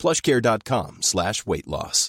plushcare.com 0.00 0.98
slash 1.00 1.34
weight 1.46 1.66
loss. 1.66 2.08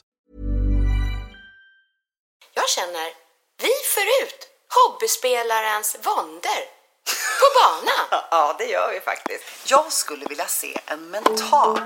Jag 2.53 2.69
känner, 2.69 3.07
vi 3.61 3.71
förut, 3.95 4.47
hobbyspelarens 4.77 5.95
vonder. 6.05 6.61
På 7.39 7.47
banan. 7.59 8.23
Ja, 8.31 8.55
det 8.57 8.65
gör 8.65 8.93
vi 8.93 8.99
faktiskt. 8.99 9.43
Jag 9.67 9.91
skulle 9.91 10.25
vilja 10.25 10.45
se 10.47 10.77
en 10.85 11.09
mental 11.09 11.79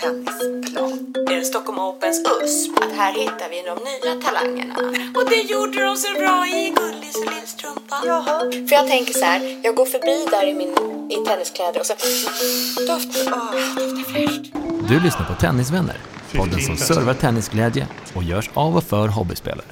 tennisplan. 0.00 1.14
Är 1.30 1.36
det 1.36 1.44
Stockholm 1.44 1.78
Opens 1.78 2.18
USP? 2.42 2.82
Att 2.82 2.92
här 2.92 3.12
hittar 3.12 3.48
vi 3.50 3.62
de 3.62 3.78
nya 3.84 4.20
talangerna. 4.24 4.74
Och 5.14 5.30
det 5.30 5.40
gjorde 5.40 5.84
de 5.84 5.96
så 5.96 6.12
bra 6.12 6.46
i 6.46 6.70
Gullis 6.76 7.16
och 7.16 7.34
Lillstrumpa. 7.34 8.02
Jaha. 8.06 8.40
För 8.68 8.72
jag 8.72 8.86
tänker 8.88 9.12
så 9.12 9.24
här, 9.24 9.60
jag 9.62 9.74
går 9.74 9.86
förbi 9.86 10.26
där 10.30 10.46
i, 10.46 10.54
min, 10.54 10.74
i 11.10 11.24
tenniskläder 11.26 11.80
och 11.80 11.86
så 11.86 11.92
doftar, 11.92 12.32
åh, 12.76 12.86
doftar 12.86 14.12
fräscht. 14.12 14.52
Du 14.88 15.00
lyssnar 15.00 15.24
på 15.24 15.34
Tennisvänner, 15.34 15.96
podden 16.32 16.60
som 16.60 16.76
servar 16.76 17.14
tennisglädje 17.14 17.86
och 18.14 18.22
görs 18.24 18.50
av 18.54 18.76
och 18.76 18.84
för 18.84 19.08
hobbyspelare. 19.08 19.66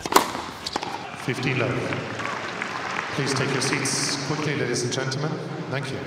15 1.27 1.53
love. 1.59 1.73
Please 3.17 3.37
take 3.37 3.51
your 3.51 3.61
seats 3.61 4.19
quickly, 4.29 4.57
ladies 4.57 4.85
and 4.85 4.93
gentlemen. 4.93 5.31
Thank 5.71 5.87
you. 5.91 6.01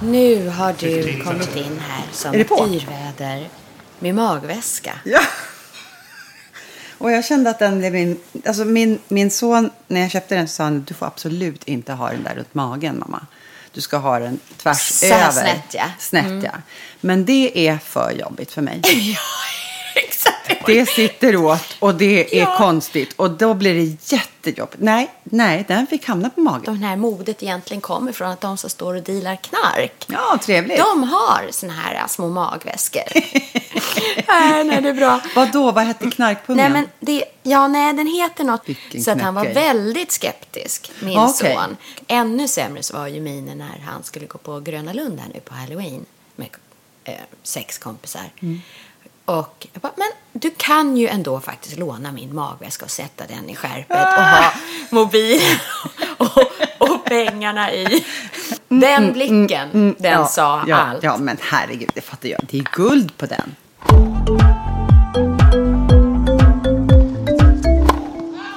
Nu 0.00 0.48
har 0.48 0.74
du 0.78 1.22
kommit 1.24 1.56
in 1.56 1.80
här 1.88 2.04
som 2.12 2.44
på? 2.44 2.68
yrväder 2.68 3.48
med 3.98 4.14
magväska. 4.14 4.98
Ja. 5.04 5.20
Och 7.04 7.10
jag 7.10 7.24
kände 7.24 7.50
att 7.50 7.58
den 7.58 7.78
blev 7.78 7.92
min... 7.92 8.20
Alltså 8.46 8.64
min, 8.64 8.98
min 9.08 9.30
son, 9.30 9.70
när 9.86 10.00
jag 10.00 10.10
köpte 10.10 10.34
den 10.34 10.48
så 10.48 10.54
sa 10.54 10.64
han 10.64 10.84
du 10.84 10.94
får 10.94 11.06
absolut 11.06 11.64
inte 11.64 11.92
ha 11.92 12.10
den 12.10 12.22
där 12.22 12.34
runt 12.34 12.54
magen 12.54 12.98
mamma. 12.98 13.26
Du 13.72 13.80
ska 13.80 13.96
ha 13.96 14.18
den 14.18 14.40
tvärs 14.56 14.78
Så 14.80 15.06
över. 15.06 15.30
snett, 15.30 15.74
ja. 15.74 15.84
Snett 15.98 16.44
ja. 16.44 16.52
Men 17.00 17.24
det 17.24 17.68
är 17.68 17.78
för 17.78 18.10
jobbigt 18.10 18.52
för 18.52 18.62
mig. 18.62 18.80
ja, 18.84 19.18
exakt. 20.08 20.33
Det 20.66 20.86
sitter 20.88 21.36
åt 21.36 21.76
och 21.78 21.94
det 21.94 22.36
är 22.38 22.40
Ja. 22.40 22.56
konstigt. 22.58 23.12
Och 23.16 23.30
då 23.30 23.54
blir 23.54 23.74
det 23.74 24.12
jättejobbigt. 24.12 24.82
Nej, 24.82 25.10
nej, 25.24 25.64
den 25.68 25.86
fick 25.86 26.06
hamna 26.06 26.30
på 26.30 26.40
magen. 26.40 26.62
De 26.64 26.82
här 26.82 26.96
modet 26.96 27.42
egentligen 27.42 27.80
kommer 27.80 28.12
från 28.12 28.30
att 28.30 28.40
de 28.40 28.56
som 28.56 28.70
står 28.70 28.94
och 28.94 29.02
dealar 29.02 29.36
knark. 29.36 30.04
Ja, 30.06 30.38
trevligt. 30.42 30.78
De 30.78 31.02
har 31.02 31.46
såna 31.50 31.72
här 31.72 31.94
äh, 31.94 32.06
små 32.06 32.28
magväskor. 32.28 33.02
nej, 34.28 34.64
nej, 34.64 34.82
det 34.82 34.88
är 34.88 34.94
bra. 34.94 35.20
Vad 35.36 35.52
då? 35.52 35.72
Vad 35.72 35.84
hette 35.84 36.10
knarkpungen? 36.10 36.72
Nej, 36.72 36.82
men 36.82 36.88
det, 37.00 37.24
ja, 37.42 37.68
nej, 37.68 37.92
den 37.92 38.06
heter 38.06 38.44
något. 38.44 38.62
Vilken 38.68 39.02
så 39.02 39.10
att 39.10 39.20
han 39.20 39.34
var 39.34 39.44
väldigt 39.44 40.12
skeptisk, 40.12 40.92
min 41.00 41.18
Okej. 41.18 41.54
son. 41.54 41.76
Ännu 42.06 42.48
sämre 42.48 42.82
så 42.82 42.96
var 42.96 43.06
ju 43.06 43.20
minen 43.20 43.58
när 43.58 43.84
han 43.86 44.02
skulle 44.02 44.26
gå 44.26 44.38
på 44.38 44.60
Gröna 44.60 44.92
Lund 44.92 45.20
här 45.20 45.28
nu 45.34 45.40
på 45.40 45.54
Halloween 45.54 46.04
med 46.36 46.48
eh, 47.04 47.14
sex 47.42 47.78
kompisar. 47.78 48.30
Mm. 48.40 48.60
Och 49.24 49.66
jag 49.72 49.82
bara, 49.82 49.92
men 49.96 50.08
du 50.32 50.50
kan 50.56 50.96
ju 50.96 51.08
ändå 51.08 51.40
faktiskt 51.40 51.78
låna 51.78 52.12
min 52.12 52.34
magväska 52.34 52.84
och 52.84 52.90
sätta 52.90 53.26
den 53.26 53.50
i 53.50 53.54
skärpet 53.56 53.90
och 53.96 54.22
ha 54.24 54.52
mobilen 54.90 55.58
och, 56.16 56.38
och 56.78 57.04
pengarna 57.04 57.72
i. 57.72 58.04
Den 58.68 59.12
blicken, 59.12 59.48
den 59.48 59.70
Mm, 59.72 59.94
ja, 59.98 60.26
sa 60.26 60.64
ja, 60.66 60.76
allt. 60.76 61.02
Ja, 61.02 61.16
men 61.16 61.36
herregud, 61.40 61.90
det 61.94 62.00
fattar 62.00 62.28
jag. 62.28 62.40
Det 62.50 62.58
är 62.58 62.66
guld 62.72 63.16
på 63.16 63.26
den. 63.26 63.54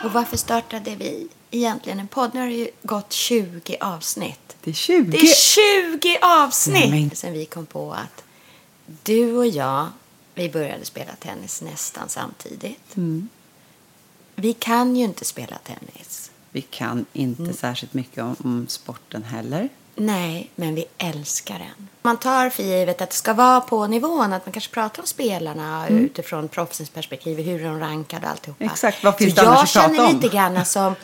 Och 0.03 0.11
varför 0.13 0.37
startade 0.37 0.95
vi 0.95 1.27
egentligen 1.51 1.99
en 1.99 2.07
podd? 2.07 2.29
Nu 2.33 2.39
har 2.39 2.47
det 2.47 2.53
ju 2.53 2.67
gått 2.83 3.13
20 3.13 3.77
avsnitt. 3.81 4.55
Det 4.63 4.69
är 4.69 4.73
20. 4.73 5.11
Det 5.11 5.17
är 5.17 5.35
20 5.99 6.17
avsnitt 6.21 6.89
Nej, 6.89 7.01
men- 7.09 7.15
sen 7.15 7.33
vi 7.33 7.45
kom 7.45 7.65
på 7.65 7.91
att 7.93 8.23
du 9.03 9.35
och 9.37 9.47
jag, 9.47 9.87
vi 10.37 10.49
började 10.49 10.85
spela 10.85 11.11
tennis 11.19 11.61
nästan 11.61 12.09
samtidigt. 12.09 12.95
Mm. 12.97 13.29
Vi 14.35 14.53
kan 14.53 14.95
ju 14.95 15.03
inte 15.03 15.25
spela 15.25 15.57
tennis. 15.57 16.31
Vi 16.51 16.61
kan 16.61 17.05
inte 17.13 17.41
Mm. 17.41 17.53
särskilt 17.53 17.93
mycket 17.93 18.23
om, 18.23 18.35
om 18.43 18.65
sporten 18.69 19.23
heller. 19.23 19.69
Nej, 19.95 20.49
men 20.55 20.75
vi 20.75 20.85
älskar 20.97 21.59
den. 21.59 21.87
Man 22.01 22.17
tar 22.17 22.49
för 22.49 22.63
givet 22.63 23.01
att 23.01 23.09
det 23.09 23.15
ska 23.15 23.33
vara 23.33 23.61
på 23.61 23.87
nivån, 23.87 24.33
att 24.33 24.45
man 24.45 24.53
kanske 24.53 24.73
pratar 24.73 25.01
om 25.03 25.07
spelarna 25.07 25.87
utifrån 25.87 26.47
proffsens 26.47 26.89
perspektiv, 26.89 27.39
hur 27.39 27.63
de 27.63 27.79
rankade 27.79 28.25
och 28.25 28.31
alltihopa. 28.31 28.63
Mm. 28.63 28.73
Exakt, 28.73 29.03
vad 29.03 29.17
finns 29.17 29.35
så 29.35 29.41
det 29.41 29.45
jag 29.45 29.57
annars 29.57 29.73
prata 29.73 29.87
känner 29.95 30.13
lite 30.13 30.27
grann 30.27 30.65
som 30.65 30.95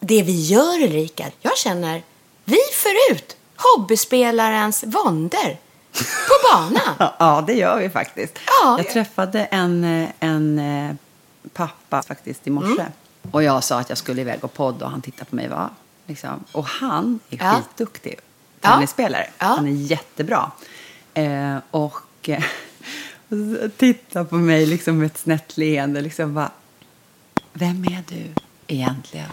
det 0.00 0.22
vi 0.22 0.40
gör 0.40 0.82
Ulrika. 0.82 1.30
Jag 1.40 1.58
känner, 1.58 2.02
vi 2.44 2.58
förut, 2.72 3.36
hobbyspelarens 3.56 4.84
vonder 4.84 5.58
på 5.98 6.34
banan. 6.52 7.10
Ja, 7.18 7.44
det 7.46 7.54
gör 7.54 7.78
vi 7.78 7.90
faktiskt. 7.90 8.38
Ja. 8.46 8.78
Jag 8.78 8.90
träffade 8.90 9.44
en, 9.44 10.06
en 10.20 10.58
eh, 10.58 10.94
pappa 11.52 12.02
faktiskt 12.02 12.46
i 12.46 12.50
morse. 12.50 12.80
Mm. 12.82 12.92
Och 13.30 13.42
jag 13.42 13.64
sa 13.64 13.78
att 13.80 13.88
jag 13.88 13.98
skulle 13.98 14.20
iväg 14.20 14.44
och 14.44 14.54
podda 14.54 14.84
och 14.84 14.90
han 14.90 15.02
tittade 15.02 15.30
på 15.30 15.36
mig. 15.36 15.48
Va? 15.48 15.70
Liksom. 16.06 16.44
Och 16.52 16.64
han 16.66 17.20
är 17.30 17.36
Ja. 17.44 17.52
skitduktig 17.54 18.18
tennisspelare. 18.60 19.26
Ja. 19.38 19.46
Han 19.46 19.66
är 19.66 19.70
jättebra. 19.72 20.50
Eh, 21.14 21.56
och 21.70 22.28
eh, 22.28 22.44
och 23.64 23.76
tittar 23.76 24.24
på 24.24 24.34
mig 24.34 24.66
liksom 24.66 24.98
med 24.98 25.06
ett 25.06 25.18
snett 25.18 25.56
leende. 25.56 26.00
Liksom 26.00 26.34
bara, 26.34 26.50
Vem 27.52 27.84
är 27.84 28.02
du 28.08 28.24
egentligen? 28.66 29.28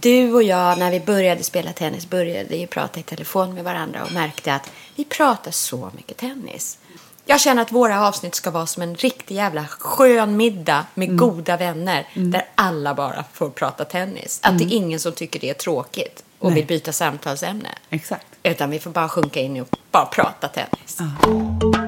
Du 0.00 0.32
och 0.32 0.42
jag, 0.42 0.78
när 0.78 0.90
vi 0.90 1.00
började 1.00 1.42
spela 1.42 1.72
tennis, 1.72 2.10
började 2.10 2.56
ju 2.56 2.66
prata 2.66 3.00
i 3.00 3.02
telefon 3.02 3.54
med 3.54 3.64
varandra 3.64 4.04
och 4.04 4.12
märkte 4.12 4.54
att 4.54 4.70
vi 4.96 5.04
pratar 5.04 5.50
så 5.50 5.90
mycket 5.96 6.16
tennis. 6.16 6.78
Jag 7.26 7.40
känner 7.40 7.62
att 7.62 7.72
våra 7.72 8.06
avsnitt 8.08 8.34
ska 8.34 8.50
vara 8.50 8.66
som 8.66 8.82
en 8.82 8.94
riktig 8.96 9.34
jävla 9.34 9.66
skön 9.66 10.36
middag 10.36 10.86
med 10.94 11.08
Mm. 11.08 11.16
goda 11.16 11.56
vänner 11.56 12.06
där 12.14 12.44
alla 12.54 12.94
bara 12.94 13.24
får 13.32 13.50
prata 13.50 13.84
tennis. 13.84 14.40
Att 14.42 14.58
det 14.58 14.64
är 14.64 14.72
ingen 14.72 15.00
som 15.00 15.12
tycker 15.12 15.40
det 15.40 15.50
är 15.50 15.54
tråkigt 15.54 16.24
och 16.38 16.44
Mm. 16.50 16.54
Nej. 16.54 16.62
vill 16.62 16.66
byta 16.68 16.92
samtalsämne. 16.92 17.68
Exakt. 17.90 18.26
Utan 18.42 18.70
vi 18.70 18.78
får 18.78 18.90
bara 18.90 19.08
sjunka 19.08 19.40
in 19.40 19.60
och 19.60 19.68
bara 19.90 20.06
prata 20.06 20.48
tennis. 20.48 20.96
Perfekt, 20.96 21.83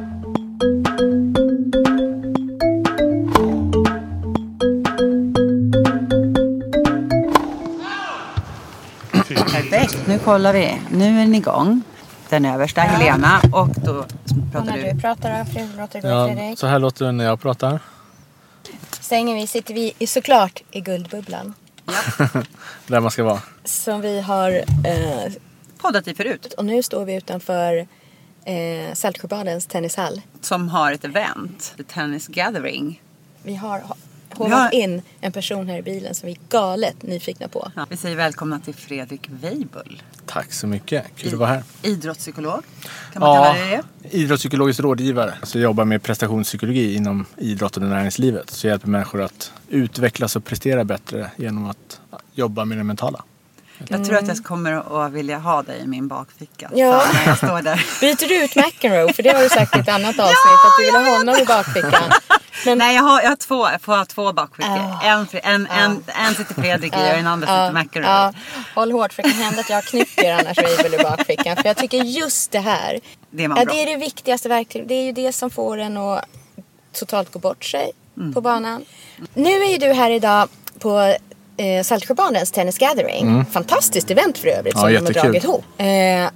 kollar 10.27 10.53
vi. 10.53 10.81
Nu 10.91 11.05
är 11.05 11.19
den 11.19 11.35
igång. 11.35 11.83
Den 12.29 12.45
översta, 12.45 12.81
Helena. 12.81 13.41
Och 13.53 13.69
då 13.69 14.05
pratar 14.53 14.77
du. 14.77 15.01
pratar 15.01 15.39
då, 15.39 15.45
Fredrik, 15.45 15.77
låter 15.77 16.03
det 16.03 16.09
Ja, 16.49 16.57
så 16.57 16.67
här 16.67 16.79
låter 16.79 17.05
det 17.05 17.13
när 17.13 17.25
jag 17.25 17.41
pratar. 17.41 17.81
Stänger 19.01 19.35
vi, 19.35 19.47
sitter 19.47 19.75
vi 19.75 20.07
såklart 20.07 20.63
i 20.71 20.81
Guldbubblan. 20.81 21.55
Där 22.87 23.01
man 23.01 23.11
ska 23.11 23.25
vara. 23.25 23.41
Som 23.65 24.01
vi 24.01 24.21
har 24.21 24.51
eh, 24.85 25.33
Poddat 25.79 26.09
i 26.09 26.15
förut. 26.15 26.55
Och 26.59 26.65
nu 26.65 26.83
står 26.83 27.05
vi 27.05 27.15
utanför 27.15 27.87
eh, 28.45 28.95
Saltsjöbadens 28.95 29.67
tennishall. 29.67 30.23
Som 30.41 30.69
har 30.69 30.93
ett 30.93 31.05
event. 31.05 31.75
The 31.77 31.83
Tennis 31.83 32.27
Gathering. 32.27 33.03
Vi 33.43 33.55
har 33.55 33.83
håvat 34.37 34.59
har- 34.59 34.75
in 34.75 35.03
en 35.21 35.33
person 35.33 35.69
här 35.69 35.79
i 35.79 35.83
bilen 35.83 36.15
som 36.15 36.27
vi 36.27 36.33
är 36.33 36.39
galet 36.49 37.03
nyfikna 37.03 37.49
på. 37.49 37.71
Ja, 37.77 37.87
vi 37.91 37.97
säger 37.97 38.17
välkomna 38.17 38.61
till 38.61 38.75
Fredrik 38.75 39.29
Weibull. 39.31 40.03
Tack 40.27 40.53
så 40.53 40.67
mycket. 40.67 41.05
Kul 41.17 41.33
att 41.33 41.39
vara 41.39 41.49
här. 41.49 41.63
Idrottspsykolog. 41.83 42.63
Kan 43.13 43.21
man 43.21 43.37
kalla 43.45 43.59
det 43.59 43.83
det? 44.03 44.17
idrottspsykologisk 44.17 44.81
rådgivare. 44.81 45.35
Så 45.43 45.59
jag 45.59 45.63
jobbar 45.63 45.85
med 45.85 46.03
prestationspsykologi 46.03 46.95
inom 46.95 47.25
idrotten 47.37 47.83
och 47.83 47.89
näringslivet. 47.89 48.51
Så 48.51 48.67
jag 48.67 48.73
hjälper 48.73 48.89
människor 48.89 49.23
att 49.23 49.53
utvecklas 49.69 50.37
och 50.37 50.45
prestera 50.45 50.85
bättre 50.85 51.31
genom 51.37 51.71
att 51.71 52.01
jobba 52.35 52.65
med 52.65 52.79
det 52.79 52.85
mentala. 52.85 53.25
Jag 53.89 54.05
tror 54.05 54.17
att 54.17 54.29
jag 54.29 54.45
kommer 54.45 55.05
att 55.07 55.13
vilja 55.13 55.39
ha 55.39 55.63
dig 55.63 55.81
i 55.81 55.87
min 55.87 56.09
bakficka. 56.09 56.71
Ja. 56.75 57.03
När 57.15 57.27
jag 57.27 57.37
står 57.37 57.63
där. 57.63 57.87
Byter 58.01 58.29
du 58.29 58.45
ut 58.45 58.57
McEnroe? 58.57 59.13
För 59.13 59.23
det 59.23 59.31
har 59.31 59.43
du 59.43 59.49
sagt 59.49 59.77
i 59.77 59.79
ett 59.81 59.89
annat 59.89 60.19
avsnitt 60.19 60.63
att 60.67 60.77
du 60.79 60.85
vill 60.85 60.95
ha 60.95 61.19
honom 61.19 61.37
i 61.37 61.45
bakfickan. 61.45 62.13
Men- 62.67 62.79
Nej, 62.79 62.97
jag 62.97 63.03
har, 63.03 63.23
jag 63.23 63.29
har 63.29 63.37
två, 63.37 63.69
jag 63.71 63.81
får 63.83 63.97
ha 63.97 64.05
två 64.05 64.33
bakfickor. 64.33 64.71
Ah. 64.71 65.01
En, 65.05 65.27
en, 65.43 65.67
en, 65.67 66.05
en 66.07 66.35
sitter 66.35 66.55
Fredrik 66.55 66.93
i 66.93 66.97
och 66.97 67.01
den 67.01 67.27
andra 67.27 67.47
sitter 67.47 67.73
McEnroe 67.83 68.11
ja, 68.11 68.33
håll 68.75 68.93
hårt 68.93 69.13
för 69.13 69.23
det 69.23 69.31
kan 69.31 69.39
hända 69.43 69.61
att 69.61 69.71
jag 69.71 69.85
knycker 69.85 70.33
annars 70.33 70.59
Rabel 70.59 70.95
i 70.95 70.99
bakfickan. 71.03 71.57
För 71.57 71.65
jag 71.67 71.77
tycker 71.77 71.99
just 72.05 72.51
det 72.53 72.59
här. 72.61 73.01
Det 73.31 73.45
är 73.45 73.49
ja, 73.49 73.65
det 73.65 73.83
är 73.83 73.87
det 73.87 73.97
viktigaste 73.97 74.49
verktyget. 74.49 74.89
Det 74.89 74.95
är 74.95 75.05
ju 75.05 75.13
det 75.13 75.33
som 75.33 75.51
får 75.51 75.79
en 75.79 75.97
att 75.97 76.25
totalt 76.93 77.33
gå 77.33 77.39
bort 77.39 77.65
sig 77.65 77.91
Mm. 78.19 78.35
på 78.35 78.41
banan. 78.41 78.85
Nu 79.35 79.51
är 79.63 79.71
ju 79.73 79.79
du 79.79 79.93
här 79.93 80.11
idag 80.11 80.49
på 80.79 81.17
eh, 81.57 81.83
Saltsjöbadens 81.83 82.51
Tennis 82.51 82.79
Gathering. 82.79 83.45
Fantastiskt 83.45 84.11
event 84.11 84.39
för 84.39 84.49
övrigt 84.49 84.75
Ja, 84.75 84.81
som 84.81 84.89
de 84.89 84.97
har 84.97 85.03
jättekul. 85.03 85.23
dragit 85.23 85.45
ihop. 85.45 85.65
Eh, 85.79 85.87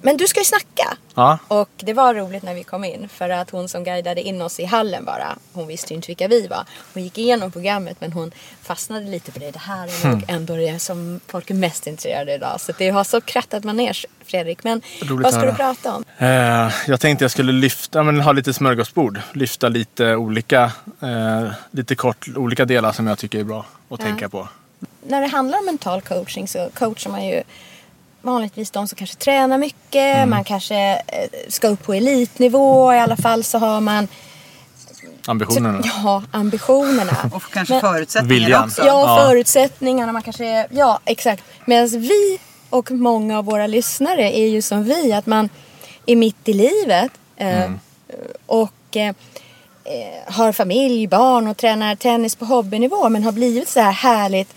men 0.02 0.16
du 0.16 0.26
ska 0.26 0.40
ju 0.40 0.44
snacka. 0.44 0.96
Ja. 1.14 1.38
Och 1.48 1.68
det 1.76 1.92
var 1.92 2.14
roligt 2.14 2.42
när 2.42 2.54
vi 2.54 2.64
kom 2.64 2.84
in 2.84 3.08
för 3.08 3.30
att 3.30 3.50
hon 3.50 3.68
som 3.68 3.84
guidade 3.84 4.22
in 4.22 4.42
oss 4.42 4.60
i 4.60 4.64
hallen 4.64 5.04
bara, 5.04 5.36
hon 5.52 5.66
visste 5.66 5.92
ju 5.92 5.96
inte 5.96 6.06
vilka 6.06 6.28
vi 6.28 6.46
var. 6.46 6.64
Hon 6.94 7.02
gick 7.02 7.18
igenom 7.18 7.52
programmet 7.52 7.96
men 8.00 8.12
hon 8.12 8.32
fastnade 8.62 9.06
lite 9.06 9.32
på 9.32 9.38
det. 9.38 9.50
Det 9.50 9.58
här 9.58 9.88
är 10.04 10.08
nog 10.08 10.24
ändå 10.28 10.56
det 10.56 10.78
som 10.78 11.20
folk 11.26 11.50
är 11.50 11.54
mest 11.54 11.86
intresserade 11.86 12.32
av 12.32 12.36
idag. 12.36 12.60
Så 12.60 12.72
det 12.78 12.90
har 12.90 13.04
så 13.04 13.20
krattat 13.20 13.64
manege 13.64 14.04
Fredrik. 14.26 14.64
Men 14.64 14.80
Roligt 15.02 15.24
vad 15.24 15.34
ska 15.34 15.42
du 15.44 15.52
prata 15.54 15.94
om? 15.94 16.04
Eh, 16.18 16.72
jag 16.86 17.00
tänkte 17.00 17.24
jag 17.24 17.30
skulle 17.30 17.52
lyfta, 17.52 18.02
men 18.02 18.20
ha 18.20 18.32
lite 18.32 18.52
smörgåsbord. 18.52 19.20
Lyfta 19.32 19.68
lite 19.68 20.16
olika, 20.16 20.72
eh, 21.02 21.48
lite 21.70 21.94
kort, 21.94 22.26
olika 22.36 22.64
delar 22.64 22.92
som 22.92 23.06
jag 23.06 23.18
tycker 23.18 23.38
är 23.40 23.44
bra 23.44 23.66
att 23.90 24.00
tänka 24.00 24.28
på. 24.28 24.48
När 25.06 25.20
det 25.20 25.26
handlar 25.26 25.58
om 25.58 25.64
mental 25.66 26.00
coaching 26.02 26.48
så 26.48 26.68
coachar 26.74 27.10
man 27.10 27.26
ju 27.26 27.42
vanligtvis 28.22 28.70
de 28.70 28.88
som 28.88 28.96
kanske 28.96 29.16
tränar 29.16 29.58
mycket. 29.58 30.16
Mm. 30.16 30.30
Man 30.30 30.44
kanske 30.44 30.76
eh, 31.06 31.28
ska 31.48 31.68
upp 31.68 31.82
på 31.82 31.94
elitnivå. 31.94 32.92
I 32.94 32.98
alla 32.98 33.16
fall 33.16 33.44
så 33.44 33.58
har 33.58 33.80
man 33.80 34.08
Ambitionerna. 35.26 35.80
ja, 36.04 36.22
ambitionerna. 36.30 37.16
Och 37.34 37.42
kanske 37.52 37.74
Men- 37.74 37.80
förutsättningar 37.80 38.34
Viljan. 38.40 38.64
också. 38.64 38.82
Ja, 38.86 39.18
Ja. 39.18 39.26
förutsättningarna. 39.28 40.12
Man 40.12 40.22
kanske, 40.22 40.66
ja, 40.70 41.00
exakt. 41.04 41.44
Medan 41.64 41.88
vi 41.88 42.38
och 42.70 42.90
många 42.90 43.38
av 43.38 43.44
våra 43.44 43.66
lyssnare 43.66 44.36
är 44.38 44.46
ju 44.48 44.62
som 44.62 44.84
vi. 44.84 45.12
Att 45.12 45.26
man 45.26 45.48
är 46.06 46.16
mitt 46.16 46.48
i 46.48 46.52
livet. 46.52 47.12
Eh, 47.36 47.70
Och 48.46 48.72
eh, 48.96 49.08
eh, 49.84 50.32
har 50.32 50.52
familj, 50.52 51.06
barn 51.06 51.48
och 51.48 51.56
tränar 51.56 51.94
tennis 51.94 52.36
på 52.36 52.44
hobbynivå. 52.44 53.08
Men 53.08 53.22
har 53.22 53.32
blivit 53.32 53.68
så 53.68 53.80
här 53.80 53.92
härligt 53.92 54.54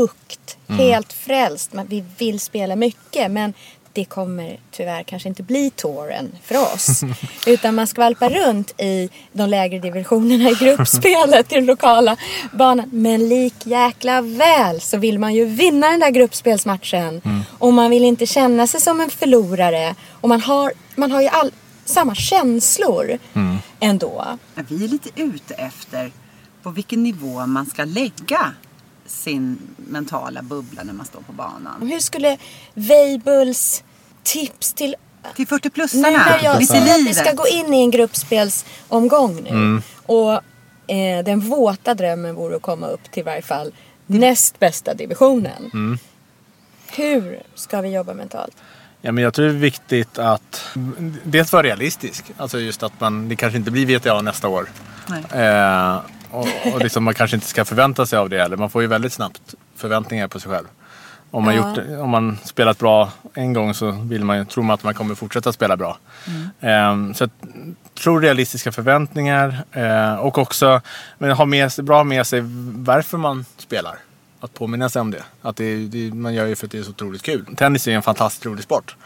hooked. 0.00 0.78
Helt 0.78 1.12
frälst. 1.12 1.72
Men 1.72 1.86
vi 1.86 2.04
vill 2.18 2.40
spela 2.40 2.76
mycket. 2.76 3.30
Men 3.30 3.54
det 3.92 4.04
kommer 4.04 4.60
tyvärr 4.70 5.02
kanske 5.02 5.28
inte 5.28 5.42
bli 5.42 5.70
touren 5.70 6.32
för 6.44 6.56
oss. 6.74 7.00
Utan 7.46 7.74
man 7.74 7.86
skvalpar 7.86 8.30
runt 8.30 8.80
i 8.80 9.10
de 9.32 9.48
lägre 9.48 9.78
divisionerna 9.78 10.50
i 10.50 10.54
gruppspelet 10.54 11.52
i 11.52 11.54
den 11.54 11.66
lokala 11.66 12.16
banan. 12.52 12.90
Men 12.92 13.28
lik 13.28 13.54
jäkla 13.66 14.20
väl 14.20 14.80
så 14.80 14.96
vill 14.98 15.18
man 15.18 15.34
ju 15.34 15.44
vinna 15.44 15.90
den 15.90 16.00
där 16.00 16.10
gruppspelsmatchen. 16.10 17.22
Och 17.58 17.72
man 17.72 17.90
vill 17.90 18.04
inte 18.04 18.26
känna 18.26 18.66
sig 18.66 18.80
som 18.80 19.00
en 19.00 19.10
förlorare. 19.10 19.94
Och 20.20 20.28
man 20.28 20.40
har, 20.40 20.72
man 20.94 21.10
har 21.12 21.20
ju 21.22 21.28
all, 21.28 21.50
samma 21.84 22.14
känslor 22.14 23.18
ändå. 23.80 24.24
Men 24.54 24.66
Vi 24.68 24.84
är 24.84 24.88
lite 24.88 25.22
ute 25.22 25.54
efter 25.54 26.12
på 26.62 26.70
vilken 26.70 27.02
nivå 27.02 27.46
man 27.46 27.66
ska 27.66 27.84
lägga 27.84 28.52
sin 29.10 29.58
mentala 29.76 30.42
bubbla 30.42 30.82
när 30.82 30.92
man 30.92 31.06
står 31.06 31.20
på 31.20 31.32
banan. 31.32 31.88
Hur 31.88 32.00
skulle 32.00 32.38
Weibuls 32.74 33.84
tips 34.22 34.72
till 34.72 34.96
Till 35.36 35.46
40 35.46 35.70
Nu 35.96 36.02
när 36.02 36.44
jag 36.44 36.66
säger 36.66 36.94
att 36.94 37.06
vi 37.06 37.14
ska 37.14 37.32
gå 37.32 37.46
in 37.46 37.74
i 37.74 37.80
en 37.80 37.90
gruppspelsomgång 37.90 39.42
nu. 39.42 39.82
Och 40.06 40.32
eh, 40.86 41.24
den 41.24 41.40
våta 41.40 41.94
drömmen 41.94 42.34
vore 42.34 42.56
att 42.56 42.62
komma 42.62 42.86
upp 42.86 43.10
till 43.10 43.20
i 43.20 43.24
varje 43.24 43.42
fall 43.42 43.72
näst 44.06 44.58
bästa 44.58 44.94
divisionen. 44.94 45.98
Hur 46.96 47.42
ska 47.54 47.80
vi 47.80 47.88
jobba 47.88 48.14
mentalt? 48.14 48.56
Ja, 49.00 49.12
men 49.12 49.24
jag 49.24 49.34
tror 49.34 49.46
det 49.46 49.52
är 49.52 49.54
viktigt 49.54 50.18
att 50.18 50.64
dels 51.24 51.52
vara 51.52 51.62
realistisk. 51.62 52.24
Alltså 52.36 52.58
just 52.58 52.82
att 52.82 53.00
man, 53.00 53.28
det 53.28 53.36
kanske 53.36 53.58
inte 53.58 53.70
blir 53.70 53.98
VTA 53.98 54.22
nästa 54.22 54.48
år. 54.48 54.68
Nej. 55.08 55.44
Eh, 55.44 56.00
och 56.30 56.48
och 56.72 56.78
liksom 56.80 57.04
man 57.04 57.14
kanske 57.14 57.36
inte 57.36 57.46
ska 57.46 57.64
förvänta 57.64 58.06
sig 58.06 58.18
av 58.18 58.28
det 58.30 58.38
heller. 58.38 58.56
Man 58.56 58.70
får 58.70 58.82
ju 58.82 58.88
väldigt 58.88 59.12
snabbt 59.12 59.54
förväntningar 59.76 60.28
på 60.28 60.40
sig 60.40 60.50
själv. 60.50 60.66
Om 61.30 61.44
man, 61.44 61.54
Ja. 61.56 61.68
gjort, 61.68 61.78
om 62.00 62.10
man 62.10 62.38
spelat 62.44 62.78
bra 62.78 63.10
en 63.34 63.52
gång 63.52 63.74
så 63.74 63.90
vill 63.90 64.24
man, 64.24 64.46
tror 64.46 64.64
man 64.64 64.74
att 64.74 64.82
man 64.84 64.94
kommer 64.94 65.14
fortsätta 65.14 65.52
spela 65.52 65.76
bra. 65.76 65.98
Eh, 66.60 67.12
så 67.14 67.24
att, 67.24 67.30
tror 68.02 68.20
realistiska 68.20 68.72
förväntningar 68.72 69.62
eh, 69.72 70.14
och 70.14 70.38
också 70.38 70.80
men 71.18 71.30
ha 71.30 71.44
med 71.44 71.72
sig, 71.72 71.84
bra 71.84 72.04
med 72.04 72.26
sig 72.26 72.40
varför 72.74 73.18
man 73.18 73.44
spelar. 73.56 73.98
Att 74.42 74.54
påminna 74.54 74.88
sig 74.88 75.00
om 75.00 75.10
det. 75.10 75.22
Att 75.42 75.56
det, 75.56 75.86
det, 75.86 76.14
man 76.14 76.34
gör 76.34 76.46
ju 76.46 76.56
för 76.56 76.66
att 76.66 76.72
det 76.72 76.78
är 76.78 76.82
så 76.82 76.90
otroligt 76.90 77.22
kul. 77.22 77.46
Tennis 77.56 77.88
är 77.88 77.92
en 77.92 78.02
fantastiskt 78.02 78.46
rolig 78.46 78.64
sport. 78.64 78.96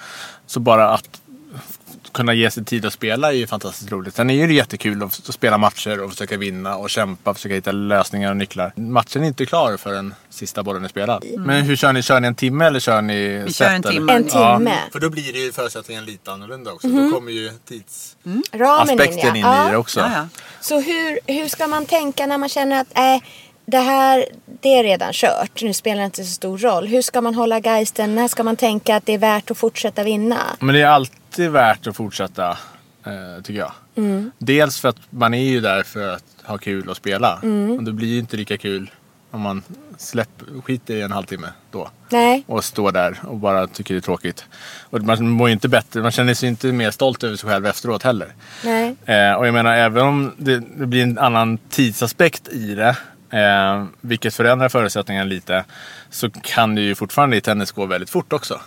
Så 0.46 0.60
bara 0.60 0.90
att 0.90 1.20
kunna 2.14 2.34
ge 2.34 2.50
sig 2.50 2.64
tid 2.64 2.86
att 2.86 2.92
spela 2.92 3.28
är 3.28 3.36
ju 3.36 3.46
fantastiskt 3.46 3.92
roligt. 3.92 4.14
Sen 4.16 4.30
är 4.30 4.46
det 4.48 4.54
jättekul 4.54 5.02
att 5.02 5.28
att 5.28 5.34
spela 5.34 5.58
matcher 5.58 6.00
och 6.04 6.10
försöka 6.10 6.36
vinna 6.36 6.76
och 6.76 6.90
kämpa, 6.90 7.34
försöka 7.34 7.54
hitta 7.54 7.72
lösningar 7.72 8.30
och 8.30 8.36
nycklar. 8.36 8.72
Matchen 8.76 9.22
är 9.22 9.26
inte 9.26 9.46
klar 9.46 9.76
förrän 9.76 10.14
sista 10.30 10.62
bollen 10.62 10.84
är 10.84 10.88
spelad. 10.88 11.24
Men 11.38 11.62
hur 11.62 11.76
kör 11.76 11.92
ni? 11.92 12.02
Kör 12.02 12.20
ni 12.20 12.26
en 12.26 12.34
timme 12.34 12.64
eller 12.66 12.80
kör 12.80 13.02
ni 13.02 13.28
Vi 13.28 13.52
set, 13.52 13.56
kör 13.56 13.74
en 13.74 13.80
eller? 13.82 13.90
timme. 13.90 14.12
En 14.12 14.24
timme. 14.24 14.78
För 14.92 15.00
då 15.00 15.10
blir 15.10 15.32
det 15.32 15.38
ju 15.38 15.52
förutsättningen 15.52 16.04
lite 16.04 16.32
annorlunda 16.32 16.72
också. 16.72 16.88
Då 16.88 17.10
kommer 17.10 17.32
ju 17.32 17.50
tidsaspekten 17.68 18.60
Ramen 18.60 19.00
in, 19.00 19.18
ja. 19.18 19.34
in 19.36 19.40
Ja. 19.42 19.68
i 19.68 19.70
det 19.70 19.76
också. 19.76 20.00
Ja, 20.00 20.10
ja. 20.14 20.28
Så 20.60 20.80
hur, 20.80 21.18
hur 21.26 21.48
ska 21.48 21.66
man 21.66 21.86
tänka 21.86 22.26
när 22.26 22.38
man 22.38 22.48
känner 22.48 22.80
att 22.80 22.98
äh, 22.98 23.22
det 23.66 23.78
här 23.78 24.24
det 24.60 24.68
är 24.78 24.82
redan 24.82 25.12
kört. 25.12 25.62
Nu 25.62 25.74
spelar 25.74 26.00
det 26.00 26.04
inte 26.04 26.24
så 26.24 26.30
stor 26.32 26.58
roll. 26.58 26.86
Hur 26.86 27.02
ska 27.02 27.20
man 27.20 27.34
hålla 27.34 27.60
geisten? 27.60 28.14
När 28.14 28.28
ska 28.28 28.42
man 28.42 28.56
tänka 28.56 28.96
att 28.96 29.06
det 29.06 29.12
är 29.12 29.18
värt 29.18 29.50
att 29.50 29.58
fortsätta 29.58 30.02
vinna? 30.02 30.38
Men 30.60 30.74
det 30.74 30.80
är 30.82 30.86
alltid 30.86 31.16
värt 31.38 31.86
att 31.86 31.96
fortsätta, 31.96 32.50
eh, 33.04 33.42
tycker 33.42 33.60
jag. 33.60 33.72
Mm. 33.94 34.30
Dels 34.38 34.80
för 34.80 34.88
att 34.88 34.98
man 35.10 35.34
är 35.34 35.50
ju 35.50 35.60
där 35.60 35.82
för 35.82 36.08
att 36.08 36.24
ha 36.44 36.58
kul 36.58 36.88
och 36.88 36.96
spela. 36.96 37.40
Mm. 37.42 37.76
Och 37.76 37.84
det 37.84 37.92
blir 37.92 38.08
ju 38.08 38.18
inte 38.18 38.36
lika 38.36 38.56
kul 38.56 38.90
om 39.30 39.40
man 39.40 39.62
släpper, 39.98 40.60
skiter 40.60 40.94
i 40.94 41.02
en 41.02 41.12
halvtimme 41.12 41.48
då. 41.70 41.90
Nej. 42.10 42.44
Och 42.46 42.64
står 42.64 42.92
där 42.92 43.18
och 43.22 43.36
bara 43.36 43.66
tycker 43.66 43.94
det 43.94 43.98
är 43.98 44.00
tråkigt. 44.00 44.44
Och 44.90 45.02
man 45.02 45.28
mår 45.28 45.48
ju 45.48 45.52
inte 45.52 45.68
bättre, 45.68 46.02
man 46.02 46.10
känner 46.10 46.34
sig 46.34 46.48
inte 46.48 46.72
mer 46.72 46.90
stolt 46.90 47.24
över 47.24 47.36
sig 47.36 47.50
själv 47.50 47.66
efteråt 47.66 48.02
heller. 48.02 48.34
Nej. 48.64 48.96
Eh, 49.04 49.32
och 49.32 49.46
jag 49.46 49.54
menar 49.54 49.76
även 49.76 50.02
om 50.02 50.32
det, 50.36 50.62
det 50.76 50.86
blir 50.86 51.02
en 51.02 51.18
annan 51.18 51.58
tidsaspekt 51.58 52.48
i 52.48 52.74
det. 52.74 52.96
Eh, 53.38 53.84
vilket 54.00 54.34
förändrar 54.34 54.68
förutsättningarna 54.68 55.24
lite. 55.24 55.64
Så 56.10 56.30
kan 56.30 56.74
det 56.74 56.80
ju 56.80 56.94
fortfarande 56.94 57.36
i 57.36 57.40
tennis 57.40 57.72
gå 57.72 57.86
väldigt 57.86 58.10
fort 58.10 58.32
också. 58.32 58.60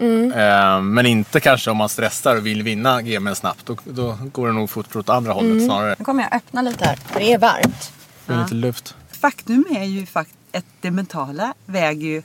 Eh, 0.00 0.80
men 0.80 1.06
inte 1.06 1.40
kanske 1.40 1.70
om 1.70 1.76
man 1.76 1.88
stressar 1.88 2.36
och 2.36 2.46
vill 2.46 2.62
vinna 2.62 3.02
gamen 3.02 3.36
snabbt. 3.36 3.66
Då, 3.66 3.76
då 3.84 4.18
går 4.32 4.46
det 4.46 4.52
nog 4.52 4.70
fort 4.70 4.96
åt 4.96 5.08
andra 5.08 5.32
hållet 5.32 5.64
snarare. 5.64 5.96
Nu 5.98 6.04
kommer 6.04 6.22
jag 6.22 6.34
öppna 6.36 6.62
lite 6.62 6.84
här. 6.84 6.96
För 6.96 7.20
det 7.20 7.32
är 7.32 7.38
varmt. 7.38 7.92
Det 8.26 8.32
är 8.32 8.42
lite 8.42 8.54
luft. 8.54 8.94
Faktum 9.20 9.64
är 9.70 9.84
ju 9.84 10.06
fakt 10.06 10.34
att 10.54 10.64
det 10.80 10.90
mentala 10.90 11.54
väger 11.66 12.06
ju 12.08 12.22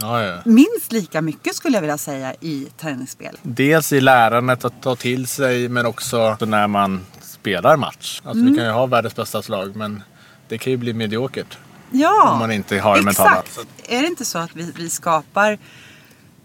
Ja, 0.00 0.22
ja. 0.24 0.38
minst 0.44 0.92
lika 0.92 1.22
mycket 1.22 1.54
skulle 1.54 1.76
jag 1.76 1.80
vilja 1.80 1.98
säga 1.98 2.34
i 2.40 2.68
tennisspel. 2.78 3.38
Dels 3.42 3.92
i 3.92 4.00
lärandet 4.00 4.64
att 4.64 4.82
ta 4.82 4.96
till 4.96 5.26
sig 5.26 5.68
men 5.68 5.86
också 5.86 6.36
när 6.40 6.66
man 6.66 7.00
spelar 7.22 7.76
match. 7.76 8.20
Alltså 8.24 8.44
vi 8.44 8.54
kan 8.56 8.64
ju 8.64 8.70
ha 8.70 8.86
världens 8.86 9.16
bästa 9.16 9.42
slag 9.42 9.76
men 9.76 10.02
det 10.48 10.58
kan 10.58 10.70
ju 10.70 10.76
bli 10.76 10.92
mediokert. 10.92 11.58
Ja, 11.90 12.30
Om 12.32 12.38
man 12.38 12.52
inte 12.52 12.78
har 12.78 12.96
det 12.96 13.02
mentala. 13.02 13.42
Exakt. 13.46 13.68
Är 13.88 14.00
det 14.02 14.06
inte 14.06 14.24
så 14.24 14.38
att 14.38 14.56
vi, 14.56 14.72
vi 14.76 14.90
skapar 14.90 15.58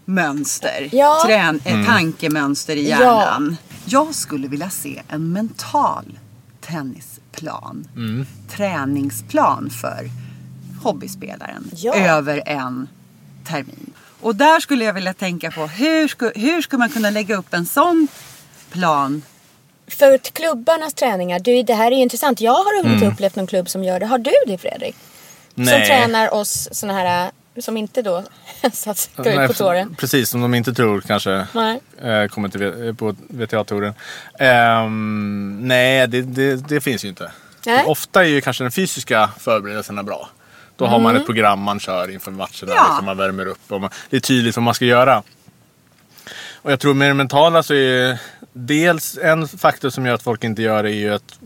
mönster, 0.08 0.88
Ja. 0.92 1.22
trän, 1.26 1.60
eh, 1.64 1.72
Mm. 1.74 1.86
tankemönster 1.86 2.76
i 2.76 2.90
Ja. 2.90 2.98
hjärnan? 2.98 3.56
Jag 3.84 4.14
skulle 4.14 4.48
vilja 4.48 4.70
se 4.70 5.02
en 5.08 5.32
mental 5.32 6.18
tennisplan. 6.60 7.88
Mm. 7.96 8.26
Träningsplan 8.50 9.70
för 9.70 10.10
hobbyspelaren 10.82 11.70
Ja. 11.76 11.94
över 11.94 12.42
en 12.46 12.88
termin. 13.48 13.92
Och 14.20 14.36
där 14.36 14.60
skulle 14.60 14.84
jag 14.84 14.92
vilja 14.92 15.14
tänka 15.14 15.50
på 15.50 15.66
hur 15.66 16.08
ska, 16.08 16.30
hur 16.34 16.62
ska 16.62 16.78
man 16.78 16.88
kunna 16.88 17.10
lägga 17.10 17.36
upp 17.36 17.54
en 17.54 17.66
sån 17.66 18.08
plan 18.70 19.22
För 19.86 20.18
klubbarnas 20.18 20.94
träningar, 20.94 21.38
du, 21.38 21.62
det 21.62 21.74
här 21.74 21.92
är 21.92 21.96
ju 21.96 22.02
intressant. 22.02 22.40
Jag 22.40 22.52
har 22.52 22.80
Mm. 22.80 22.92
inte 22.94 23.06
upplevt 23.06 23.36
någon 23.36 23.46
klubb 23.46 23.68
som 23.68 23.84
gör 23.84 24.00
det. 24.00 24.06
Har 24.06 24.18
du 24.18 24.30
det 24.46 24.58
Fredrik? 24.58 24.96
Som 25.54 25.64
Nej. 25.64 25.86
tränar 25.86 26.34
oss 26.34 26.68
såna 26.72 26.92
här, 26.92 27.30
som 27.62 27.76
inte 27.76 28.02
då 28.02 28.24
så 28.72 28.90
att 28.90 29.10
gå 29.16 29.30
ut 29.30 29.46
på 29.48 29.54
tåren. 29.54 29.94
Precis, 29.98 30.30
som 30.30 30.40
de 30.40 30.54
inte 30.54 30.74
tror 30.74 31.00
kanske 31.00 31.46
Nej. 31.52 31.80
eh, 32.02 32.28
kommer 32.28 32.48
till 32.48 32.94
på 32.98 33.14
VTA-touren. 33.28 33.94
Ehm, 34.38 35.58
nej, 35.68 36.06
det, 36.08 36.22
det, 36.22 36.68
det 36.68 36.80
finns 36.80 37.04
ju 37.04 37.08
inte. 37.08 37.32
Nej. 37.66 37.84
Ofta 37.86 38.24
är 38.24 38.28
ju 38.28 38.40
kanske 38.40 38.64
den 38.64 38.70
fysiska 38.72 39.30
förberedelserna 39.38 40.02
bra. 40.02 40.28
Då 40.76 40.86
har 40.86 40.94
Mm. 40.98 41.02
man 41.02 41.16
ett 41.16 41.26
program 41.26 41.60
man 41.62 41.80
kör 41.80 42.10
inför 42.10 42.30
matcherna. 42.30 42.48
Ja. 42.66 42.86
Liksom 42.88 43.04
man 43.04 43.16
värmer 43.16 43.46
upp 43.46 43.72
och 43.72 43.80
man, 43.80 43.90
det 44.10 44.16
är 44.16 44.20
tydligt 44.20 44.56
vad 44.56 44.62
man 44.62 44.74
ska 44.74 44.84
göra. 44.84 45.22
Och 46.62 46.72
jag 46.72 46.80
tror 46.80 46.94
med 46.94 47.10
det 47.10 47.14
mentala 47.14 47.62
så 47.62 47.74
är 47.74 48.18
dels 48.52 49.18
en 49.22 49.48
faktor 49.48 49.90
som 49.90 50.06
gör 50.06 50.14
att 50.14 50.22
folk 50.22 50.44
inte 50.44 50.62
gör 50.62 50.82
det 50.82 50.90
är 50.90 50.94
ju 50.94 51.14
att 51.14 51.38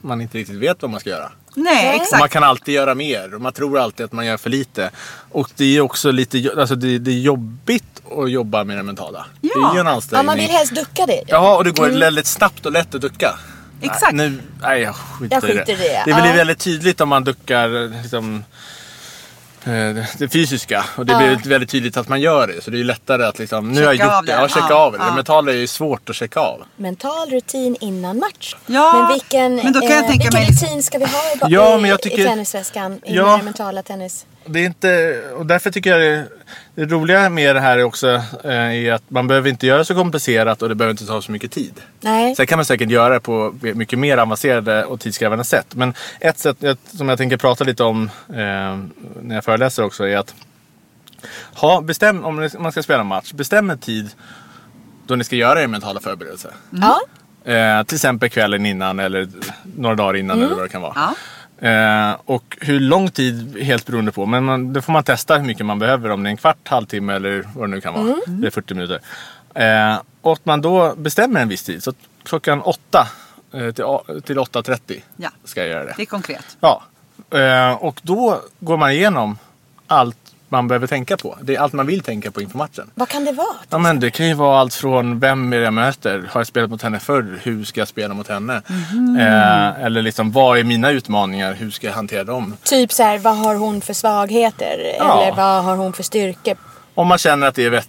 man 0.00 0.20
inte 0.20 0.38
riktigt 0.38 0.56
vet 0.56 0.82
vad 0.82 0.90
man 0.90 1.00
ska 1.00 1.10
göra. 1.10 1.32
Nej, 1.54 1.88
Och 1.96 2.02
exakt. 2.02 2.20
man 2.20 2.28
kan 2.28 2.42
alltid 2.44 2.74
göra 2.74 2.94
mer 2.94 3.34
och 3.34 3.40
man 3.40 3.52
tror 3.52 3.78
alltid 3.78 4.06
att 4.06 4.12
man 4.12 4.26
gör 4.26 4.36
för 4.36 4.50
lite. 4.50 4.90
Och 5.30 5.50
det 5.56 5.76
är 5.76 5.80
också 5.80 6.10
lite 6.10 6.50
alltså 6.58 6.74
det, 6.74 6.98
det 6.98 7.10
är 7.10 7.18
jobbigt 7.20 7.84
att 8.18 8.30
jobba 8.30 8.64
med 8.64 8.76
det 8.76 8.82
mentala. 8.82 9.26
Det 9.40 9.48
är 9.48 9.74
ju 9.74 9.80
en 9.80 9.86
Ja, 9.86 9.92
ansträngning. 9.92 10.26
man 10.26 10.36
vill 10.36 10.50
helst 10.50 10.74
ducka 10.74 11.06
det. 11.06 11.22
Ja, 11.26 11.56
och 11.56 11.64
det 11.64 11.70
går 11.70 11.88
väldigt 11.88 12.26
snabbt 12.26 12.66
och 12.66 12.72
lätt 12.72 12.94
att 12.94 13.00
ducka. 13.00 13.38
Exakt. 13.80 14.12
Nej, 14.12 14.30
nu, 14.30 14.40
nej 14.62 14.80
jag 14.82 14.94
skiter, 14.96 15.36
Jag 15.36 15.42
skiter 15.42 15.60
i 15.72 15.76
det. 15.76 15.82
det, 15.84 16.02
Det 16.06 16.14
blir 16.14 16.26
ja. 16.30 16.32
väldigt 16.36 16.58
tydligt 16.58 17.00
om 17.00 17.08
man 17.08 17.24
duckar 17.24 18.02
liksom, 18.02 18.44
det 20.18 20.28
fysiska. 20.32 20.84
Och 20.96 21.06
det 21.06 21.14
blir 21.16 21.48
väldigt 21.48 21.70
tydligt 21.70 21.96
att 21.96 22.08
man 22.08 22.20
gör 22.20 22.46
det. 22.46 22.64
Så 22.64 22.70
det 22.70 22.80
är 22.80 22.84
lättare 22.84 23.24
att 23.24 23.38
liksom, 23.38 23.72
nu 23.72 23.84
har 23.84 23.92
jag 23.92 23.94
gjort 23.94 24.26
det. 24.26 24.32
det. 24.32 24.38
Ja, 24.40 24.48
checka 24.48 24.66
Ja, 24.70 24.74
av 24.76 24.92
det. 24.92 24.98
ja. 24.98 25.04
Det 25.04 25.14
mentala 25.14 25.52
är 25.52 25.56
ju 25.56 25.66
svårt 25.66 26.10
att 26.10 26.16
checka 26.16 26.40
av. 26.40 26.62
Mental 26.76 27.30
rutin 27.30 27.76
innan 27.80 28.18
match. 28.18 28.56
Ja, 28.66 28.92
men 28.98 29.12
vilken, 29.12 29.56
men 29.56 29.72
då 29.72 29.80
kan 29.80 29.90
jag 29.90 30.06
tänka 30.06 30.22
vilken 30.30 30.40
mig 30.40 30.48
rutin 30.50 30.82
ska 30.82 30.98
vi 30.98 31.04
ha 31.04 31.10
i, 31.48 31.52
Ja, 31.54 31.78
i, 31.78 31.80
men 31.80 31.90
jag 31.90 32.02
tycker- 32.02 32.20
i 32.20 32.24
tennisväskan? 32.24 33.00
I 33.04 33.14
Ja. 33.16 33.36
den 33.36 33.44
mentala 33.44 33.82
tennis? 33.82 34.26
Det 34.46 34.60
är 34.60 34.64
inte, 34.66 35.20
och 35.36 35.46
därför 35.46 35.70
tycker 35.70 35.90
jag 35.98 36.00
det, 36.00 36.28
det 36.74 36.84
roliga 36.94 37.28
med 37.28 37.56
det 37.56 37.60
här 37.60 37.78
är 37.78 37.82
också 37.84 38.08
eh, 38.44 38.50
är 38.86 38.92
att 38.92 39.10
man 39.10 39.26
behöver 39.28 39.50
inte 39.50 39.66
göra 39.66 39.84
så 39.84 39.94
komplicerat 39.94 40.62
och 40.62 40.68
det 40.68 40.74
behöver 40.74 40.90
inte 40.90 41.06
ta 41.06 41.22
så 41.22 41.32
mycket 41.32 41.52
tid. 41.52 41.80
Nej. 42.00 42.36
Sen 42.36 42.46
kan 42.46 42.58
man 42.58 42.64
säkert 42.64 42.90
göra 42.90 43.14
det 43.14 43.20
på 43.20 43.54
mycket 43.60 43.98
mer 43.98 44.18
avancerade 44.18 44.84
och 44.84 45.00
tidskrävande 45.00 45.44
sätt. 45.44 45.66
Men 45.74 45.94
ett 46.20 46.38
sätt 46.38 46.62
ett- 46.64 46.78
som 46.96 47.08
jag 47.08 47.18
tänker 47.18 47.36
prata 47.36 47.64
lite 47.64 47.84
om 47.84 48.10
eh, 48.28 48.34
när 49.22 49.34
jag 49.34 49.44
föreläser 49.44 49.84
också 49.84 50.04
är 50.08 50.16
att 50.16 50.34
ha, 51.54 51.80
bestäm, 51.80 52.24
om 52.24 52.50
man 52.58 52.72
ska 52.72 52.82
spela 52.82 53.00
en 53.00 53.06
match, 53.06 53.32
bestäm 53.32 53.70
en 53.70 53.78
tid 53.78 54.10
då 55.06 55.16
ni 55.16 55.24
ska 55.24 55.36
göra 55.36 55.62
er 55.62 55.66
mentala 55.66 56.00
förberedelse. 56.00 56.48
Ja. 56.70 57.00
Eh, 57.52 57.82
till 57.82 57.94
exempel 57.94 58.30
kvällen 58.30 58.66
innan 58.66 58.98
eller 59.00 59.28
några 59.76 59.94
dagar 59.96 60.16
innan 60.16 60.42
eller 60.42 60.54
vad 60.54 60.64
det 60.64 60.68
kan 60.68 60.82
vara. 60.82 60.92
Ja. 60.96 61.14
Eh, 61.64 62.16
och 62.24 62.56
hur 62.60 62.80
lång 62.80 63.10
tid 63.10 63.56
helt 63.62 63.86
beroende 63.86 64.12
på. 64.12 64.26
Men 64.26 64.44
man, 64.44 64.72
då 64.72 64.82
får 64.82 64.92
man 64.92 65.04
testa 65.04 65.36
hur 65.36 65.44
mycket 65.46 65.66
man 65.66 65.78
behöver. 65.78 66.10
Om 66.10 66.22
det 66.22 66.28
är 66.28 66.30
en 66.30 66.36
kvart, 66.36 66.68
halvtimme 66.68 67.12
eller 67.14 67.44
vad 67.54 67.68
det 67.68 67.70
nu 67.74 67.80
kan 67.80 67.94
vara. 67.94 68.16
Det 68.26 68.46
är 68.46 68.50
40 68.50 68.74
minuter. 68.74 69.00
Eh, 69.54 70.00
och 70.20 70.32
att 70.32 70.44
man 70.46 70.60
då 70.60 70.94
bestämmer 70.96 71.40
en 71.42 71.48
viss 71.48 71.62
tid. 71.62 71.82
Så 71.82 71.92
klockan 72.24 72.60
8 72.62 73.08
eh, 73.52 73.60
till, 73.60 73.84
till 74.22 74.38
8.30 74.38 75.00
Ja. 75.16 75.30
ska 75.44 75.60
jag 75.60 75.68
göra 75.68 75.84
det. 75.84 75.94
Det 75.96 76.02
är 76.02 76.06
konkret. 76.06 76.56
Ja. 76.60 76.82
Eh, 77.30 77.72
och 77.72 78.00
då 78.02 78.40
går 78.60 78.76
man 78.76 78.90
igenom 78.90 79.38
allt 79.86 80.16
man 80.54 80.68
behöver 80.68 80.86
tänka 80.86 81.16
på. 81.16 81.38
Det 81.42 81.56
är 81.56 81.60
allt 81.60 81.72
man 81.72 81.86
vill 81.86 82.00
tänka 82.00 82.30
på 82.30 82.42
inför 82.42 82.58
matchen. 82.58 82.90
Vad 82.94 83.08
kan 83.08 83.24
det 83.24 83.32
vara? 83.32 83.56
Ja, 83.70 83.78
men 83.78 84.00
det 84.00 84.10
kan 84.10 84.28
ju 84.28 84.34
vara 84.34 84.60
allt 84.60 84.74
från 84.74 85.20
vem 85.20 85.52
är 85.52 85.58
det 85.58 85.64
jag 85.64 85.74
möter? 85.74 86.28
Har 86.30 86.40
jag 86.40 86.46
spelat 86.46 86.70
mot 86.70 86.82
henne 86.82 87.00
förr? 87.00 87.40
Hur 87.42 87.64
ska 87.64 87.80
jag 87.80 87.88
spela 87.88 88.14
mot 88.14 88.28
henne? 88.28 88.62
Eh, 89.18 89.84
eller 89.84 90.02
liksom, 90.02 90.32
vad 90.32 90.58
är 90.58 90.64
mina 90.64 90.90
utmaningar? 90.90 91.54
Hur 91.54 91.70
ska 91.70 91.86
jag 91.86 91.94
hantera 91.94 92.24
dem? 92.24 92.56
Typ 92.62 92.92
så 92.92 93.02
här, 93.02 93.18
vad 93.18 93.36
har 93.36 93.54
hon 93.54 93.80
för 93.80 93.94
svagheter? 93.94 94.94
Ja. 94.98 95.22
Eller 95.22 95.36
vad 95.36 95.64
har 95.64 95.76
hon 95.76 95.92
för 95.92 96.02
styrkor? 96.02 96.56
Om 96.94 97.06
man 97.06 97.18
känner 97.18 97.46
att 97.46 97.54
det 97.54 97.64
är 97.64 97.82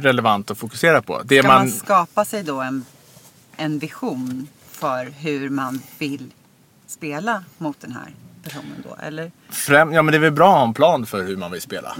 relevant 0.00 0.50
att 0.50 0.58
fokusera 0.58 1.02
på. 1.02 1.20
Det 1.24 1.38
Ska 1.38 1.48
man... 1.48 1.58
man, 1.58 1.70
skapa 1.70 2.24
sig 2.24 2.42
då 2.42 2.60
en, 2.60 2.84
en 3.56 3.78
vision 3.78 4.48
för 4.70 5.12
hur 5.18 5.50
man 5.50 5.80
vill 5.98 6.30
spela 6.86 7.44
mot 7.58 7.80
den 7.80 7.92
här 7.92 8.08
personen 8.44 8.84
då? 8.88 8.96
Eller? 9.06 9.30
främ, 9.50 9.92
ja, 9.92 10.02
men 10.02 10.12
det 10.12 10.18
är 10.18 10.20
väl 10.20 10.32
bra 10.32 10.48
att 10.48 10.58
ha 10.58 10.64
en 10.64 10.74
plan 10.74 11.06
för 11.06 11.22
hur 11.22 11.36
man 11.36 11.50
vill 11.50 11.60
spela. 11.60 11.96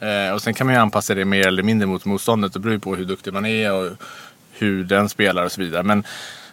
Eh, 0.00 0.34
och 0.34 0.42
sen 0.42 0.54
kan 0.54 0.66
man 0.66 0.74
ju 0.74 0.80
anpassa 0.80 1.14
det 1.14 1.24
mer 1.24 1.46
eller 1.46 1.62
mindre 1.62 1.86
mot 1.86 2.04
motståndet. 2.04 2.52
Det 2.52 2.58
beror 2.58 2.74
ju 2.74 2.80
på 2.80 2.96
hur 2.96 3.04
duktig 3.04 3.32
man 3.32 3.46
är 3.46 3.72
och 3.72 3.92
hur 4.52 4.84
den 4.84 5.08
spelar 5.08 5.44
och 5.44 5.52
så 5.52 5.60
vidare. 5.60 5.82
Men 5.82 6.04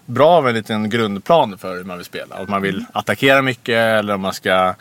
bra 0.06 0.42
med 0.42 0.50
en 0.50 0.56
liten 0.56 0.90
grundplan 0.90 1.58
för 1.58 1.76
hur 1.76 1.84
man 1.84 1.98
vill 1.98 2.06
spela. 2.06 2.36
Om 2.36 2.46
man 2.50 2.62
vill 2.62 2.86
attackera 2.92 3.42
mycket 3.42 3.76
eller 3.76 4.14
om 4.14 4.22
man 4.22 4.34
ska 4.34 4.76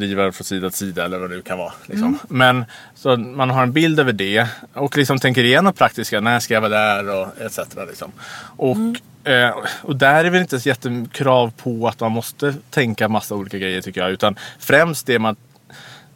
driva 0.00 0.32
från 0.32 0.44
sida 0.44 0.70
till 0.70 0.78
sida 0.78 1.04
eller 1.04 1.18
vad 1.18 1.30
det 1.30 1.36
nu 1.36 1.42
kan 1.42 1.58
vara. 1.58 1.72
Liksom. 1.86 2.18
Men 2.28 2.64
så 2.94 3.16
man 3.16 3.50
har 3.50 3.62
en 3.62 3.72
bild 3.72 4.00
över 4.00 4.12
det 4.12 4.46
och 4.74 4.96
liksom 4.96 5.18
tänker 5.18 5.44
igenom 5.44 5.72
praktiska. 5.72 6.20
När 6.20 6.40
ska 6.40 6.54
jag 6.54 6.60
vara 6.60 6.70
där 6.70 7.08
och 7.20 7.40
etc. 7.40 7.58
Liksom. 7.88 8.12
Och, 8.56 9.30
eh, 9.30 9.54
och 9.82 9.96
där 9.96 10.24
är 10.24 10.30
väl 10.30 10.40
inte 10.40 10.60
så 10.60 10.68
jättekrav 10.68 11.52
på 11.56 11.88
att 11.88 12.00
man 12.00 12.12
måste 12.12 12.54
tänka 12.70 13.08
massa 13.08 13.34
olika 13.34 13.58
grejer 13.58 13.80
tycker 13.80 14.00
jag. 14.00 14.10
Utan 14.10 14.36
främst 14.58 15.06
det 15.06 15.18
man 15.18 15.36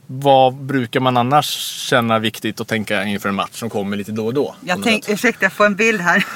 vad 0.06 0.54
brukar 0.54 1.00
man 1.00 1.16
annars 1.16 1.46
känna 1.88 2.18
viktigt 2.18 2.60
att 2.60 2.68
tänka 2.68 3.04
inför 3.04 3.28
en 3.28 3.34
match 3.34 3.58
som 3.58 3.70
kommer 3.70 3.96
lite 3.96 4.12
då 4.12 4.26
och 4.26 4.34
då? 4.34 4.54
Jag 4.60 4.82
tänk, 4.82 5.08
ursäkta, 5.08 5.44
jag 5.44 5.52
får 5.52 5.66
en 5.66 5.76
bild 5.76 6.00
här. 6.00 6.16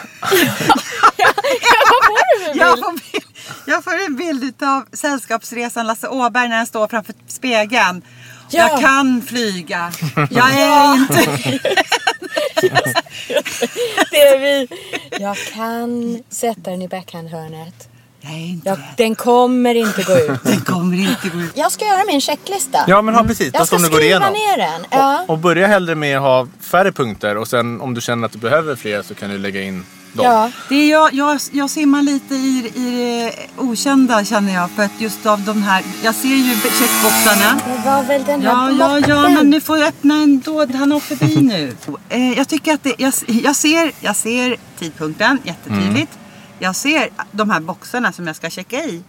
jag, 2.54 2.78
får 2.78 3.12
bild, 3.12 3.24
jag 3.64 3.84
får 3.84 4.04
en 4.06 4.16
bild 4.16 4.62
av 4.62 4.84
Sällskapsresan 4.92 5.86
Lasse 5.86 6.08
Åberg 6.08 6.48
när 6.48 6.56
han 6.56 6.66
står 6.66 6.88
framför 6.88 7.14
spegeln. 7.26 8.02
Ja. 8.50 8.68
Jag 8.68 8.80
kan 8.80 9.22
flyga. 9.22 9.92
Jag 10.30 10.50
är 10.54 10.94
inte... 10.94 11.24
Det 14.10 14.20
är 14.20 14.38
vi. 14.38 14.68
Jag 15.20 15.36
kan 15.54 16.22
sätta 16.30 16.70
den 16.70 16.82
i 16.82 16.88
backhandhörnet. 16.88 17.88
Jag 18.20 18.32
är 18.32 18.36
inte 18.36 18.68
Jag, 18.68 18.78
den 18.96 19.14
kommer 19.14 19.74
inte 19.74 20.02
gå 20.02 20.12
ut. 20.18 20.44
Den 20.44 20.60
kommer 20.60 20.96
inte 20.96 21.28
gå 21.28 21.40
ut. 21.40 21.52
Jag 21.54 21.72
ska 21.72 21.84
göra 21.84 22.04
min 22.06 22.20
checklista. 22.20 22.78
Ja 22.88 23.02
men 23.02 23.14
ha 23.14 23.24
precis, 23.24 23.50
Jag 23.54 23.66
ska 23.66 23.76
som 23.76 23.82
du 23.82 23.90
går 23.90 23.96
skriva 23.98 24.08
igenom. 24.30 24.32
ner 24.32 24.56
den. 24.56 24.86
Ja. 24.90 25.22
Och, 25.22 25.30
och 25.30 25.38
börja 25.38 25.66
hellre 25.66 25.94
med 25.94 26.16
att 26.16 26.22
ha 26.22 26.46
färre 26.60 26.92
punkter 26.92 27.36
och 27.36 27.48
sen 27.48 27.80
om 27.80 27.94
du 27.94 28.00
känner 28.00 28.26
att 28.26 28.32
du 28.32 28.38
behöver 28.38 28.76
fler 28.76 29.02
så 29.02 29.14
kan 29.14 29.30
du 29.30 29.38
lägga 29.38 29.62
in 29.62 29.84
dem. 30.12 30.24
Ja. 30.26 30.50
Det 30.68 30.74
är 30.74 30.90
jag, 30.90 31.14
jag, 31.14 31.40
jag 31.52 31.70
simmar 31.70 32.02
lite 32.02 32.34
i, 32.34 32.72
i 32.74 32.90
det 32.96 33.62
okända 33.62 34.24
känner 34.24 34.54
jag. 34.54 34.70
För 34.70 34.82
att 34.82 35.00
just 35.00 35.26
av 35.26 35.40
de 35.44 35.62
här, 35.62 35.84
jag 36.02 36.14
ser 36.14 36.28
ju 36.28 36.54
checkboxarna. 36.54 37.60
Det 37.66 37.90
var 37.90 38.02
väl 38.02 38.24
den 38.24 38.42
Ja, 38.42 38.54
här 38.54 38.72
ja, 38.78 38.98
ja, 39.08 39.28
men 39.28 39.50
nu 39.50 39.60
får 39.60 39.78
jag 39.78 39.88
öppna 39.88 40.14
ändå. 40.14 40.66
Han 40.74 40.92
åker 40.92 41.16
förbi 41.16 41.40
nu. 41.42 41.76
Eh, 42.08 42.32
jag 42.32 42.48
tycker 42.48 42.74
att 42.74 42.82
det, 42.82 42.94
jag, 42.98 43.12
jag, 43.26 43.56
ser, 43.56 43.92
jag 44.00 44.16
ser 44.16 44.56
tidpunkten 44.78 45.38
jättetydligt. 45.44 46.18
Jag 46.58 46.76
ser 46.76 47.08
de 47.32 47.50
här 47.50 47.60
boxarna 47.60 48.12
som 48.12 48.26
jag 48.26 48.36
ska 48.36 48.50
checka 48.50 48.76
i. 48.76 49.02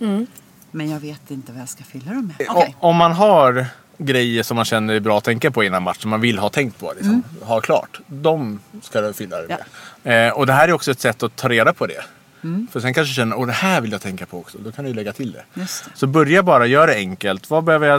Men 0.72 0.90
jag 0.90 1.00
vet 1.00 1.32
inte 1.32 1.52
vad 1.52 1.62
jag 1.62 1.70
ska 1.70 1.84
fylla 1.84 2.14
dem 2.14 2.34
med. 2.38 2.48
Okej. 2.50 2.76
Och, 2.80 2.90
om 2.90 2.96
man 2.96 3.12
har 3.12 3.66
grejer 4.06 4.44
som 4.44 4.56
man 4.56 4.66
känner 4.66 4.94
är 4.94 5.00
bra 5.00 5.18
att 5.18 5.24
tänka 5.24 5.52
på 5.52 5.64
innan 5.64 5.84
match, 5.84 5.98
som 6.02 6.10
man 6.10 6.22
vill 6.22 6.40
ha 6.40 6.50
tänkt 6.50 6.80
på, 6.80 6.94
liksom, 6.96 7.24
ha 7.42 7.62
klart. 7.62 8.00
De 8.08 8.60
ska 8.82 9.02
du 9.02 9.14
fylla 9.14 9.38
det 9.42 9.58
med. 10.04 10.28
Eh, 10.28 10.34
och 10.34 10.46
det 10.46 10.54
här 10.54 10.68
är 10.68 10.74
också 10.74 10.92
ett 10.92 11.00
sätt 11.00 11.24
att 11.24 11.36
ta 11.36 11.50
reda 11.50 11.74
på 11.74 11.88
det. 11.88 12.04
För 12.72 12.80
sen 12.80 12.94
kanske 12.94 13.12
du 13.12 13.16
känner, 13.16 13.40
åh 13.40 13.48
det 13.48 13.54
här 13.54 13.82
vill 13.82 13.92
jag 13.92 14.02
tänka 14.02 14.26
på 14.26 14.40
också. 14.40 14.58
Då 14.58 14.72
kan 14.72 14.86
du 14.86 14.94
lägga 14.94 15.14
till 15.14 15.32
det. 15.32 15.44
Det. 15.54 15.68
Så 15.96 16.08
börja 16.08 16.44
bara, 16.44 16.66
gör 16.66 16.88
det 16.88 16.96
enkelt. 16.96 17.50
Vad 17.50 17.64
behöver 17.64 17.88
jag, 17.88 17.98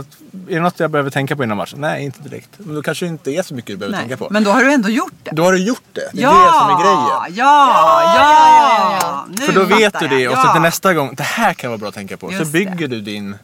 är 0.48 0.54
det 0.54 0.60
något 0.60 0.80
jag 0.80 0.90
behöver 0.90 1.10
tänka 1.10 1.36
på 1.36 1.44
innan 1.44 1.56
matchen? 1.56 1.80
Nej, 1.80 2.04
inte 2.04 2.22
direkt. 2.22 2.50
Men 2.56 2.74
då 2.74 2.82
kanske 2.82 3.04
det 3.04 3.08
inte 3.08 3.30
är 3.30 3.42
så 3.42 3.54
mycket 3.54 3.68
du 3.68 3.76
behöver 3.76 3.98
tänka 3.98 4.16
på. 4.16 4.28
Men 4.30 4.44
då 4.44 4.50
har 4.50 4.62
du 4.64 4.72
ändå 4.72 4.88
gjort 4.88 5.12
det. 5.22 5.30
Då 5.34 5.42
har 5.42 5.52
du 5.52 5.58
gjort 5.58 5.82
det. 5.92 6.10
Det 6.12 6.18
är 6.18 6.22
ja, 6.22 6.30
det 6.30 6.58
som 6.58 6.70
är 6.70 6.82
grejen. 6.82 6.98
Ja, 6.98 7.26
ja, 7.30 8.14
ja, 8.16 8.98
ja. 9.02 9.26
Nu 9.38 9.46
För 9.46 9.52
då 9.52 9.64
vet 9.64 10.00
du 10.00 10.08
det 10.08 10.28
och 10.28 10.34
så 10.34 10.46
Ja. 10.46 10.52
till 10.52 10.62
nästa 10.62 10.94
gång, 10.94 11.14
det 11.14 11.22
här 11.22 11.54
kan 11.54 11.70
vara 11.70 11.78
bra 11.78 11.88
att 11.88 11.94
tänka 11.94 12.16
på. 12.16 12.32
Just 12.32 12.44
så 12.44 12.50
bygger 12.52 12.88
du 12.88 13.00
din, 13.00 13.36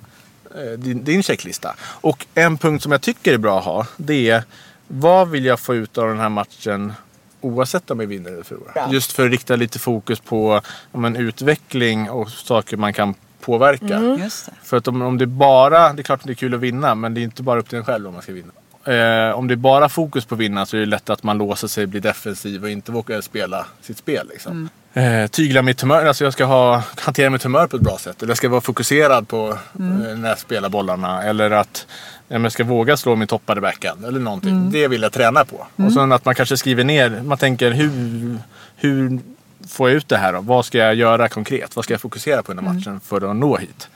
din, 0.76 1.04
din 1.04 1.22
checklista. 1.22 1.74
Och 1.80 2.26
en 2.34 2.58
punkt 2.58 2.82
som 2.82 2.92
jag 2.92 3.00
tycker 3.00 3.34
är 3.34 3.38
bra 3.38 3.58
att 3.58 3.64
ha, 3.64 3.86
det 3.96 4.30
är 4.30 4.44
vad 4.88 5.28
vill 5.28 5.44
jag 5.44 5.60
få 5.60 5.74
ut 5.74 5.98
av 5.98 6.08
den 6.08 6.18
här 6.18 6.28
matchen 6.28 6.92
oavsett 7.40 7.90
om 7.90 8.00
jag 8.00 8.06
vinner 8.06 8.30
eller 8.30 8.42
förlorar. 8.42 8.72
Bra. 8.72 8.88
Just 8.92 9.12
för 9.12 9.24
att 9.24 9.30
rikta 9.30 9.56
lite 9.56 9.78
fokus 9.78 10.20
på 10.20 10.60
om 10.92 11.04
en 11.04 11.16
utveckling 11.16 12.10
och 12.10 12.30
saker 12.30 12.76
man 12.76 12.92
kan 12.92 13.14
påverka. 13.40 13.96
Mm. 13.96 14.30
För 14.62 14.76
att 14.76 14.88
om, 14.88 15.02
om 15.02 15.18
det 15.18 15.26
bara, 15.26 15.92
det 15.92 16.00
är 16.00 16.04
klart 16.04 16.20
att 16.20 16.26
det 16.26 16.32
är 16.32 16.34
kul 16.34 16.54
att 16.54 16.60
vinna 16.60 16.94
men 16.94 17.14
det 17.14 17.20
är 17.20 17.22
inte 17.22 17.42
bara 17.42 17.60
upp 17.60 17.68
till 17.68 17.78
en 17.78 17.84
själv 17.84 18.06
om 18.06 18.12
man 18.12 18.22
ska 18.22 18.32
vinna. 18.32 18.52
Eh, 18.88 19.38
om 19.38 19.48
det 19.48 19.54
är 19.54 19.56
bara 19.56 19.88
fokus 19.88 20.24
på 20.24 20.34
att 20.34 20.40
vinna 20.40 20.66
så 20.66 20.76
är 20.76 20.80
det 20.80 20.86
lätt 20.86 21.10
att 21.10 21.22
man 21.22 21.38
låser 21.38 21.68
sig, 21.68 21.86
blir 21.86 22.00
defensiv 22.00 22.62
och 22.62 22.70
inte 22.70 22.92
vågar 22.92 23.20
spela 23.20 23.66
sitt 23.80 23.98
spel. 23.98 24.28
Liksom. 24.32 24.68
Eh, 24.92 25.26
tygla 25.26 25.62
mitt 25.62 25.80
humör, 25.80 26.06
alltså 26.06 26.24
jag 26.24 26.32
ska 26.32 26.44
ha, 26.44 26.82
hantera 26.96 27.30
mitt 27.30 27.42
humör 27.42 27.66
på 27.66 27.76
ett 27.76 27.82
bra 27.82 27.98
sätt. 27.98 28.22
Eller 28.22 28.30
jag 28.30 28.36
ska 28.36 28.48
vara 28.48 28.60
fokuserad 28.60 29.28
på 29.28 29.48
eh, 29.50 30.16
när 30.16 30.28
jag 30.28 30.38
spelar 30.38 30.68
bollarna. 30.68 31.22
Eller 31.22 31.50
att 31.50 31.86
ja, 32.28 32.38
jag 32.38 32.52
ska 32.52 32.64
våga 32.64 32.96
slå 32.96 33.16
min 33.16 33.28
toppade 33.28 33.60
backhand. 33.60 34.04
Eller 34.04 34.20
någonting. 34.20 34.70
Det 34.70 34.88
vill 34.88 35.02
jag 35.02 35.12
träna 35.12 35.44
på. 35.44 35.66
Och 35.76 35.92
sen 35.92 36.12
att 36.12 36.24
man 36.24 36.34
kanske 36.34 36.56
skriver 36.56 36.84
ner, 36.84 37.22
man 37.24 37.38
tänker 37.38 37.70
hur, 37.70 38.38
hur 38.76 39.20
får 39.68 39.88
jag 39.88 39.96
ut 39.96 40.08
det 40.08 40.16
här 40.16 40.32
då? 40.32 40.40
Vad 40.40 40.64
ska 40.64 40.78
jag 40.78 40.94
göra 40.94 41.28
konkret? 41.28 41.76
Vad 41.76 41.84
ska 41.84 41.94
jag 41.94 42.00
fokusera 42.00 42.42
på 42.42 42.54
den 42.54 42.66
här 42.66 42.74
matchen 42.74 43.00
för 43.00 43.30
att 43.30 43.36
nå 43.36 43.56
hit? 43.56 43.88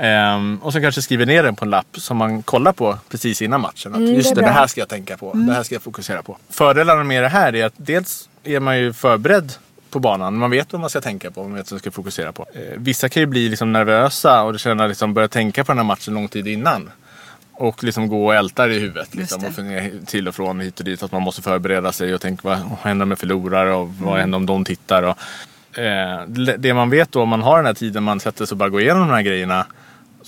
Ehm, 0.00 0.58
och 0.62 0.72
så 0.72 0.80
kanske 0.80 1.02
skriver 1.02 1.26
ner 1.26 1.42
den 1.42 1.56
på 1.56 1.64
en 1.64 1.70
lapp 1.70 1.86
som 1.92 2.16
man 2.16 2.42
kollar 2.42 2.72
på 2.72 2.98
precis 3.08 3.42
innan 3.42 3.60
matchen. 3.60 3.94
Att 3.94 4.00
just 4.00 4.34
det 4.34 4.40
det, 4.40 4.46
här 4.48 4.66
ska 4.66 4.80
jag 4.80 4.88
tänka 4.88 5.16
på. 5.16 5.32
Det 5.32 5.52
här 5.52 5.62
ska 5.62 5.74
jag 5.74 5.82
fokusera 5.82 6.22
på. 6.22 6.36
Fördelarna 6.50 7.04
med 7.04 7.22
det 7.22 7.28
här 7.28 7.54
är 7.54 7.64
att 7.66 7.74
dels 7.76 8.28
är 8.44 8.60
man 8.60 8.78
ju 8.78 8.92
förberedd 8.92 9.52
på 9.90 9.98
banan. 10.00 10.36
Man 10.36 10.50
vet 10.50 10.72
vad 10.72 10.80
man 10.80 10.90
ska 10.90 11.00
tänka 11.00 11.30
på. 11.30 11.42
Man 11.42 11.54
vet 11.54 11.70
vad 11.70 11.72
man 11.76 11.80
ska 11.80 11.90
fokusera 11.90 12.32
på. 12.32 12.46
Eh, 12.54 12.60
vissa 12.76 13.08
kan 13.08 13.20
ju 13.20 13.26
bli 13.26 13.48
liksom 13.48 13.72
nervösa 13.72 14.42
och 14.42 14.60
känna 14.60 14.86
liksom 14.86 15.14
börja 15.14 15.28
tänka 15.28 15.64
på 15.64 15.72
den 15.72 15.78
här 15.78 15.84
matchen 15.84 16.14
lång 16.14 16.28
tid 16.28 16.46
innan. 16.48 16.90
Och 17.52 17.84
liksom 17.84 18.08
gå 18.08 18.26
och 18.26 18.34
älta 18.34 18.66
det 18.66 18.74
i 18.74 18.78
huvudet. 18.78 19.14
Liksom, 19.14 19.44
och 19.44 19.52
fundera 19.54 19.90
till 20.06 20.28
och 20.28 20.34
från 20.34 20.60
hit 20.60 20.78
och 20.78 20.84
dit. 20.84 21.02
Att 21.02 21.12
man 21.12 21.22
måste 21.22 21.42
förbereda 21.42 21.92
sig 21.92 22.14
och 22.14 22.20
tänka 22.20 22.48
vad 22.48 22.58
händer 22.82 23.02
om 23.02 23.10
jag 23.10 23.18
förlorar 23.18 23.66
och 23.66 23.88
vad 23.94 24.18
händer 24.20 24.36
om 24.36 24.46
de 24.46 24.64
tittar. 24.64 25.02
Och, 25.02 25.78
eh, 25.78 26.22
det- 26.26 26.56
det 26.56 26.74
man 26.74 26.90
vet 26.90 27.12
då 27.12 27.22
om 27.22 27.28
man 27.28 27.42
har 27.42 27.56
den 27.56 27.66
här 27.66 27.74
tiden 27.74 28.02
man 28.02 28.20
sätter 28.20 28.46
sig 28.46 28.52
och 28.54 28.58
bara 28.58 28.68
går 28.68 28.80
igenom 28.80 29.08
de 29.08 29.14
här 29.14 29.22
grejerna. 29.22 29.66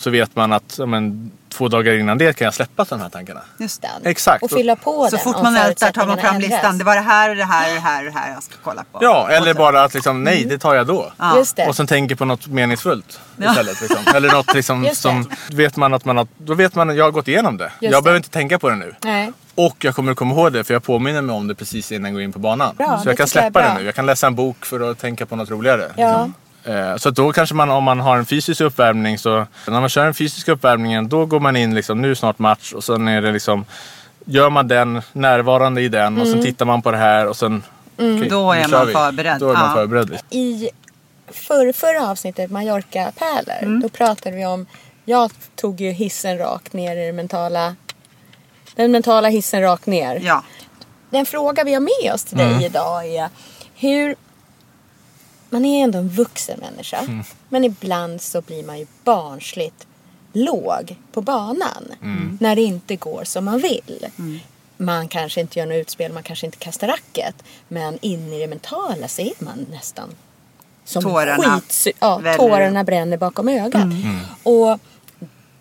Så 0.00 0.11
vet 0.11 0.37
man 0.37 0.52
att 0.52 0.78
men, 0.87 1.30
två 1.49 1.69
dagar 1.69 1.95
innan 1.95 2.19
det 2.19 2.37
kan 2.37 2.45
jag 2.45 2.54
släppa 2.54 2.85
de 2.85 3.00
här 3.00 3.09
tankarna. 3.09 3.40
Just 3.59 3.83
Den. 3.83 3.90
Exakt. 4.04 4.42
Och 4.42 4.50
fylla 4.50 4.76
på 4.76 5.04
Så 5.04 5.16
den 5.16 5.25
fort 5.25 5.42
man 5.42 5.57
ältar 5.57 5.92
tar 5.92 6.07
man 6.07 6.19
fram 6.19 6.35
ändras. 6.35 6.50
listan. 6.50 6.78
Det 6.78 6.85
var 6.85 6.95
det 6.95 7.00
här 7.00 7.30
och 7.30 7.37
det 7.37 7.45
här 7.45 7.69
och 7.69 7.75
det 7.75 7.80
här 7.80 8.07
och 8.07 8.12
det 8.12 8.19
här 8.19 8.33
jag 8.33 8.42
ska 8.42 8.54
kolla 8.64 8.85
på. 8.92 8.99
Ja, 9.02 9.28
eller 9.30 9.54
bara 9.54 9.83
att 9.85 9.95
liksom, 9.95 10.25
nej 10.25 10.45
det 10.45 10.59
tar 10.59 10.75
jag 10.75 10.87
då. 10.87 11.12
Ja. 11.16 11.37
Just 11.37 11.57
det. 11.57 11.66
Och 11.69 11.76
sen 11.76 11.87
tänker 11.87 12.14
på 12.14 12.25
något 12.25 12.47
meningsfullt 12.47 13.21
Ja. 13.37 13.50
istället. 13.50 13.80
Liksom. 13.80 13.99
Eller 14.14 14.33
något 14.33 14.54
liksom 14.54 14.85
Just 14.85 15.02
det. 15.02 15.09
som, 15.09 15.30
vet 15.50 15.76
man 15.76 15.95
att 15.95 16.04
man 16.04 16.16
har, 16.16 16.26
då 16.38 16.54
vet 16.54 16.75
man 16.75 16.90
att 16.90 16.97
jag 16.97 17.04
har 17.04 17.11
gått 17.11 17.28
igenom 17.28 17.57
det. 17.57 17.73
jag 17.80 17.92
det. 17.92 18.02
behöver 18.02 18.16
inte 18.16 18.30
tänka 18.30 18.59
på 18.59 18.69
det 18.69 18.76
nu. 18.76 18.95
Nej. 19.04 19.33
Och 19.54 19.76
jag 19.85 19.95
kommer 19.95 20.12
att 20.12 20.19
komma 20.19 20.35
ihåg 20.35 20.52
det 20.52 20.64
för 20.64 20.75
jag 20.75 20.83
påminner 20.83 21.23
mig 21.23 21.35
om 21.37 21.49
det 21.49 21.54
precis 21.54 21.92
innan 21.92 22.04
jag 22.04 22.12
går 22.14 22.23
in 22.23 22.33
på 22.33 22.38
banan. 22.38 22.76
Bra, 22.76 22.87
så 22.87 22.92
det 23.04 23.11
jag 23.11 23.16
kan 23.19 23.26
tycker 23.26 23.40
jag 23.42 23.52
släppa 23.52 23.62
det 23.69 23.75
nu. 23.75 23.85
Jag 23.85 23.95
kan 23.95 24.07
läsa 24.07 24.26
en 24.26 24.35
bok 24.35 24.66
för 24.66 24.90
att 24.90 24.99
tänka 24.99 25.26
på 25.26 25.37
något 25.37 25.50
roligare. 25.50 25.87
Ja. 25.97 26.07
liksom. 26.09 26.35
Eh, 26.64 26.96
Så 26.96 27.08
att 27.08 27.14
då 27.14 27.32
kanske 27.32 27.54
man, 27.54 27.70
om 27.70 27.84
man 27.84 28.00
har 28.00 28.16
en 28.18 28.26
fysisk 28.26 28.60
uppvärmning 28.60 29.18
så 29.18 29.46
när 29.66 29.80
man 29.80 29.88
kör 29.88 30.04
den 30.04 30.14
fysiska 30.14 30.52
uppvärmningen 30.52 31.08
då 31.08 31.26
går 31.26 31.40
man 31.40 31.56
in 31.56 31.74
liksom, 31.74 32.00
nu 32.02 32.10
är 32.10 32.14
snart 32.14 32.38
match 32.38 32.72
och 32.72 32.84
sen 32.84 33.08
är 33.08 33.22
det 33.22 33.32
liksom 33.32 33.64
Gör 34.24 34.50
man 34.50 34.68
den, 34.68 35.02
närvarande 35.12 35.82
i 35.82 35.88
den 35.88 36.16
och 36.20 36.26
Mm. 36.26 36.32
sen 36.32 36.44
tittar 36.44 36.64
man 36.66 36.82
på 36.82 36.90
det 36.90 36.96
här 36.96 37.26
och 37.26 37.36
sen 37.36 37.62
okej, 37.96 38.28
Då 38.28 38.52
är 38.52 38.68
man 38.68 38.86
vi. 38.86 38.92
förberedd. 38.92 39.40
Då 39.40 39.48
är 39.50 39.54
man 39.54 39.68
Ja. 39.68 39.74
förberedd. 39.74 40.18
I 40.30 40.68
för, 41.32 41.72
förra 41.72 42.10
avsnittet, 42.10 42.50
Mallorca-pärlor, 42.50 43.62
Mm. 43.62 43.80
då 43.80 43.88
pratade 43.88 44.36
vi 44.36 44.46
om... 44.46 44.66
Jag 45.04 45.30
tog 45.56 45.80
ju 45.80 45.90
hissen 45.90 46.38
rakt 46.38 46.72
ner 46.72 46.96
i 46.96 47.06
den 47.06 47.16
mentala... 47.16 47.74
Den 48.74 48.92
mentala 48.92 49.28
hissen 49.28 49.62
rakt 49.62 49.86
ner. 49.86 50.20
Ja. 50.22 50.42
Den 51.10 51.26
fråga 51.26 51.64
vi 51.64 51.74
har 51.74 51.80
med 51.80 52.14
oss 52.14 52.24
till 52.24 52.38
dig 52.38 52.46
Mm. 52.46 52.60
idag 52.60 53.06
är 53.06 53.28
hur... 53.74 54.16
Man 55.50 55.64
är 55.64 55.85
ändå 55.85 55.99
en 55.99 56.09
vuxen 56.09 56.61
människa. 56.61 56.99
Mm. 56.99 57.25
Men 57.49 57.64
ibland 57.64 58.21
så 58.21 58.40
blir 58.40 58.64
man 58.64 58.78
ju 58.78 58.87
barnsligt 59.04 59.87
låg 60.33 60.97
på 61.12 61.23
banan. 61.23 61.85
Mm. 62.02 62.38
När 62.40 62.57
det 62.57 62.62
inte 62.62 62.97
går 62.97 63.25
som 63.25 63.45
man 63.45 63.59
vill. 63.59 64.07
Man 64.76 65.09
kanske 65.09 65.40
inte 65.40 65.59
gör 65.59 65.66
något 65.66 65.75
utspel, 65.75 66.12
man 66.12 66.23
kanske 66.23 66.47
inte 66.47 66.59
kastar 66.59 66.88
racket. 66.88 67.35
Men 67.69 67.99
in 68.02 68.33
i 68.33 68.40
det 68.40 68.47
mentala 68.47 69.09
så 69.09 69.23
är 69.23 69.33
man 69.38 69.66
nästan 69.71 70.11
som 70.85 71.02
Tårarna 71.02 71.61
skit, 71.61 71.97
ja, 72.00 72.23
tårarna 72.37 72.85
bränner 72.85 73.16
bakom 73.16 73.49
ögat. 73.49 73.87
Och 74.42 74.78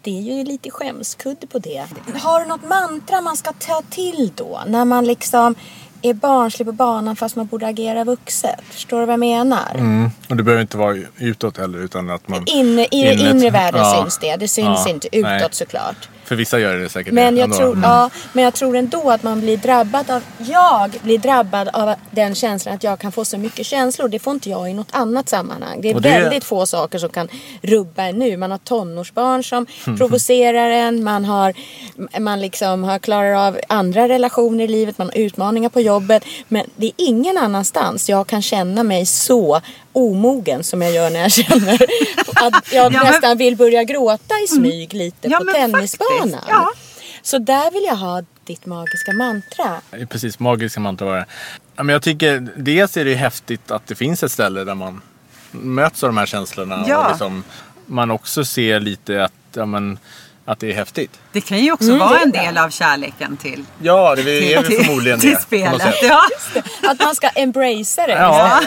det 0.02 0.18
är 0.18 0.38
ju 0.38 0.44
lite 0.44 0.72
skämskudde 0.72 1.48
på 1.48 1.60
det. 1.60 1.86
Har 2.14 2.40
du 2.40 2.46
något 2.46 2.64
mantra 2.64 3.22
man 3.22 3.38
ska 3.38 3.54
ta 3.54 3.82
till 3.90 4.32
då? 4.36 4.62
När 4.68 4.86
man 4.86 5.06
liksom 5.06 5.56
är 6.02 6.14
barnslig 6.14 6.66
på 6.66 6.72
banan 6.72 7.16
fast 7.16 7.36
man 7.36 7.46
borde 7.48 7.68
agera 7.68 8.04
vuxet. 8.04 8.60
Förstår 8.72 9.00
du 9.00 9.06
vad 9.06 9.14
jag 9.14 9.20
menar? 9.20 9.72
Mm. 9.76 10.10
Och 10.30 10.36
det 10.36 10.44
behöver 10.44 10.62
inte 10.62 10.78
vara 10.78 10.98
utåt 11.18 11.58
heller 11.58 11.80
utan 11.80 12.10
att 12.10 12.28
man... 12.28 12.44
Inne, 12.46 12.88
I 12.92 13.04
den 13.04 13.20
inre 13.20 13.50
världen 13.50 13.82
ja. 13.82 14.02
syns 14.02 14.18
det. 14.18 14.36
Det 14.36 14.48
syns 14.48 14.84
Ja, 14.86 14.90
inte 14.90 15.08
utåt 15.12 15.30
nej. 15.30 15.48
såklart. 15.52 16.10
För 16.30 16.36
vissa 16.36 16.60
gör 16.60 16.76
det 16.78 16.90
säkert 16.90 17.14
Men 17.14 17.38
jag, 17.38 17.54
tror, 17.54 17.68
Mm. 17.72 17.84
ja, 17.84 18.10
men 18.34 18.44
jag 18.44 18.54
tror 18.54 18.76
ändå 18.76 19.10
att 19.12 19.24
man 19.24 19.40
blir 19.42 19.58
drabbad 19.58 20.10
av... 20.12 20.24
Jag 20.38 20.92
blir 21.04 21.18
drabbad 21.18 21.68
av 21.74 21.94
den 22.12 22.36
känslan 22.36 22.76
att 22.76 22.84
jag 22.84 23.00
kan 23.00 23.12
få 23.12 23.26
så 23.26 23.38
mycket 23.38 23.66
känslor. 23.66 24.08
Det 24.10 24.20
får 24.20 24.34
inte 24.34 24.50
jag 24.50 24.70
i 24.70 24.74
något 24.74 24.88
annat 24.92 25.30
sammanhang. 25.30 25.82
Det 25.82 25.90
är 25.90 25.94
det- 26.00 26.10
väldigt 26.10 26.44
få 26.44 26.66
saker 26.66 27.00
som 27.00 27.10
kan 27.10 27.28
rubba 27.62 28.04
en 28.04 28.20
nu. 28.20 28.38
Man 28.38 28.52
har 28.52 28.58
tonårsbarn 28.58 29.44
som 29.44 29.66
Mm. 29.88 29.98
provocerar 30.00 30.70
en. 30.70 31.04
Man, 31.04 31.26
har, 31.26 31.54
man 32.20 32.42
liksom 32.42 32.84
har 32.84 33.00
klarar 33.00 33.48
av 33.48 33.60
andra 33.70 34.08
relationer 34.10 34.64
i 34.64 34.68
livet. 34.68 34.98
Man 34.98 35.08
har 35.08 35.18
utmaningar 35.18 35.70
på 35.70 35.82
jobbet. 35.82 36.24
Men 36.48 36.66
det 36.76 36.86
är 36.86 36.92
ingen 36.98 37.38
annanstans 37.38 38.10
jag 38.10 38.28
kan 38.28 38.42
känna 38.42 38.84
mig 38.84 39.06
så 39.06 39.62
omogen 39.94 40.64
som 40.64 40.82
jag 40.82 40.92
gör 40.92 41.10
när 41.10 41.20
jag 41.20 41.32
känner 41.32 41.74
att 42.36 42.74
jag 42.74 42.84
Ja, 42.94 43.00
men- 43.04 43.12
nästan 43.12 43.38
vill 43.38 43.56
börja 43.56 43.84
gråta 43.84 44.36
i 44.44 44.48
smyg 44.48 44.94
lite 44.94 45.28
Ja, 45.28 45.38
på 45.38 45.52
tennisbanan. 45.54 46.36
ja. 46.50 46.72
Så 47.22 47.38
där 47.38 47.72
vill 47.72 47.84
jag 47.84 47.96
ha 47.96 48.24
ditt 48.46 48.66
magiska 48.66 49.12
mantra. 49.14 49.82
Precis, 50.10 50.40
magiska 50.40 50.80
mantra 50.80 51.08
var 51.08 51.18
det. 51.18 51.26
Men 51.76 51.90
jag 51.90 52.02
tycker 52.04 52.48
dels 52.56 52.98
är 52.98 53.04
det 53.06 53.10
ju 53.10 53.16
häftigt 53.16 53.72
att 53.72 53.88
det 53.88 53.96
finns 53.96 54.24
ett 54.24 54.32
ställe 54.32 54.64
där 54.64 54.76
man 54.76 55.02
möts 55.52 56.04
av 56.04 56.10
de 56.10 56.18
här 56.18 56.26
känslorna. 56.26 56.86
Ja. 56.88 57.04
Och 57.06 57.10
liksom, 57.12 57.44
man 57.86 58.12
också 58.12 58.46
ser 58.46 58.80
lite 58.80 59.24
att, 59.24 59.34
ja, 59.54 59.66
men, 59.66 60.00
att 60.52 60.60
det 60.60 60.72
är 60.72 60.76
häftigt. 60.76 61.20
Det 61.32 61.42
kan 61.42 61.58
ju 61.60 61.72
också 61.72 61.88
Mm, 61.88 62.00
vara 62.00 62.20
en 62.20 62.32
del 62.32 62.58
av 62.58 62.70
kärleken 62.70 63.38
till, 63.38 63.64
Ja, 63.82 64.16
det 64.16 64.22
är 64.22 64.56
väl 64.56 64.66
till, 64.66 64.84
förmodligen 64.86 65.20
till 65.20 65.30
det. 65.30 65.42
spelet. 65.42 65.96
Ja. 66.04 66.22
Att 66.92 67.00
man 67.00 67.16
ska 67.16 67.28
embracea 67.30 68.08
det 68.08 68.14
Ja. 68.14 68.60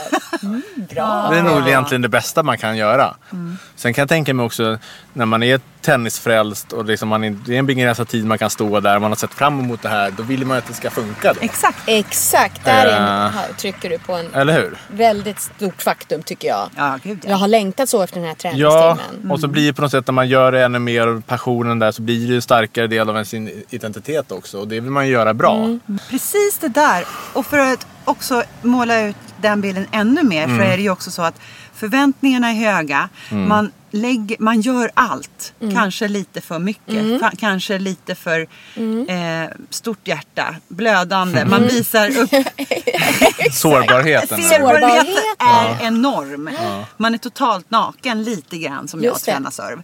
Mm, 0.43 0.63
bra. 0.91 1.29
Det 1.31 1.39
är 1.39 1.43
nog 1.43 1.69
egentligen 1.69 2.03
det 2.03 2.09
bästa 2.09 2.43
man 2.43 2.59
kan 2.59 2.77
göra. 2.77 3.15
Mm. 3.33 3.59
Sen 3.77 3.95
kan 3.95 4.03
jag 4.03 4.09
tänka 4.09 4.35
mig 4.35 4.47
också 4.47 4.79
när 5.13 5.27
man 5.27 5.43
är 5.43 5.61
tennisfrälst 5.81 6.73
och 6.73 6.85
liksom 6.85 7.09
man 7.09 7.25
är, 7.25 7.31
det 7.47 7.55
är 7.55 7.59
en 7.59 7.67
begränsad 7.67 8.09
tid 8.09 8.25
man 8.27 8.39
kan 8.39 8.51
stå 8.51 8.81
där 8.81 8.99
man 8.99 9.11
har 9.11 9.17
sett 9.17 9.35
fram 9.35 9.61
emot 9.61 9.83
det 9.83 9.89
här. 9.89 10.11
Då 10.11 10.23
vill 10.23 10.47
man 10.47 10.57
ju 10.57 10.59
att 10.59 10.69
det 10.69 10.75
ska 10.75 10.91
funka. 10.91 11.33
Då. 11.33 11.41
Exakt. 11.41 11.79
Exakt, 11.87 12.65
där 12.65 12.87
en, 12.87 13.03
här 13.33 13.53
trycker 13.59 13.91
du 13.91 13.99
på 13.99 14.13
en 14.13 14.35
Eller 14.35 14.53
hur? 14.53 14.77
väldigt 14.89 15.41
stort 15.41 15.83
faktum 15.83 16.23
tycker 16.23 16.49
jag. 16.49 16.69
Ja, 16.77 16.99
gud 17.03 17.19
ja. 17.25 17.31
Jag 17.31 17.37
har 17.37 17.49
längtat 17.49 17.89
så 17.89 18.03
efter 18.03 18.17
den 18.21 18.25
här 18.29 18.37
Ja, 18.55 18.97
träningstimmen. 18.97 19.31
och 19.31 19.41
så 19.41 19.49
blir 19.49 19.67
det 19.67 19.73
på 19.73 19.83
något 19.83 19.91
sätt 19.91 20.07
när 20.07 20.13
man 20.13 20.29
gör 20.29 20.53
det 20.53 20.65
ännu 20.65 20.79
mer 20.79 21.07
och 21.09 21.27
passionen 21.27 21.72
där 21.79 21.93
så 21.93 22.03
blir 22.03 22.19
det 22.21 22.27
ju 22.27 22.35
en 22.37 22.43
starkare 22.43 22.87
del 22.87 23.09
av 23.09 23.15
ens 23.15 23.35
identitet 23.71 24.33
också. 24.33 24.59
Och 24.59 24.69
det 24.69 24.81
vill 24.81 24.91
man 24.91 25.07
ju 25.07 25.13
göra 25.13 25.35
bra. 25.35 25.57
Mm. 25.65 25.81
Precis 26.11 26.59
det 26.61 26.69
där. 26.69 27.05
Och 27.33 27.47
för 27.47 27.59
att 27.59 27.87
också 28.05 28.43
måla 28.63 29.01
ut 29.01 29.17
den 29.41 29.61
bilden 29.61 29.87
ännu 29.93 30.23
mer 30.23 30.45
Mm. 30.45 30.59
så 30.59 30.65
är 30.65 30.77
det 30.77 30.83
ju 30.83 30.91
också 30.91 31.11
så 31.11 31.23
att 31.23 31.41
förväntningarna 31.75 32.51
är 32.51 32.55
höga. 32.55 33.09
Mm. 33.31 33.49
Man, 33.49 33.71
lägger, 33.91 34.37
man 34.41 34.61
gör 34.61 34.91
allt. 34.95 35.55
Mm. 35.61 35.75
Kanske 35.75 36.09
lite 36.09 36.41
för 36.41 36.59
mycket. 36.59 36.95
Fa- 36.95 37.37
Kanske 37.39 37.79
lite 37.79 38.15
för 38.15 38.47
Mm. 38.77 39.09
eh, 39.45 39.51
stort 39.71 40.09
hjärta. 40.09 40.55
Blödande. 40.69 41.45
Man 41.45 41.63
visar 41.63 42.19
upp 42.19 42.31
Sårbarheten. 43.53 44.43
Sårbarheten 44.43 45.15
är 45.39 45.87
enorm. 45.87 46.51
Man 46.97 47.15
är 47.15 47.19
totalt 47.19 47.71
naken 47.71 48.23
lite 48.25 48.59
grann 48.59 48.89
som 48.89 49.03
jag 49.03 49.13
Just 49.13 49.27
det. 49.27 49.33
tränar 49.33 49.51
serv. 49.51 49.83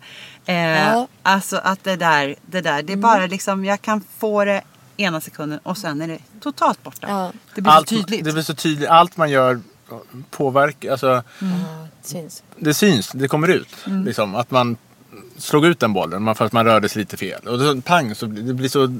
Eh, 0.55 0.57
Ja. 0.57 1.09
Alltså 1.23 1.57
att 1.57 1.85
det 1.85 1.97
där, 1.97 2.35
det 2.47 2.61
där, 2.61 2.83
det 2.83 2.93
är 2.93 2.97
bara 2.97 3.27
liksom, 3.27 3.65
jag 3.65 3.83
kan 3.83 4.01
få 4.19 4.45
det 4.45 4.63
ena 4.97 5.21
sekunden 5.21 5.59
och 5.63 5.79
sen 5.79 6.03
är 6.03 6.09
det 6.09 6.19
totalt 6.41 6.83
borta. 6.83 7.07
Ja. 7.09 7.33
Det 7.55 7.61
blir 7.61 7.73
Allt, 7.73 7.89
så 7.89 7.95
tydligt. 7.95 8.25
det 8.25 8.33
blir 8.33 8.43
så 8.43 8.55
tydligt. 8.55 8.89
Allt 8.89 9.17
man 9.17 9.31
gör 9.31 9.61
påverkar. 10.31 10.91
Alltså, 10.91 11.07
Ja, 11.07 11.23
det 12.03 12.09
syns. 12.09 12.43
det 12.57 12.75
syns, 12.75 13.11
det 13.15 13.29
kommer 13.29 13.49
ut. 13.49 13.77
Mm. 13.87 14.05
Liksom, 14.05 14.35
att 14.35 14.51
man 14.51 14.77
slog 15.37 15.67
ut 15.67 15.81
den 15.81 15.93
bollen 15.93 16.35
för 16.35 16.45
att 16.45 16.53
man 16.53 16.65
rörde 16.65 16.89
sig 16.89 17.01
lite 17.01 17.17
fel. 17.17 17.41
Och 17.49 17.59
då, 17.59 17.81
pang, 17.81 18.15
så 18.15 18.27
det 18.27 18.55
blir 18.55 18.69
så 18.69 18.99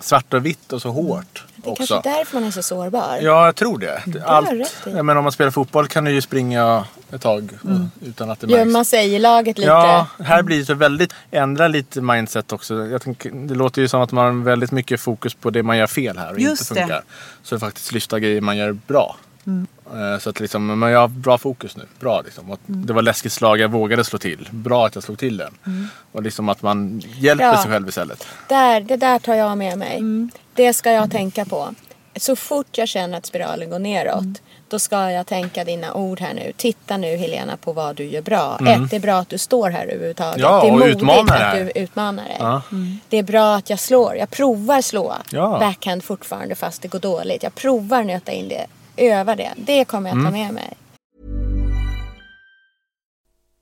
svart 0.00 0.34
och 0.34 0.46
vitt 0.46 0.72
och 0.72 0.82
så 0.82 0.90
hårt. 0.90 1.44
Det 1.56 1.68
är 1.68 1.72
också. 1.72 1.86
kanske 1.86 2.10
därför 2.10 2.34
man 2.34 2.44
är 2.44 2.50
så 2.50 2.62
sårbar. 2.62 3.18
Ja, 3.22 3.46
jag 3.46 3.56
tror 3.56 3.78
det. 3.78 4.02
har 4.24 4.34
Allt, 4.34 4.76
jag 4.84 5.04
menar, 5.04 5.16
om 5.16 5.22
man 5.22 5.32
spelar 5.32 5.50
fotboll 5.50 5.88
kan 5.88 6.04
du 6.04 6.10
ju 6.10 6.20
springa 6.20 6.84
ett 7.12 7.20
tag 7.22 7.58
och, 7.62 8.06
utan 8.08 8.30
att 8.30 8.40
det 8.40 8.46
märks. 8.46 8.58
Gömma 8.58 8.84
sig 8.84 9.14
i 9.14 9.18
laget 9.18 9.58
lite. 9.58 9.70
Ja, 9.70 10.06
här 10.24 10.42
blir 10.42 10.58
det 10.58 10.64
så 10.64 10.74
väldigt, 10.74 11.12
ändra 11.30 11.68
lite 11.68 12.00
mindset 12.00 12.52
också. 12.52 12.86
Jag 12.86 13.02
tänker, 13.02 13.30
det 13.30 13.54
låter 13.54 13.82
ju 13.82 13.88
som 13.88 14.00
att 14.00 14.12
man 14.12 14.24
har 14.24 14.44
väldigt 14.44 14.70
mycket 14.70 15.00
fokus 15.00 15.34
på 15.34 15.50
det 15.50 15.62
man 15.62 15.78
gör 15.78 15.86
fel 15.86 16.18
här 16.18 16.32
och 16.32 16.40
Just 16.40 16.62
inte 16.62 16.74
det. 16.74 16.80
funkar. 16.80 17.02
Så 17.42 17.58
faktiskt 17.58 17.92
lyfta 17.92 18.18
grejer 18.20 18.40
man 18.40 18.56
gör 18.56 18.72
bra. 18.72 19.16
Eh, 19.46 20.18
Så 20.20 20.30
att 20.30 20.40
liksom, 20.40 20.78
men 20.80 20.90
jag 20.90 21.00
har 21.00 21.08
bra 21.08 21.38
fokus 21.38 21.76
nu. 21.76 21.82
Bra 22.00 22.20
liksom. 22.20 22.50
Och 22.50 22.58
Det 22.66 22.92
var 22.92 23.02
läskigt 23.02 23.32
slag, 23.32 23.58
jag 23.60 23.68
vågade 23.68 24.04
slå 24.04 24.18
till. 24.18 24.48
Bra 24.50 24.86
att 24.86 24.94
jag 24.94 25.04
slog 25.04 25.18
till 25.18 25.36
den. 25.36 25.58
Och 26.12 26.22
liksom 26.22 26.48
att 26.48 26.62
man 26.62 27.02
hjälper 27.18 27.50
Bra. 27.52 27.62
sig 27.62 27.70
själv 27.70 27.88
istället. 27.88 28.26
Där, 28.48 28.80
det 28.80 28.96
där 28.96 29.18
tar 29.18 29.34
jag 29.34 29.58
med 29.58 29.78
mig. 29.78 30.00
Det 30.54 30.72
ska 30.72 30.92
jag 30.92 31.10
tänka 31.10 31.44
på. 31.44 31.74
Så 32.16 32.36
fort 32.36 32.78
jag 32.78 32.88
känner 32.88 33.18
att 33.18 33.26
spiralen 33.26 33.70
går 33.70 33.78
neråt. 33.78 34.42
Då 34.68 34.78
ska 34.78 35.10
jag 35.10 35.26
tänka 35.26 35.64
dina 35.64 35.94
ord 35.94 36.20
här 36.20 36.34
nu. 36.34 36.52
Titta 36.56 36.96
nu 36.96 37.16
Helena 37.16 37.56
på 37.56 37.72
vad 37.72 37.96
du 37.96 38.04
gör 38.04 38.22
bra. 38.22 38.58
Ett, 38.68 38.90
det 38.90 38.96
är 38.96 39.00
bra 39.00 39.14
att 39.18 39.28
du 39.28 39.38
står 39.38 39.70
här 39.70 39.86
överhuvudtaget. 39.86 40.40
Ja, 40.40 40.60
det 40.62 40.68
är 40.68 40.72
och 40.72 40.78
modigt 40.78 40.96
utmanar 40.96 41.22
att 41.22 41.40
här. 41.40 41.64
du 41.74 41.80
utmanar 41.80 42.24
dig. 42.24 42.36
Ja. 42.38 42.62
Det 43.08 43.16
är 43.18 43.22
bra 43.22 43.54
att 43.56 43.70
jag 43.70 43.78
slår. 43.80 44.16
Jag 44.16 44.30
provar 44.30 44.80
slå 44.82 45.14
Ja. 45.30 45.58
backhand 45.60 46.04
fortfarande 46.04 46.54
fast 46.54 46.82
det 46.82 46.88
går 46.88 46.98
dåligt. 46.98 47.42
Jag 47.42 47.54
provar 47.54 48.04
nöta 48.04 48.32
in 48.32 48.48
det. 48.48 48.66
Öva 48.96 49.36
det. 49.36 49.54
Det 49.56 49.84
kommer 49.84 50.10
jag 50.10 50.24
ta 50.24 50.30
med 50.30 50.54
mig. 50.54 50.76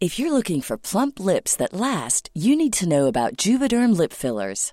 If 0.00 0.20
you're 0.20 0.30
looking 0.30 0.62
for 0.62 0.76
plump 0.76 1.18
lips 1.18 1.56
that 1.56 1.72
last, 1.72 2.30
you 2.32 2.56
need 2.56 2.72
to 2.74 2.86
know 2.86 3.08
about 3.08 3.46
Juvederm 3.46 3.98
lip 3.98 4.12
fillers. 4.12 4.72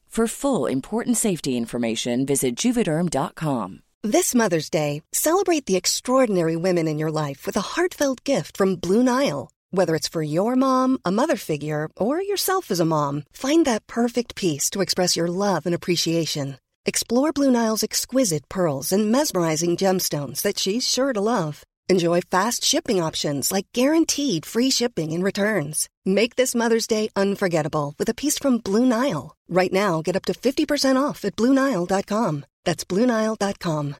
For 0.11 0.27
full 0.27 0.65
important 0.65 1.15
safety 1.15 1.55
information, 1.55 2.25
visit 2.25 2.57
juvederm.com. 2.57 3.81
This 4.03 4.35
Mother's 4.35 4.69
Day, 4.69 5.03
celebrate 5.13 5.67
the 5.67 5.77
extraordinary 5.77 6.57
women 6.57 6.85
in 6.89 6.99
your 6.99 7.11
life 7.11 7.45
with 7.45 7.55
a 7.55 7.75
heartfelt 7.75 8.25
gift 8.25 8.57
from 8.57 8.75
Blue 8.75 9.03
Nile. 9.03 9.51
Whether 9.69 9.95
it's 9.95 10.09
for 10.09 10.21
your 10.21 10.57
mom, 10.57 10.97
a 11.05 11.13
mother 11.13 11.37
figure, 11.37 11.87
or 11.95 12.21
yourself 12.21 12.71
as 12.71 12.81
a 12.81 12.85
mom, 12.85 13.23
find 13.31 13.65
that 13.65 13.87
perfect 13.87 14.35
piece 14.35 14.69
to 14.71 14.81
express 14.81 15.15
your 15.15 15.29
love 15.29 15.65
and 15.65 15.73
appreciation. 15.73 16.57
Explore 16.85 17.31
Blue 17.31 17.49
Nile's 17.49 17.83
exquisite 17.83 18.49
pearls 18.49 18.91
and 18.91 19.13
mesmerizing 19.13 19.77
gemstones 19.77 20.41
that 20.41 20.59
she's 20.59 20.85
sure 20.85 21.13
to 21.13 21.21
love. 21.21 21.63
Enjoy 21.91 22.21
fast 22.21 22.63
shipping 22.63 23.03
options 23.03 23.51
like 23.51 23.67
guaranteed 23.73 24.45
free 24.45 24.71
shipping 24.71 25.11
and 25.11 25.25
returns. 25.25 25.89
Make 26.05 26.37
this 26.37 26.55
Mother's 26.55 26.87
Day 26.87 27.09
unforgettable 27.17 27.93
with 27.99 28.09
a 28.09 28.13
piece 28.13 28.39
from 28.39 28.59
Blue 28.59 28.85
Nile. 28.85 29.35
Right 29.49 29.73
now, 29.73 30.01
get 30.01 30.15
up 30.15 30.25
to 30.25 30.33
50% 30.33 31.09
off 31.09 31.25
at 31.25 31.35
BlueNile.com. 31.35 32.45
That's 32.63 32.85
BlueNile.com. 32.85 33.95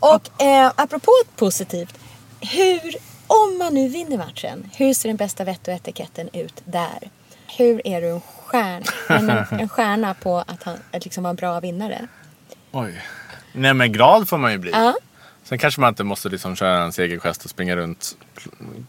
Och 0.00 0.42
eh, 0.42 0.72
apropå 0.76 1.12
positivt. 1.36 1.98
Hur, 2.40 2.96
om 3.26 3.58
man 3.58 3.74
nu 3.74 3.88
vinner 3.88 4.18
matchen, 4.18 4.70
hur 4.76 4.94
ser 4.94 5.08
den 5.08 5.16
bästa 5.16 5.44
vett 5.44 5.68
och 5.68 5.74
etiketten 5.74 6.28
ut 6.32 6.62
där? 6.64 7.10
Hur 7.58 7.86
är 7.86 8.00
du 8.00 8.08
en 8.08 8.20
stjärna, 8.20 8.86
en, 9.08 9.60
en 9.60 9.68
stjärna 9.68 10.14
på 10.14 10.38
att 10.38 10.62
han 10.62 10.78
att 10.90 11.04
liksom 11.04 11.22
vara 11.22 11.30
en 11.30 11.36
bra 11.36 11.60
vinnare? 11.60 12.08
Oj. 12.72 13.00
Nej 13.52 13.74
men 13.74 13.92
glad 13.92 14.28
får 14.28 14.38
man 14.38 14.52
ju 14.52 14.58
bli. 14.58 14.70
Ja. 14.70 14.94
Sen 15.44 15.58
kanske 15.58 15.80
man 15.80 15.88
inte 15.88 16.04
måste 16.04 16.28
liksom 16.28 16.56
köra 16.56 16.82
en 16.82 16.92
segergest 16.92 17.44
och 17.44 17.50
springa 17.50 17.76
runt 17.76 18.16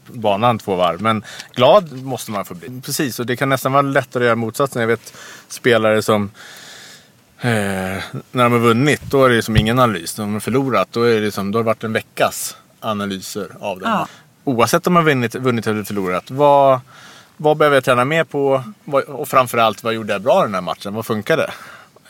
banan 0.07 0.59
två 0.59 0.75
varv. 0.75 1.01
Men 1.01 1.23
glad 1.55 2.03
måste 2.03 2.31
man 2.31 2.45
få 2.45 2.53
bli. 2.53 2.81
Precis, 2.85 3.19
och 3.19 3.25
det 3.25 3.35
kan 3.35 3.49
nästan 3.49 3.71
vara 3.71 3.81
lättare 3.81 4.23
att 4.23 4.25
göra 4.25 4.35
motsatsen. 4.35 4.81
Jag 4.81 4.87
vet 4.87 5.13
spelare 5.47 6.01
som 6.01 6.31
eh, 7.41 7.49
när 8.31 8.43
de 8.43 8.51
har 8.51 8.59
vunnit, 8.59 9.01
då 9.01 9.25
är 9.25 9.29
det 9.29 9.41
som 9.41 9.57
ingen 9.57 9.79
analys. 9.79 10.17
När 10.17 10.25
de 10.25 10.33
har 10.33 10.39
förlorat, 10.39 10.87
då, 10.91 11.03
är 11.03 11.21
det 11.21 11.31
som, 11.31 11.51
då 11.51 11.59
har 11.59 11.63
det 11.63 11.67
varit 11.67 11.83
en 11.83 11.93
veckas 11.93 12.57
analyser 12.79 13.47
av 13.59 13.79
det. 13.79 13.85
Ja. 13.85 14.07
Oavsett 14.43 14.87
om 14.87 14.93
man 14.93 15.05
vunnit, 15.05 15.35
vunnit 15.35 15.67
eller 15.67 15.83
förlorat. 15.83 16.31
Vad, 16.31 16.79
vad 17.37 17.57
behöver 17.57 17.77
jag 17.77 17.83
träna 17.83 18.05
mer 18.05 18.23
på? 18.23 18.63
Och 19.07 19.27
framförallt, 19.27 19.83
vad 19.83 19.93
gjorde 19.93 20.13
jag 20.13 20.21
bra 20.21 20.43
i 20.43 20.45
den 20.45 20.53
här 20.53 20.61
matchen? 20.61 20.93
Vad 20.93 21.05
funkade? 21.05 21.51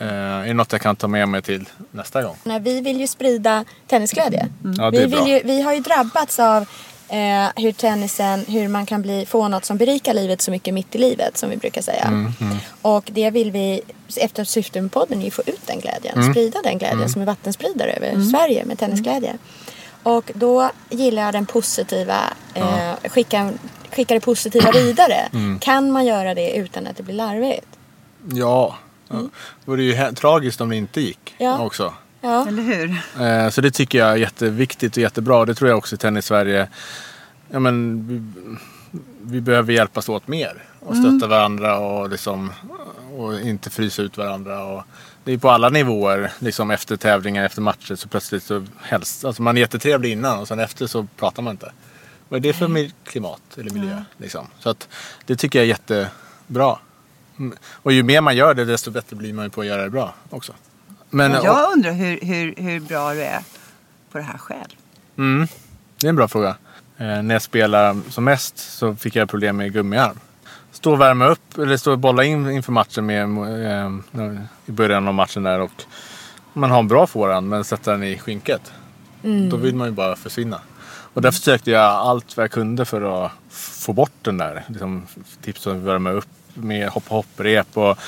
Eh, 0.02 0.08
är 0.08 0.46
det 0.46 0.54
något 0.54 0.72
jag 0.72 0.80
kan 0.80 0.96
ta 0.96 1.08
med 1.08 1.28
mig 1.28 1.42
till 1.42 1.68
nästa 1.90 2.22
gång? 2.22 2.36
Nej, 2.44 2.60
vi 2.60 2.80
vill 2.80 3.00
ju 3.00 3.06
sprida 3.06 3.64
tennisglädje. 3.86 4.48
Ja, 4.78 4.90
det 4.90 4.96
är 4.98 5.06
vi, 5.06 5.06
bra. 5.06 5.24
vill 5.24 5.32
ju, 5.32 5.40
vi 5.44 5.62
har 5.62 5.72
ju 5.74 5.80
drabbats 5.80 6.38
av 6.38 6.62
eh, 7.08 7.48
hur 7.56 7.72
tennisen, 7.72 8.44
hur 8.48 8.68
man 8.68 8.86
kan 8.86 9.02
bli, 9.02 9.26
få 9.26 9.48
något 9.48 9.64
som 9.64 9.76
berikar 9.76 10.14
livet 10.14 10.40
så 10.40 10.50
mycket 10.50 10.74
mitt 10.74 10.94
i 10.94 10.98
livet 10.98 11.38
som 11.38 11.50
vi 11.50 11.56
brukar 11.56 11.82
säga. 11.82 12.04
Mm, 12.04 12.32
Och 12.82 13.10
det 13.12 13.30
vill 13.30 13.50
vi, 13.50 13.80
efter 14.16 14.44
syftet 14.44 14.82
med 14.82 14.92
podden, 14.92 15.20
är 15.20 15.24
ju 15.24 15.30
få 15.30 15.42
ut 15.46 15.66
den 15.66 15.80
glädjen. 15.80 16.14
Mm. 16.18 16.32
Sprida 16.32 16.58
den 16.64 16.78
glädjen 16.78 17.08
som 17.08 17.20
en 17.20 17.26
vattenspridare 17.26 17.90
över 17.92 18.30
Sverige 18.30 18.64
med 18.64 18.78
tennisglädje. 18.78 19.34
Och 20.02 20.30
då 20.34 20.70
gillar 20.90 21.22
jag 21.22 21.34
den 21.34 21.46
positiva, 21.46 22.20
eh, 22.54 23.10
skicka, 23.10 23.52
skicka 23.92 24.14
det 24.14 24.20
positiva 24.20 24.70
vidare. 24.72 25.28
Mm. 25.32 25.58
Kan 25.58 25.90
man 25.90 26.06
göra 26.06 26.34
det 26.34 26.50
utan 26.56 26.86
att 26.86 26.96
det 26.96 27.02
blir 27.02 27.14
larvigt? 27.14 27.66
Ja. 28.32 28.76
Ja. 29.12 29.18
Det 29.64 29.70
vore 29.70 29.82
ju 29.82 30.12
tragiskt 30.14 30.60
om 30.60 30.68
det 30.68 30.76
inte 30.76 31.00
gick 31.00 31.34
Ja. 31.38 31.58
också. 31.64 31.94
Ja. 32.20 32.48
Eller 32.48 32.62
hur? 32.62 33.00
Eh, 33.26 33.50
Så 33.50 33.60
det 33.60 33.70
tycker 33.70 33.98
jag 33.98 34.08
är 34.12 34.16
jätteviktigt 34.16 34.96
och 34.96 35.02
jättebra. 35.02 35.44
Det 35.44 35.54
tror 35.54 35.68
jag 35.70 35.78
också 35.78 35.94
i 35.94 35.98
Tennis 35.98 36.26
Sverige. 36.26 36.68
Ja, 37.50 37.58
men 37.58 38.06
vi, 38.08 38.22
vi 39.22 39.40
behöver 39.40 39.72
hjälpas 39.72 40.08
åt 40.08 40.28
mer. 40.28 40.62
Och 40.80 40.96
stötta 40.96 41.26
varandra 41.26 41.78
och, 41.78 42.10
liksom, 42.10 42.52
och 43.16 43.40
inte 43.40 43.70
frysa 43.70 44.02
ut 44.02 44.16
varandra. 44.16 44.64
Och 44.64 44.82
det 45.24 45.32
är 45.32 45.38
på 45.38 45.50
alla 45.50 45.68
nivåer. 45.68 46.32
Liksom 46.38 46.70
efter 46.70 46.96
tävlingar, 46.96 47.44
efter 47.44 47.60
matcher 47.62 47.94
så 47.94 48.08
plötsligt 48.08 48.42
så 48.42 48.64
helst. 48.82 49.24
Alltså 49.24 49.42
man 49.42 49.56
är 49.56 49.60
jättetrevlig 49.60 50.12
innan 50.12 50.38
och 50.38 50.48
sen 50.48 50.58
efter 50.58 50.86
så 50.86 51.06
pratar 51.16 51.42
man 51.42 51.50
inte. 51.50 51.72
Vad 52.28 52.38
är 52.38 52.42
det 52.42 52.52
för 52.52 52.90
klimat 53.04 53.40
eller 53.58 53.70
miljö? 53.70 54.02
Liksom? 54.16 54.46
Så 54.58 54.70
att 54.70 54.88
det 55.26 55.36
tycker 55.36 55.58
jag 55.58 55.64
är 55.64 55.68
jättebra. 55.68 56.78
Mm. 57.42 57.58
Och 57.64 57.92
ju 57.92 58.02
mer 58.02 58.20
man 58.20 58.36
gör 58.36 58.54
det 58.54 58.64
desto 58.64 58.90
bättre 58.90 59.16
blir 59.16 59.32
man 59.32 59.44
ju 59.44 59.50
på 59.50 59.60
att 59.60 59.66
göra 59.66 59.82
det 59.82 59.90
bra 59.90 60.14
också. 60.30 60.52
Men, 61.10 61.32
Och 61.32 61.44
jag 61.44 61.72
undrar 61.72 61.92
hur, 61.92 62.20
hur, 62.22 62.54
hur 62.56 62.80
bra 62.80 63.14
du 63.14 63.22
är 63.22 63.42
på 64.12 64.18
det 64.18 64.24
här 64.24 64.38
själv. 64.38 64.70
Mm, 65.18 65.48
det 66.00 66.06
är 66.06 66.08
en 66.08 66.16
bra 66.16 66.28
fråga. 66.28 66.56
Eh, 66.96 67.22
när 67.22 67.34
jag 67.34 67.42
spelade 67.42 68.00
som 68.10 68.24
mest 68.24 68.58
så 68.58 68.94
fick 68.94 69.16
jag 69.16 69.28
problem 69.28 69.56
med 69.56 69.72
gummiarm. 69.72 70.18
Stå 70.72 70.92
och 70.92 71.00
värma 71.00 71.26
upp, 71.26 71.58
eller 71.58 71.76
stå 71.76 71.92
och 71.92 71.98
bolla 71.98 72.24
in 72.24 72.50
inför 72.50 72.72
matchen 72.72 73.06
med, 73.06 73.22
eh, 73.22 73.90
i 74.66 74.72
början 74.72 75.08
av 75.08 75.14
matchen 75.14 75.42
där 75.42 75.60
och 75.60 75.84
man 76.52 76.70
har 76.70 76.78
en 76.78 76.88
bra 76.88 77.06
forehand 77.06 77.48
men 77.48 77.64
sätter 77.64 77.92
den 77.92 78.02
i 78.02 78.18
skynket. 78.18 78.72
Då 79.50 79.56
vill 79.56 79.74
man 79.74 79.88
ju 79.88 79.92
bara 79.92 80.16
försvinna. 80.16 80.60
Och 81.14 81.22
därför 81.22 81.38
försökte 81.38 81.70
jag 81.70 81.82
allt 81.82 82.36
vad 82.36 82.44
jag 82.44 82.50
kunde 82.50 82.84
för 82.84 83.24
att 83.24 83.32
få 83.50 83.92
bort 83.92 84.12
den 84.22 84.38
där. 84.38 84.64
Liksom, 84.68 85.06
tips 85.42 85.66
om 85.66 85.76
att 85.76 85.82
värma 85.82 86.10
upp 86.10 86.28
med 86.54 86.88
hoppa 86.88 87.14
hopprep 87.14 87.76
och 87.76 87.98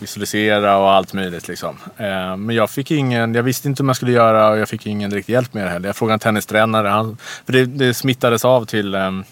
visualisera 0.00 0.76
och 0.76 0.90
allt 0.90 1.12
möjligt. 1.12 1.48
Liksom. 1.48 1.76
Eh, 1.96 2.36
men 2.36 2.50
jag 2.50 2.70
fick 2.70 2.90
ingen, 2.90 3.34
jag 3.34 3.42
visste 3.42 3.68
inte 3.68 3.82
hur 3.82 3.86
man 3.86 3.94
skulle 3.94 4.12
göra 4.12 4.48
och 4.48 4.58
jag 4.58 4.68
fick 4.68 4.86
ingen 4.86 5.10
riktig 5.10 5.32
hjälp 5.32 5.54
med 5.54 5.64
det 5.64 5.70
heller. 5.70 5.88
Jag 5.88 5.96
frågade 5.96 6.14
en 6.14 6.18
tennistränare. 6.18 6.88
Han, 6.88 7.16
för 7.46 7.52
det, 7.52 7.66
det 7.66 7.94
smittades 7.94 8.44
av 8.44 8.64
till 8.64 8.94
ehm, 8.94 9.24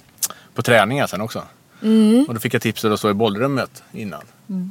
på 0.54 0.62
träningar 0.62 1.06
sen 1.06 1.20
också. 1.20 1.42
Och 2.28 2.34
då 2.34 2.40
fick 2.40 2.54
jag 2.54 2.62
tipset 2.62 2.92
att 2.92 2.98
stå 2.98 3.10
i 3.10 3.14
bollrummet 3.14 3.82
innan. 3.92 4.22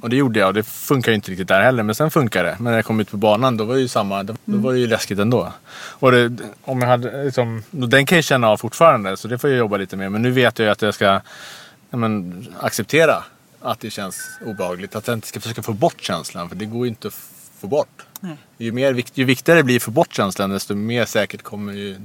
Och 0.02 0.10
det 0.10 0.16
gjorde 0.16 0.40
jag 0.40 0.48
och 0.48 0.54
det 0.54 0.64
funkar 0.64 1.12
ju 1.12 1.16
inte 1.16 1.32
riktigt 1.32 1.48
där 1.48 1.62
heller. 1.62 1.84
Men 1.84 1.96
sen 1.96 2.12
funkar 2.12 2.44
det. 2.44 2.56
Men 2.60 2.72
när 2.72 2.78
jag 2.78 2.86
kom 2.86 3.00
ut 3.00 3.12
på 3.12 3.18
banan 3.18 3.58
då 3.58 3.64
var 3.64 3.76
det 3.76 3.82
ju 3.82 3.88
samma. 3.88 4.24
Då, 4.24 4.36
då 4.46 4.58
var 4.58 4.74
det 4.74 4.80
ju 4.80 4.88
läskigt 4.88 5.20
ändå. 5.20 5.54
Och 5.74 6.12
det, 6.12 6.38
om 6.62 6.82
jag 6.82 6.88
hade, 6.88 7.24
liksom, 7.24 7.64
den 7.72 8.06
kan 8.06 8.16
jag 8.16 8.26
känna 8.26 8.48
av 8.50 8.58
fortfarande. 8.58 9.18
Så 9.18 9.28
det 9.28 9.38
får 9.38 9.50
jag 9.50 9.60
jobba 9.60 9.78
lite 9.78 9.98
med. 9.98 10.12
Men 10.12 10.22
nu 10.22 10.32
vet 10.32 10.60
jag 10.60 10.66
ju 10.66 10.72
att 10.72 10.82
jag 10.82 10.94
ska 10.94 11.06
ja, 11.90 11.98
men, 11.98 12.46
acceptera 12.60 13.24
att 13.62 13.80
det 13.80 13.90
känns 13.90 14.40
obehagligt. 14.46 14.96
Att 14.96 15.08
jag 15.08 15.18
inte 15.18 15.28
ska 15.28 15.40
försöka 15.40 15.64
få 15.64 15.74
bort 15.74 16.02
känslan. 16.02 16.50
För 16.50 16.56
det 16.56 16.66
går 16.66 16.86
ju 16.86 16.90
inte 16.90 17.08
att 17.08 17.14
få 17.60 17.68
bort. 17.68 18.06
Nej. 18.20 18.38
Ju, 18.58 18.72
mer, 18.72 19.04
ju 19.14 19.24
viktigare 19.24 19.60
det 19.60 19.64
blir 19.64 19.76
att 19.76 19.84
få 19.84 19.92
bort 19.92 20.14
känslan 20.14 20.50
desto 20.50 20.76
mer 20.76 21.06
säkert 21.06 21.42
kommer 21.42 21.74
ju 21.74 21.98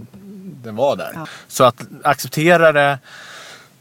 den 0.63 0.77
vara 0.77 0.97
där. 0.97 1.13
Ja. 1.15 1.27
Så 1.49 1.65
att 1.65 1.87
acceptera 2.03 2.73
det 2.73 2.99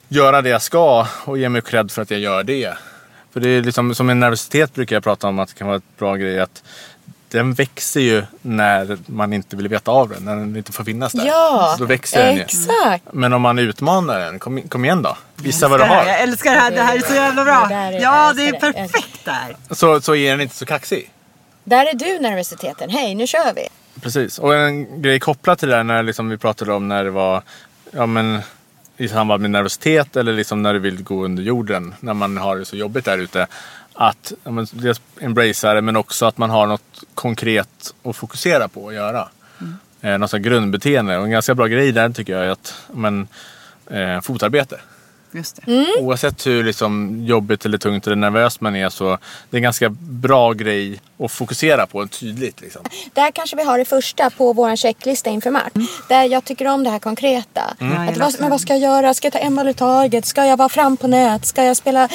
göra 0.07 0.41
det 0.41 0.49
jag 0.49 0.61
ska 0.61 1.07
och 1.25 1.37
ge 1.37 1.49
mig 1.49 1.61
cred 1.61 1.91
för 1.91 2.01
att 2.01 2.11
jag 2.11 2.19
gör 2.19 2.43
det. 2.43 2.77
För 3.31 3.39
det 3.39 3.49
är 3.49 3.63
liksom, 3.63 3.95
som 3.95 4.09
en 4.09 4.19
nervositet 4.19 4.73
brukar 4.73 4.95
jag 4.95 5.03
prata 5.03 5.27
om 5.27 5.39
att 5.39 5.49
det 5.49 5.55
kan 5.55 5.67
vara 5.67 5.77
ett 5.77 5.97
bra 5.97 6.15
grej 6.15 6.39
att 6.39 6.63
den 7.37 7.53
växer 7.53 7.99
ju 8.01 8.23
när 8.41 8.97
man 9.05 9.33
inte 9.33 9.55
vill 9.55 9.67
veta 9.67 9.91
av 9.91 10.09
den, 10.09 10.25
när 10.25 10.35
den 10.35 10.55
inte 10.55 10.71
får 10.71 10.83
finnas 10.83 11.13
där. 11.13 11.25
Ja, 11.25 11.73
Så 11.77 11.83
då 11.83 11.87
växer 11.87 12.23
den 12.25 12.35
ju. 12.35 12.41
exakt. 12.41 13.03
Men 13.13 13.33
om 13.33 13.41
man 13.41 13.59
utmanar 13.59 14.19
den, 14.19 14.39
kom, 14.39 14.61
kom 14.61 14.85
igen 14.85 15.01
då. 15.01 15.17
Visa 15.35 15.67
vad 15.67 15.79
du 15.79 15.83
har. 15.83 16.05
jag 16.05 16.21
älskar 16.21 16.51
det 16.53 16.59
här, 16.59 16.71
det 16.71 16.81
här 16.81 16.95
är 16.97 17.01
så 17.01 17.13
jävla 17.13 17.43
bra. 17.43 17.65
Det 17.69 17.75
är- 17.75 17.91
Ja, 18.01 18.33
det 18.35 18.47
är 18.47 18.59
perfekt 18.59 19.25
där. 19.25 19.55
Så, 19.75 20.01
så 20.01 20.15
är 20.15 20.31
den 20.31 20.41
inte 20.41 20.55
så 20.55 20.65
kaxig. 20.65 21.11
Där 21.63 21.85
är 21.85 21.93
du 21.93 22.19
nervositeten. 22.19 22.89
Hej, 22.89 23.15
nu 23.15 23.27
kör 23.27 23.53
vi. 23.55 23.67
Precis. 24.01 24.39
Och 24.39 24.55
en 24.55 25.01
grej 25.01 25.19
kopplat 25.19 25.59
till 25.59 25.69
det 25.69 25.75
där 25.75 25.83
när 25.83 26.03
liksom 26.03 26.29
vi 26.29 26.37
pratade 26.37 26.73
om 26.73 26.87
när 26.87 27.03
det 27.03 27.09
var 27.11 27.41
ja, 27.91 28.05
men, 28.05 28.39
i 28.97 29.07
samband 29.07 29.41
med 29.41 29.51
nervositet 29.51 30.15
eller 30.15 30.33
liksom 30.33 30.61
när 30.61 30.73
du 30.73 30.79
vill 30.79 31.03
gå 31.03 31.25
under 31.25 31.43
jorden. 31.43 31.95
När 31.99 32.13
man 32.13 32.37
har 32.37 32.57
det 32.57 32.65
så 32.65 32.75
jobbigt 32.75 33.05
där 33.05 33.17
ute. 33.17 33.47
Att 33.93 34.33
ja, 34.43 34.51
men, 34.51 34.67
dels 34.71 35.01
embracea 35.19 35.73
det 35.73 35.81
men 35.81 35.95
också 35.95 36.25
att 36.25 36.37
man 36.37 36.49
har 36.49 36.67
något 36.67 37.03
konkret 37.13 37.93
att 38.03 38.15
fokusera 38.15 38.67
på 38.67 38.87
att 38.87 38.93
göra. 38.93 39.27
Mm. 39.61 39.75
Eh, 40.01 40.17
något 40.17 40.29
sånt 40.29 40.43
grundbeteende. 40.43 41.17
Och 41.17 41.23
en 41.23 41.31
ganska 41.31 41.55
bra 41.55 41.67
grej 41.67 41.91
där 41.91 42.09
tycker 42.09 42.33
jag 42.33 42.45
är 42.45 42.49
att 42.49 42.73
men, 42.93 43.27
eh, 43.87 44.21
fotarbete. 44.21 44.79
Just 45.35 45.59
det. 45.65 45.95
Oavsett 45.99 46.47
hur 46.47 46.63
liksom, 46.63 47.21
jobbigt 47.25 47.65
eller 47.65 47.77
tungt 47.77 48.07
eller 48.07 48.15
nervöst 48.15 48.61
man 48.61 48.75
är 48.75 48.89
så 48.89 49.17
det 49.49 49.55
är 49.55 49.59
en 49.59 49.63
ganska 49.63 49.89
bra 49.99 50.53
grej 50.53 51.01
att 51.19 51.31
fokusera 51.31 51.87
på 51.87 52.07
tydligt. 52.07 52.61
Liksom. 52.61 52.81
Där 53.13 53.31
kanske 53.31 53.55
vi 53.55 53.63
har 53.63 53.77
det 53.77 53.85
första 53.85 54.29
på 54.29 54.53
vår 54.53 54.75
checklista 54.75 55.29
inför 55.29 55.51
match. 55.51 55.71
Där 56.09 56.23
jag 56.23 56.45
tycker 56.45 56.67
om 56.67 56.83
det 56.83 56.89
här 56.89 56.99
konkreta. 56.99 57.61
Jag 57.79 58.09
Att 58.09 58.17
vad, 58.17 58.35
men 58.39 58.49
vad 58.49 58.61
ska 58.61 58.73
jag 58.73 58.81
göra? 58.81 59.13
Ska 59.13 59.25
jag 59.25 59.33
ta 59.33 59.39
en 59.39 59.55
boll 59.55 59.67
i 59.67 59.73
taget? 59.73 60.25
Ska 60.25 60.45
jag 60.45 60.57
vara 60.57 60.69
fram 60.69 60.97
på 60.97 61.07
nät? 61.07 61.45
Ska 61.45 61.63
jag 61.63 61.77
spela 61.77 62.09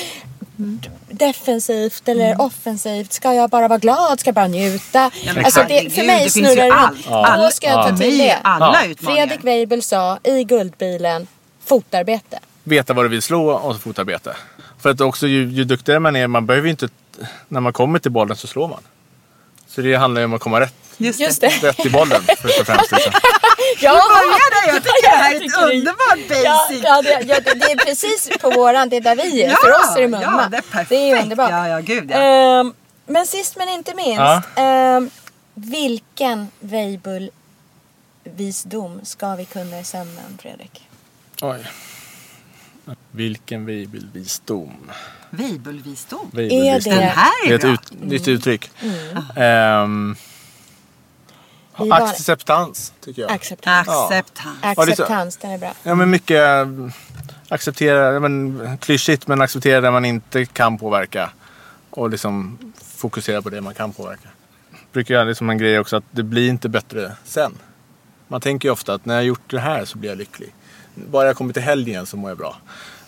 defensivt 1.19 2.09
eller 2.09 2.41
offensivt? 2.41 3.13
Ska 3.13 3.35
jag 3.35 3.51
bara 3.51 3.69
vara 3.69 3.79
glad? 3.79 4.21
Ska 4.21 4.29
jag 4.29 4.35
bara 4.35 4.47
njuta? 4.49 5.11
men 5.35 5.45
alltså 5.45 5.65
det, 5.69 5.91
för 5.95 6.07
mig 6.07 6.25
det 6.25 6.31
snurrar 6.31 6.57
det 6.65 6.73
allt. 6.73 6.93
runt. 6.95 7.07
Ja. 7.11 7.37
Då 7.37 7.51
ska 7.51 7.67
jag 7.67 7.89
ta 7.89 7.97
till 7.97 8.19
det. 8.19 8.37
alla 8.43 8.81
Ja. 8.85 8.91
utmaningar. 8.91 9.27
Fredrik 9.27 9.45
Weibel 9.45 9.83
sa 9.83 10.19
i 10.25 10.45
Guldbilen, 10.45 11.27
fotarbete. 11.65 12.39
Veta 12.65 12.93
vad 12.95 13.05
du 13.05 13.09
vill 13.09 13.23
slå 13.23 13.51
och 13.51 13.81
fotarbete. 13.81 14.37
För 14.81 14.91
att 14.91 15.01
också 15.01 15.27
ju, 15.27 15.49
ju 15.49 15.65
duktigare 15.65 16.01
man 16.01 16.17
är, 16.17 16.27
man 16.27 16.47
behöver 16.47 16.67
ju 16.67 16.71
inte... 16.71 16.89
När 17.49 17.61
man 17.61 17.73
kommer 17.73 17.99
till 17.99 18.11
bollen 18.13 18.37
så 18.37 18.47
slår 18.47 18.69
man. 18.69 18.81
Så 19.69 19.81
det 19.81 19.95
handlar 19.95 20.21
ju 20.21 20.25
om 20.25 20.35
att 20.35 20.41
komma 20.41 20.61
rätt, 20.61 20.75
Just, 21.01 21.21
Just 21.21 21.41
det. 21.41 21.49
rätt 21.49 21.87
i 21.87 21.91
bollen 21.91 22.23
först 22.39 22.61
och 22.61 22.67
främst. 22.67 22.93
Liksom. 22.93 23.13
Ja, 23.81 23.93
där, 23.93 24.01
jag 24.73 24.83
tycker 24.83 25.11
det 25.11 25.17
här 25.17 25.35
är 25.35 25.37
ett 25.37 25.43
underbart 25.75 26.19
Ja, 26.45 26.67
basic. 26.69 26.83
ja, 26.85 27.03
det, 27.03 27.11
ja, 27.29 27.41
det 27.41 27.55
det 27.55 27.73
är 27.73 27.77
precis 27.77 28.29
på 28.41 28.51
våran, 28.51 28.89
det 28.89 28.97
är 28.97 29.01
där 29.01 29.17
vi 29.17 29.43
är. 29.43 29.49
Ja, 29.51 29.57
För 29.65 29.71
oss 29.71 29.97
är 29.97 30.01
det 30.01 30.09
mumma. 30.09 30.23
ja, 30.43 30.49
det 30.51 30.57
är 30.57 30.61
perfekt. 30.63 30.89
Det 30.89 31.11
är 31.11 31.23
underbart. 31.23 31.51
Ja, 31.51 31.69
ja, 31.69 31.81
gud, 31.81 32.11
ja. 32.11 32.17
Ehm, 32.17 32.75
men 33.07 33.27
sist 33.27 33.57
men 33.57 33.69
inte 33.69 33.95
minst. 33.95 34.19
Ja. 34.19 34.43
ehm, 34.57 35.11
vilken 35.55 36.49
Weibull-visdom 36.61 39.01
ska 39.05 39.35
vi 39.35 39.45
kunna 39.45 39.81
i 39.81 39.85
sömnen, 39.85 40.39
Fredrik? 40.43 40.89
Oj. 41.43 41.67
Vilken 43.11 43.67
Weibull-visdom. 43.67 44.91
Weibull-visdom. 45.31 46.31
det- 46.33 46.49
Den 46.85 46.93
här 47.03 47.49
Det 47.49 47.49
är 47.49 47.51
är 47.51 47.55
ett 47.55 47.61
bra. 47.61 47.71
ut, 47.73 47.93
nytt 48.03 48.29
uttryck. 48.29 48.71
Mm. 49.37 50.17
Var- 51.77 52.01
acceptans, 52.03 52.93
tycker 53.01 53.23
jag. 53.23 53.31
Acceptans. 53.31 53.89
Acceptans. 53.89 54.57
Ja, 54.63 54.75
det 54.75 54.81
är. 54.81 54.93
Acceptans, 54.93 55.37
den 55.37 55.51
är 55.51 55.59
bra. 55.59 55.73
Ja, 55.83 55.95
men 55.95 56.11
mycket 56.11 56.41
eh, 56.43 56.67
acceptera, 57.49 58.21
men, 58.21 58.79
klyschigt, 58.81 59.27
men 59.27 59.41
acceptera 59.41 59.81
det 59.81 59.91
man 59.91 60.05
inte 60.05 60.45
kan 60.45 60.79
påverka. 60.79 61.31
Och 61.91 62.11
liksom 62.11 62.59
fokusera 62.85 63.43
på 63.43 63.51
det 63.51 63.61
man 63.61 63.75
kan 63.75 63.93
påverka. 63.93 64.29
Brukar 64.93 65.15
jag 65.15 65.27
liksom 65.27 65.51
en 65.51 65.59
grej 65.59 65.79
också 65.79 65.97
att 65.97 66.05
det 66.11 66.23
blir 66.23 66.49
inte 66.49 66.69
bättre 66.69 67.13
sen. 67.25 67.53
Man 68.29 68.41
tänker 68.41 68.69
ju 68.69 68.73
ofta 68.73 68.95
att 68.95 69.05
när 69.07 69.15
jag 69.15 69.25
gjort 69.25 69.51
det 69.51 69.61
här 69.61 69.85
så 69.85 69.99
blir 69.99 70.11
jag 70.11 70.19
lycklig. 70.19 70.55
Bara 70.95 71.27
jag 71.27 71.37
kommer 71.37 71.53
till 71.53 71.63
helgen 71.63 72.07
så 72.07 72.17
mår 72.17 72.31
jag 72.31 72.39
bra. 72.39 72.57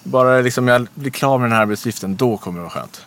Bara 0.02 0.40
liksom 0.40 0.68
jag 0.68 0.88
blir 0.94 1.10
klar 1.10 1.38
med 1.38 1.50
den 1.50 1.56
här 1.56 1.62
arbetsuppgiften, 1.62 2.16
då 2.16 2.36
kommer 2.36 2.58
det 2.58 2.62
vara 2.62 2.70
skönt. 2.70 3.06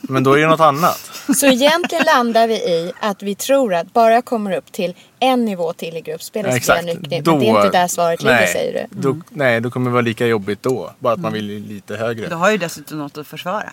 Men 0.00 0.24
då 0.24 0.32
är 0.32 0.40
det 0.40 0.46
något 0.46 0.60
annat. 0.60 1.10
Så 1.36 1.46
egentligen 1.46 2.04
landar 2.04 2.48
vi 2.48 2.54
i 2.54 2.92
att 3.00 3.22
vi 3.22 3.34
tror 3.34 3.74
att 3.74 3.92
bara 3.92 4.12
jag 4.12 4.24
kommer 4.24 4.56
upp 4.56 4.72
till 4.72 4.94
en 5.18 5.44
nivå 5.44 5.72
till 5.72 5.96
i 5.96 6.00
gruppspelet 6.00 6.64
så 6.64 6.72
blir 6.72 6.76
jag 6.76 6.84
lycklig. 6.84 7.26
Men 7.26 7.38
det 7.40 7.46
är 7.46 7.56
inte 7.64 7.78
där 7.78 7.88
svaret 7.88 8.22
ligger, 8.22 8.36
nej, 8.36 8.52
säger 8.52 8.88
du. 8.90 9.00
Då, 9.00 9.20
nej, 9.30 9.60
då 9.60 9.70
kommer 9.70 9.90
det 9.90 9.92
vara 9.92 10.02
lika 10.02 10.26
jobbigt 10.26 10.62
då. 10.62 10.90
Bara 10.98 11.12
att 11.12 11.20
man 11.20 11.32
vill 11.32 11.44
lite 11.44 11.96
högre. 11.96 12.28
Du 12.28 12.34
har 12.34 12.50
ju 12.50 12.58
dessutom 12.58 12.98
något 12.98 13.18
att 13.18 13.26
försvara. 13.26 13.72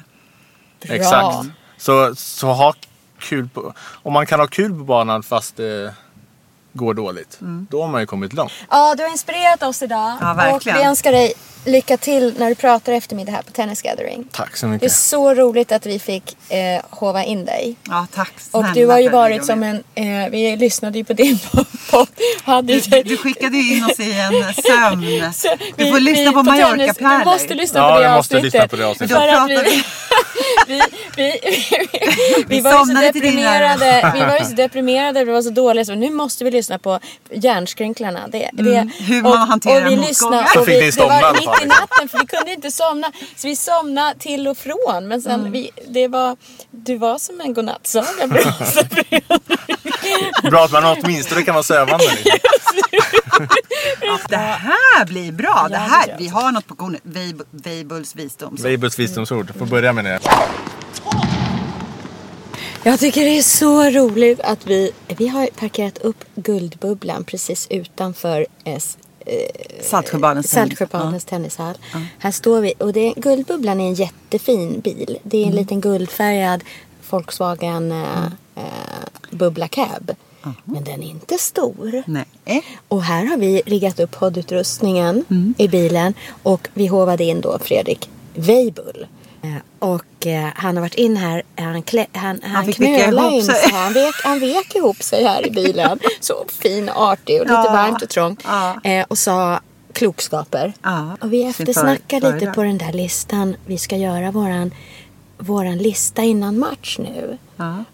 Bra. 0.85 0.95
Exakt. 0.95 1.47
Så, 1.77 2.15
så 2.15 2.47
ha 2.47 2.73
kul 3.19 3.49
på... 3.53 3.73
Om 3.77 4.13
man 4.13 4.25
kan 4.25 4.39
ha 4.39 4.47
kul 4.47 4.69
på 4.69 4.83
banan 4.83 5.23
fast 5.23 5.55
det 5.55 5.93
går 6.75 6.93
dåligt. 6.93 7.37
Då 7.69 7.81
har 7.81 7.89
man 7.89 8.01
ju 8.01 8.07
kommit 8.07 8.33
långt. 8.33 8.51
Ja, 8.69 8.95
du 8.97 9.03
har 9.03 9.09
inspirerat 9.09 9.63
oss 9.63 9.81
idag. 9.81 10.13
Ja, 10.21 10.31
och 10.31 10.37
verkligen. 10.37 10.77
vi 10.77 10.83
önskar 10.83 11.11
dig 11.11 11.33
lycka 11.65 11.97
till 11.97 12.33
när 12.37 12.49
du 12.49 12.55
pratar 12.55 12.93
eftermiddag 12.93 13.31
här 13.31 13.41
på 13.41 13.51
Tennis 13.51 13.81
Gathering. 13.81 14.27
Tack 14.31 14.57
så 14.57 14.65
Det 14.65 14.69
är 14.69 14.71
mycket. 14.73 14.91
så 14.91 15.33
roligt 15.33 15.71
att 15.71 15.85
vi 15.85 15.99
fick 15.99 16.37
eh, 16.51 16.81
hova 16.89 17.23
in 17.23 17.45
dig. 17.45 17.75
Ja, 17.89 18.07
tack 18.15 18.33
Och 18.35 18.41
snälla 18.63 18.73
du 18.73 18.85
har 18.87 18.99
ju 18.99 19.09
varit 19.09 19.45
som 19.45 19.63
en, 19.63 19.75
eh, 19.95 20.29
vi 20.31 20.55
lyssnade 20.57 20.97
ju 20.97 21.03
på 21.03 21.13
din 21.13 21.39
podd. 21.91 22.07
Du, 22.65 22.79
du 23.05 23.17
skickade 23.17 23.57
ju 23.57 23.77
in 23.77 23.83
oss 23.85 23.99
i 23.99 24.11
en 24.19 24.53
sömn. 24.53 25.33
Så 25.33 25.47
Du 25.77 25.83
vi- 25.83 25.91
får 25.91 25.99
lyssna 25.99 26.23
vi- 26.25 26.31
på 26.31 26.41
Du 26.41 26.49
Mallorca-pärlor. 26.51 27.25
måste 27.25 27.53
lyssna 27.53 27.79
Ja, 27.79 27.93
på 27.93 27.99
det 27.99 28.05
jag 28.05 28.15
måste 28.15 28.37
avsnittet. 28.37 28.53
lyssna 28.53 28.67
på 28.67 28.75
det 28.75 28.87
avsnittet. 28.87 29.17
För 29.17 29.27
att 29.27 29.49
vi, 29.49 29.81
vi, 30.67 30.81
vi, 31.17 31.39
vi, 32.37 32.45
Vi 32.47 32.61
var 32.61 32.71
ju 32.71 32.85
så 32.85 33.01
deprimerade. 33.01 34.11
Vi 34.13 34.19
var 34.19 34.37
ju 34.39 34.45
så 34.45 34.51
deprimerade. 34.51 35.23
Vi 35.25 35.31
var 35.31 35.41
så 35.41 35.49
dåliga. 35.49 35.85
Så 35.85 35.95
nu 35.95 36.09
måste 36.09 36.43
vi 36.43 36.51
lyssna 36.51 36.64
på 36.77 36.99
hjärnskrynklarna. 37.31 38.27
Det, 38.27 38.49
det, 38.53 38.75
Mm, 38.75 38.89
hur 38.99 39.21
man 39.21 39.37
hanterar 39.47 39.75
och 39.85 39.91
vi 39.91 39.95
motgångar. 39.95 40.07
lyssnade, 40.07 40.47
Så 40.53 40.59
och 40.59 40.65
fick 40.65 40.81
vi, 40.81 40.91
Det 40.91 41.01
var 41.01 41.33
mitt 41.33 41.63
i 41.63 41.65
natten 41.65 42.09
för 42.09 42.19
vi 42.19 42.25
kunde 42.27 42.51
inte 42.53 42.71
somna. 42.71 43.11
Så 43.35 43.47
vi 43.47 43.55
somnade 43.55 44.19
till 44.19 44.47
och 44.47 44.57
från. 44.57 45.07
Men 45.07 45.21
sen, 45.21 45.51
vi, 45.51 45.71
det 45.87 46.07
var, 46.07 46.37
du 46.71 46.97
var 46.97 47.17
som 47.17 47.41
en 47.41 47.53
godnattsaga. 47.53 48.27
Bra 50.51 50.63
att 50.65 50.71
man 50.71 50.85
åtminstone 51.03 51.41
kan 51.43 51.53
vara 51.55 51.63
sövande. 51.63 52.05
Liksom. 52.15 53.47
Det 54.29 54.35
här 54.37 55.05
blir 55.05 55.31
bra. 55.31 55.67
Det 55.69 55.73
Ja, 55.75 55.79
här, 55.79 56.15
vi 56.19 56.27
har 56.27 56.51
något 56.51 56.67
på 56.67 56.75
kornet. 56.75 57.01
Weib- 57.03 57.45
Weibuls 57.51 58.15
visdom. 58.15 58.57
Så. 58.57 58.63
Weibulls 58.63 58.99
visdomsord. 58.99 59.51
Får 59.59 59.65
börja 59.65 59.93
med 59.93 60.05
det. 60.05 60.19
Jag 62.87 62.99
tycker 62.99 63.21
det 63.21 63.37
är 63.37 63.41
så 63.41 63.83
roligt 63.89 64.39
att 64.39 64.67
vi, 64.67 64.91
vi 65.17 65.27
har 65.27 65.47
parkerat 65.47 65.97
upp 65.97 66.23
Guldbubblan 66.35 67.23
precis 67.23 67.67
utanför 67.69 68.45
eh, 68.63 68.75
s- 68.75 68.97
Saltsjöbadens. 69.81 70.49
Saltsjöbadens 70.51 71.25
tennishall. 71.25 71.75
Här 72.19 72.31
står 72.31 72.61
vi 72.61 72.73
och 72.79 72.93
det, 72.93 73.13
Guldbubblan 73.17 73.81
är 73.81 73.87
en 73.87 73.93
jättefin 73.93 74.79
bil. 74.79 75.17
Det 75.23 75.37
är 75.37 75.41
en 75.41 75.47
Mm. 75.47 75.59
liten 75.59 75.81
guldfärgad 75.81 76.63
Volkswagen 77.09 77.91
eh, 77.91 78.25
eh, 78.55 78.63
Bubbla 79.29 79.67
Cab. 79.67 80.15
Men 80.63 80.83
den 80.83 81.03
är 81.03 81.07
inte 81.07 81.37
stor. 81.37 82.03
Nej. 82.07 82.63
Och 82.87 83.03
här 83.03 83.25
har 83.25 83.37
vi 83.37 83.61
riggat 83.65 83.99
upp 83.99 84.11
poddutrustningen 84.11 85.25
Mm. 85.29 85.53
i 85.57 85.67
bilen 85.67 86.13
och 86.43 86.67
vi 86.73 86.87
hovade 86.87 87.23
in 87.23 87.41
då 87.41 87.59
Fredrik 87.61 88.09
Weibull. 88.35 89.07
Eh, 89.45 89.61
Och 89.79 90.27
eh, 90.27 90.49
han 90.55 90.75
har 90.77 90.81
varit 90.81 90.95
in 90.95 91.17
här, 91.17 91.43
han, 91.57 91.81
klä, 91.81 92.05
han, 92.13 92.39
han, 92.43 92.65
vicka 92.65 92.77
knölade 92.85 93.35
in 93.35 93.43
sig. 93.43 93.71
Han 93.71 93.93
vek, 93.93 94.15
han 94.23 94.39
vek 94.39 94.75
ihop 94.75 95.03
sig 95.03 95.23
här 95.23 95.47
i 95.47 95.51
bilen. 95.51 95.99
Så 96.19 96.45
fin 96.61 96.89
artig 96.89 97.35
och 97.41 97.45
lite 97.47 97.53
Ja. 97.53 97.71
varmt 97.73 98.01
och 98.01 98.09
trångt. 98.09 98.41
Ja. 98.45 98.81
Eh, 98.83 99.05
och 99.09 99.17
sa 99.17 99.59
klokskaper. 99.93 100.73
Ja, 100.83 101.17
Och 101.21 101.33
vi 101.33 101.43
eftersnackar 101.43 102.21
lite 102.33 102.51
på 102.51 102.63
den 102.63 102.77
där 102.77 102.93
listan. 102.93 103.55
Vi 103.65 103.77
ska 103.77 103.95
göra 103.97 104.31
våran, 104.31 104.71
våran 105.37 105.77
lista 105.77 106.21
innan 106.23 106.59
match 106.59 106.97
nu. 106.99 107.37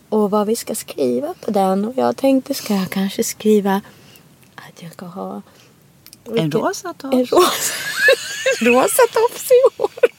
Och 0.09 0.31
vad 0.31 0.47
vi 0.47 0.55
ska 0.55 0.75
skriva 0.75 1.33
på 1.45 1.51
den. 1.51 1.85
Och 1.85 1.93
jag 1.97 2.17
tänkte, 2.17 2.53
ska 2.53 2.75
jag 2.75 2.89
kanske 2.89 3.23
skriva 3.23 3.81
att 4.55 4.81
jag 4.83 4.91
ska 4.93 5.05
ha... 5.05 5.41
En 6.37 6.51
rosa 6.51 6.93
topp. 6.93 7.13
En 7.13 7.25
rosa, 7.25 7.73
rosa 8.61 9.01
tops 9.13 9.51
i 9.51 9.77
håret. 9.77 10.10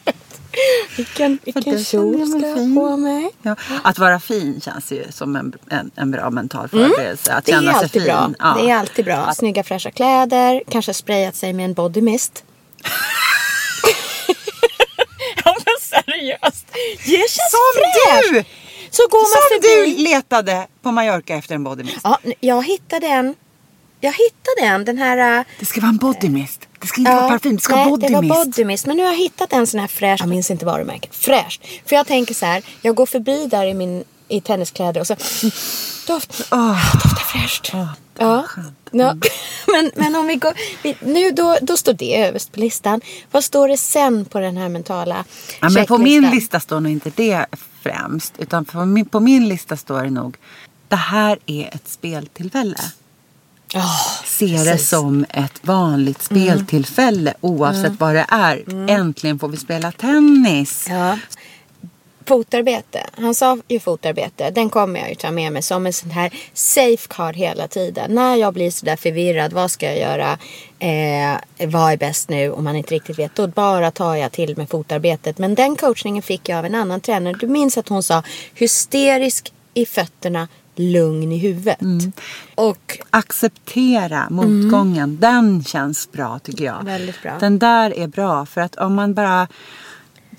Vilken, 0.96 1.38
vilken 1.44 1.84
kjol 1.84 2.26
ska 2.28 2.38
jag 2.48 2.56
fin. 2.56 2.74
på 2.74 2.96
mig? 2.96 3.30
Ja. 3.42 3.56
Att 3.84 3.98
vara 3.98 4.20
fin 4.20 4.60
känns 4.60 4.92
ju 4.92 5.04
som 5.12 5.36
en, 5.36 5.52
en, 5.70 5.90
en 5.96 6.10
bra 6.10 6.30
mental 6.30 6.68
förberedelse. 6.68 7.34
Att 7.34 7.44
Det 7.44 7.52
känna 7.52 7.78
sig 7.78 7.88
fin. 7.88 8.04
bra. 8.04 8.30
Ja. 8.38 8.56
Det 8.60 8.70
är 8.70 8.76
alltid 8.76 9.04
bra. 9.04 9.32
Snygga 9.34 9.64
fräscha 9.64 9.90
kläder. 9.90 10.62
Kanske 10.70 10.94
sprayat 10.94 11.36
sig 11.36 11.52
med 11.52 11.64
en 11.64 11.74
body 11.74 12.00
mist. 12.00 12.44
ja 15.44 15.56
men 15.64 15.74
seriöst. 15.80 16.66
Det 17.04 17.10
känns 17.10 17.50
Som 17.50 17.72
fräscht. 17.74 18.30
du! 18.32 18.44
Så 18.90 19.02
går 19.08 19.18
man 19.18 19.30
Som 19.30 19.40
förbi. 19.86 19.96
du 19.96 20.02
letade 20.02 20.66
på 20.82 20.90
Mallorca 20.92 21.34
efter 21.34 21.54
en 21.54 21.64
body 21.64 21.84
mist. 21.84 21.98
Ja, 22.04 22.18
jag 22.40 22.66
hittade 22.66 23.06
en. 23.06 23.34
Jag 24.00 24.12
hittade 24.12 24.60
en. 24.74 24.84
Den 24.84 24.98
här... 24.98 25.38
äh, 25.38 25.44
Det 25.60 25.66
ska 25.66 25.80
vara 25.80 25.88
en 25.88 25.96
body 25.96 26.28
mist. 26.28 26.68
Det 26.82 26.88
ska 26.88 27.00
inte 27.00 27.10
vara 27.12 27.28
parfym. 27.28 27.56
Det 27.56 27.62
ska 27.62 27.74
vara 27.74 27.84
nej, 27.84 27.90
body 27.90 28.06
det 28.06 28.14
var 28.14 28.22
mist. 28.22 28.34
body 28.34 28.64
mist. 28.64 28.86
Men 28.86 28.96
nu 28.96 29.02
har 29.02 29.10
jag 29.10 29.18
hittat 29.18 29.52
en 29.52 29.66
sån 29.66 29.80
här 29.80 29.86
fräsch. 29.86 30.20
Jag 30.20 30.28
minns 30.28 30.50
inte 30.50 30.66
varumärket. 30.66 31.14
Fräscht. 31.14 31.64
För 31.86 31.96
jag 31.96 32.06
tänker 32.06 32.34
så 32.34 32.46
här. 32.46 32.62
Jag 32.82 32.94
går 32.94 33.06
förbi 33.06 33.46
där 33.46 33.66
i 33.66 33.74
min 33.74 34.04
i 34.28 34.40
tenniskläder 34.40 35.00
och 35.00 35.06
så 35.06 35.14
doft, 36.06 36.48
Åh. 36.50 36.92
doftar 36.92 37.24
fräscht. 37.24 37.70
ja. 37.72 37.88
Ja. 38.18 38.46
men, 39.66 39.90
men 39.96 40.14
om 40.14 40.26
vi 40.26 40.36
går, 40.36 40.52
vi, 40.82 40.96
nu 41.00 41.30
då, 41.30 41.58
då 41.62 41.76
står 41.76 41.92
det 41.92 42.22
överst 42.22 42.52
på 42.52 42.60
listan. 42.60 43.00
Vad 43.30 43.44
står 43.44 43.68
det 43.68 43.76
sen 43.76 44.24
på 44.24 44.40
den 44.40 44.56
här 44.56 44.68
mentala 44.68 45.24
Ja, 45.60 45.68
men 45.70 45.86
på 45.86 45.98
min 45.98 46.30
lista 46.30 46.60
står 46.60 46.80
nog 46.80 46.92
inte 46.92 47.12
det 47.16 47.46
främst. 47.82 48.34
Utan 48.38 48.64
på 48.64 48.84
min, 48.84 49.06
på 49.06 49.20
min 49.20 49.48
lista 49.48 49.76
står 49.76 50.02
det 50.02 50.10
nog. 50.10 50.36
Det 50.88 50.96
här 50.96 51.38
är 51.46 51.74
ett 51.74 51.88
speltillfälle. 51.88 52.78
Ja, 53.74 53.90
Se 54.24 54.46
det. 54.46 54.60
Mm. 54.60 54.78
som 54.78 55.26
ett 55.30 55.60
vanligt 55.62 56.22
speltillfälle 56.22 57.34
oavsett 57.40 58.00
vad 58.00 58.14
det 58.14 58.26
är. 58.28 58.88
Äntligen 58.90 59.38
får 59.38 59.48
vi 59.48 59.56
spela 59.56 59.92
tennis. 59.92 60.86
Ja. 60.88 61.18
fotarbete. 62.26 63.06
Han 63.16 63.34
sa 63.34 63.58
ju 63.68 63.80
fotarbete. 63.80 64.50
Den 64.50 64.70
kommer 64.70 65.00
jag 65.00 65.08
ju 65.08 65.14
ta 65.14 65.30
med 65.30 65.52
mig 65.52 65.62
som 65.62 65.86
en 65.86 65.92
sån 65.92 66.10
här 66.10 66.30
safeguard 66.54 67.34
hela 67.36 67.68
tiden. 67.68 68.14
När 68.14 68.36
jag 68.36 68.54
blir 68.54 68.70
sådär 68.70 68.96
förvirrad. 68.96 69.52
Vad 69.52 69.70
ska 69.70 69.86
jag 69.86 69.98
göra? 69.98 70.38
Eh, 70.78 71.66
vad 71.68 71.92
är 71.92 71.96
bäst 71.96 72.28
nu? 72.28 72.50
Om 72.50 72.64
man 72.64 72.76
inte 72.76 72.94
riktigt 72.94 73.18
vet. 73.18 73.34
Då 73.34 73.46
bara 73.46 73.90
tar 73.90 74.14
jag 74.16 74.32
till 74.32 74.56
med 74.56 74.68
fotarbetet. 74.70 75.38
Men 75.38 75.54
den 75.54 75.76
coachningen 75.76 76.22
fick 76.22 76.48
jag 76.48 76.58
av 76.58 76.64
en 76.64 76.74
annan 76.74 77.00
tränare. 77.00 77.34
Du 77.40 77.46
minns 77.46 77.78
att 77.78 77.88
hon 77.88 78.02
sa 78.02 78.22
hysterisk 78.54 79.52
i 79.74 79.86
fötterna. 79.86 80.48
Lugn 80.76 81.32
i 81.32 81.38
huvudet. 81.38 81.78
Och 82.54 82.98
Acceptera 83.10 84.26
motgången. 84.30 85.18
Den 85.20 85.64
känns 85.64 86.12
bra 86.12 86.38
tycker 86.38 86.64
jag. 86.64 86.84
Väldigt 86.84 87.22
bra. 87.22 87.32
Den 87.40 87.58
där 87.58 87.98
är 87.98 88.06
bra. 88.06 88.46
För 88.46 88.60
att 88.60 88.76
om 88.76 88.94
man 88.94 89.14
bara 89.14 89.48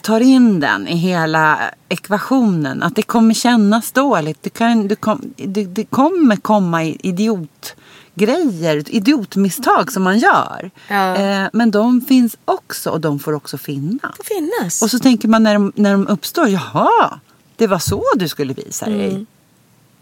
tar 0.02 0.20
in 0.20 0.60
den 0.60 0.88
i 0.88 0.96
hela 0.96 1.60
ekvationen. 1.90 2.84
Att 2.84 2.96
det 2.96 3.02
kommer 3.02 3.34
kännas 3.34 3.92
dåligt. 3.92 4.44
Det, 4.44 4.50
kan, 4.50 4.88
det, 4.88 4.96
kom, 4.96 5.34
det, 5.36 5.66
det 5.66 5.86
kommer 5.86 6.36
komma 6.36 6.84
idiotgrejer, 6.84 8.96
idiotmisstag 8.96 9.92
som 9.92 10.04
man 10.04 10.20
gör. 10.20 10.72
Ja. 10.88 11.16
Eh, 11.16 11.48
men 11.54 11.72
de 11.72 12.02
finns 12.02 12.38
också 12.46 12.90
och 12.90 13.02
de 13.02 13.20
får 13.20 13.34
också 13.34 13.58
finnas. 13.58 14.18
får 14.18 14.24
finnas. 14.24 14.82
Och 14.82 14.92
så 14.92 15.00
tänker 15.00 15.28
man 15.28 15.44
när 15.44 15.54
de, 15.54 15.72
när 15.76 15.92
de 15.92 16.08
uppstår, 16.08 16.48
jaha, 16.48 17.20
det 17.56 17.68
var 17.68 17.80
så 17.80 18.04
du 18.16 18.28
skulle 18.28 18.54
visa 18.54 18.86
dig 18.86 19.10
Mm. 19.10 19.26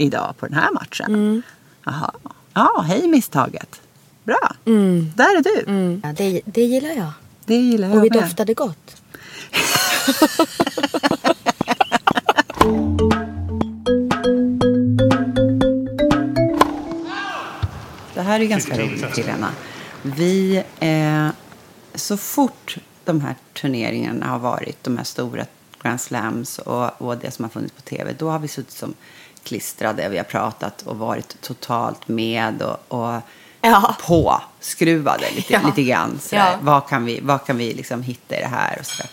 Idag 0.01 0.33
på 0.39 0.45
den 0.47 0.55
här 0.55 0.71
matchen. 0.73 1.43
Jaha, 1.85 2.11
ja, 2.53 2.83
hej 2.87 3.07
misstaget. 3.07 3.81
Bra, 4.23 4.55
där 5.15 5.37
är 5.37 5.43
du. 5.43 5.99
ja, 6.03 6.13
det, 6.17 6.41
det 6.45 6.61
gillar 6.61 6.89
jag. 6.89 7.11
Det 7.45 7.55
gillar 7.55 7.87
jag 7.87 7.97
Och 7.97 8.03
vi 8.03 8.09
med. 8.09 8.19
doftade 8.23 8.53
gott. 8.53 8.95
Det 18.13 18.21
här 18.21 18.39
är 18.39 18.45
ganska 18.45 18.77
roligt 18.79 19.17
Helena. 19.17 19.51
Vi, 20.01 20.63
eh, 20.79 21.27
så 21.95 22.17
fort 22.17 22.77
de 23.05 23.21
här 23.21 23.35
turneringarna 23.61 24.25
har 24.25 24.39
varit, 24.39 24.83
de 24.83 24.97
här 24.97 25.03
stora 25.03 25.45
Grand 25.81 26.01
Slams 26.01 26.59
och, 26.59 27.01
och 27.01 27.17
det 27.17 27.31
som 27.31 27.45
har 27.45 27.49
funnits 27.49 27.73
på 27.73 27.81
tv, 27.81 28.13
då 28.19 28.29
har 28.29 28.39
vi 28.39 28.47
suttit 28.47 28.71
som 28.71 28.93
klistrade, 29.43 30.09
vi 30.09 30.17
har 30.17 30.23
pratat 30.23 30.81
och 30.81 30.97
varit 30.97 31.41
totalt 31.41 32.07
med 32.07 32.61
och, 32.61 33.05
och 33.05 33.21
Ja. 33.63 33.95
på, 34.07 34.41
skruvade 34.59 35.25
lite, 35.35 35.53
Ja. 35.53 35.59
lite 35.65 35.83
grann. 35.83 36.19
Ja. 36.31 36.53
Vad 36.61 36.87
kan 36.87 37.05
vi, 37.05 37.19
vad 37.23 37.45
kan 37.45 37.57
vi 37.57 37.73
liksom 37.73 38.03
hitta 38.03 38.37
i 38.37 38.39
det 38.41 38.47
här? 38.47 38.77
Och 38.79 38.85
sådär. 38.85 39.09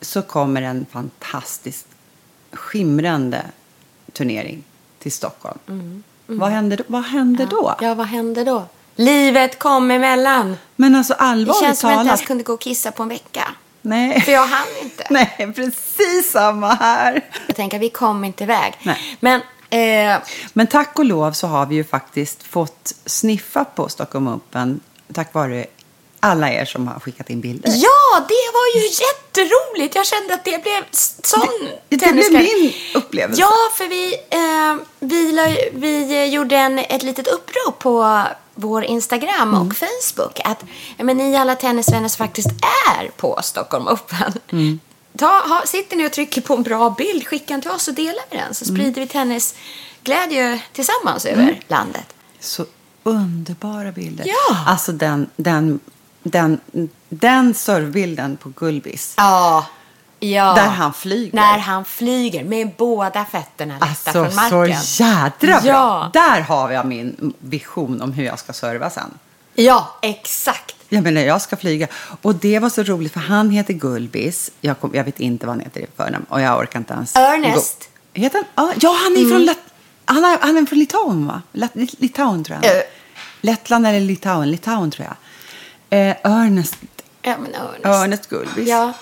Så 0.00 0.22
kommer 0.22 0.62
en 0.62 0.86
fantastiskt 0.92 1.86
skimrande 2.52 3.42
turnering 4.12 4.64
till 4.98 5.12
Stockholm. 5.12 5.58
Vad 6.26 6.50
händer, 6.50 6.82
vad 6.86 7.04
händer 7.04 7.46
då? 7.46 7.74
Ja, 7.80 7.94
vad 7.94 8.06
hände 8.06 8.44
då? 8.44 8.64
Livet 8.96 9.58
kom 9.58 9.90
emellan. 9.90 10.56
Men 10.76 10.94
alltså 10.94 11.12
Det 11.14 11.20
allvarligt 11.20 11.62
känns 11.62 11.78
som 11.80 11.88
att 11.90 11.92
jag 11.94 12.00
inte 12.00 12.08
talat. 12.08 12.18
ens 12.18 12.26
kunde 12.28 12.44
gå 12.44 12.52
och 12.52 12.60
kissa 12.60 12.92
på 12.92 13.02
en 13.02 13.08
vecka. 13.08 13.48
Nej. 13.82 14.20
För 14.20 14.32
jag 14.32 14.46
hann 14.46 14.66
inte. 14.82 15.06
Nej, 15.10 15.52
precis 15.56 16.30
samma 16.32 16.74
här. 16.74 17.24
Jag 17.46 17.56
tänker, 17.56 17.78
vi 17.78 17.90
kom 17.90 18.24
inte 18.24 18.44
iväg. 18.44 18.74
Nej. 18.82 19.16
Men, 19.20 19.40
eh, 19.70 20.16
Men 20.52 20.66
tack 20.66 20.98
och 20.98 21.04
lov 21.04 21.32
så 21.32 21.46
har 21.46 21.66
vi 21.66 21.74
ju 21.74 21.84
faktiskt 21.84 22.42
fått 22.42 22.94
sniffa 23.06 23.64
på 23.64 23.88
Stockholm 23.88 24.28
Open 24.28 24.80
tack 25.14 25.34
vare 25.34 25.66
alla 26.20 26.52
er 26.52 26.64
som 26.64 26.88
har 26.88 27.00
skickat 27.00 27.30
in 27.30 27.40
bilder. 27.40 27.68
ja, 27.70 28.20
det 28.28 28.50
var 28.54 28.80
ju 28.80 28.88
jätteroligt. 28.88 29.94
Jag 29.94 30.06
kände 30.06 30.34
att 30.34 30.44
det 30.44 30.62
blev 30.62 30.82
sån 30.90 31.40
Det- 31.88 31.96
det 31.96 32.12
blev 32.12 32.32
min 32.32 32.72
upplevelse. 32.94 33.40
Ja, 33.42 33.52
för 33.76 33.88
vi, 33.88 34.14
eh, 34.14 34.76
vi, 35.00 35.32
vi 35.72 36.24
gjorde 36.26 36.56
en, 36.56 36.78
ett 36.78 37.02
litet 37.02 37.26
upprop 37.28 37.78
på 37.78 38.22
vår 38.54 38.84
Instagram 38.84 39.54
Mm. 39.54 39.54
och 39.68 39.74
Facebook. 39.76 40.40
Att 40.44 40.64
men 40.98 41.16
ni 41.16 41.36
alla 41.36 41.54
tennisvänner 41.54 42.08
som 42.08 42.26
faktiskt 42.26 42.48
är 42.98 43.08
på 43.16 43.38
Stockholm 43.42 43.88
Open. 43.88 44.32
Mm. 44.52 44.80
Ta, 45.18 45.26
ha, 45.26 45.62
sitter 45.66 45.96
ni 45.96 46.06
och 46.06 46.12
trycker 46.12 46.40
på 46.40 46.54
en 46.54 46.62
bra 46.62 46.90
bild, 46.90 47.26
skicka 47.26 47.54
den 47.54 47.60
till 47.60 47.70
oss 47.70 47.82
så 47.82 47.90
delar 47.92 48.24
vi 48.30 48.36
den. 48.36 48.54
Så 48.54 48.64
Mm. 48.64 48.76
sprider 48.76 49.00
vi 49.00 49.06
tennisglädje 49.06 50.62
tillsammans 50.72 51.24
över 51.24 51.60
landet. 51.68 52.14
Så 52.40 52.66
underbara 53.02 53.92
bilder. 53.92 54.24
Ja. 54.28 54.64
Alltså 54.66 54.92
den, 54.92 55.30
den, 55.36 55.80
den, 56.22 56.60
den 57.08 57.54
servebilden 57.54 58.36
på 58.36 58.48
Gullvis. 58.48 59.14
Ja. 59.16 59.66
ja. 60.20 60.54
Där 60.54 60.66
han 60.68 60.92
flyger. 60.92 61.34
När 61.36 61.58
han 61.58 61.84
flyger 61.84 62.44
med 62.44 62.70
båda 62.76 63.24
fötterna 63.24 63.74
lätta 63.74 63.86
Alltså 63.86 64.12
från 64.12 64.30
så 64.30 64.36
marken. 64.56 64.80
jädra 64.82 65.60
bra. 65.60 65.62
Ja. 65.64 66.10
Där 66.12 66.40
har 66.40 66.70
jag 66.70 66.86
min 66.86 67.32
vision 67.38 68.02
om 68.02 68.12
hur 68.12 68.24
jag 68.24 68.38
ska 68.38 68.52
serva 68.52 68.90
sen. 68.90 69.18
Ja, 69.54 69.94
exakt. 70.02 70.74
Jag 70.88 71.02
menar, 71.04 71.20
jag 71.20 71.42
ska 71.42 71.56
flyga. 71.56 71.86
Och 72.22 72.34
det 72.34 72.58
var 72.58 72.70
så 72.70 72.82
roligt 72.82 73.12
för 73.12 73.20
han 73.20 73.50
heter 73.50 73.72
Gulbis. 73.74 74.50
Jag, 74.60 74.80
kom, 74.80 74.90
jag 74.94 75.04
vet 75.04 75.20
inte 75.20 75.46
vad 75.46 75.54
han 75.56 75.60
heter 75.64 75.80
i 75.80 75.86
förnamn 75.96 76.26
och 76.28 76.40
jag 76.40 76.58
orkar 76.58 76.78
inte 76.78 76.92
ens. 76.94 77.16
Ernest. 77.16 77.88
Gå. 78.14 78.20
Heter 78.20 78.44
han? 78.54 78.72
Ja, 78.80 78.96
han 79.04 79.12
är 79.16 79.28
från 79.30 79.44
Lat- 79.44 79.58
han 80.04 80.24
är, 80.24 80.38
han 80.40 80.56
är 80.56 80.66
från 80.66 80.78
Litauen 80.78 81.26
va? 81.26 81.42
Lat- 81.52 81.70
Litauen 81.98 82.44
tror 82.44 82.58
jag. 82.62 82.76
Eh. 82.76 82.82
Lettland 83.40 83.86
eller 83.86 84.00
Litauen? 84.00 84.50
Litauen 84.50 84.90
tror 84.90 85.06
jag. 85.08 85.16
Eh, 86.08 86.16
Ernest, 86.24 86.76
Ja, 87.22 87.34
men 87.38 87.54
Ernest. 87.54 87.84
Ernest 87.84 88.28
Gulbis. 88.28 88.68
Ja. 88.68 88.92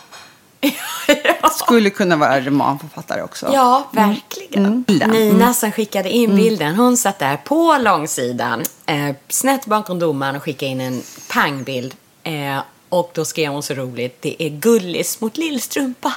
Ja. 1.42 1.48
Skulle 1.50 1.90
kunna 1.90 2.16
vara 2.16 2.40
romanförfattare 2.40 3.22
också. 3.22 3.50
Ja, 3.52 3.88
verkligen. 3.90 4.85
Mm. 4.88 5.11
Nina 5.11 5.55
som 5.55 5.72
skickade 5.72 6.11
in 6.11 6.37
bilden, 6.37 6.74
hon 6.74 6.96
satt 6.96 7.18
där 7.18 7.37
på 7.37 7.76
långsidan, 7.81 8.62
eh, 8.87 9.16
snett 9.29 9.66
bakom 9.66 9.98
domaren 9.98 10.37
och 10.37 10.42
skickade 10.42 10.72
in 10.72 10.81
en 10.81 11.02
pangbild. 11.33 11.94
Eh, 12.22 12.59
och 12.88 13.11
då 13.14 13.24
skrev 13.24 13.52
hon 13.52 13.62
så 13.62 13.74
roligt, 13.74 14.22
det 14.22 14.42
är 14.42 14.48
Gullis 14.48 15.20
mot 15.20 15.37
Lillstrumpa. 15.37 16.12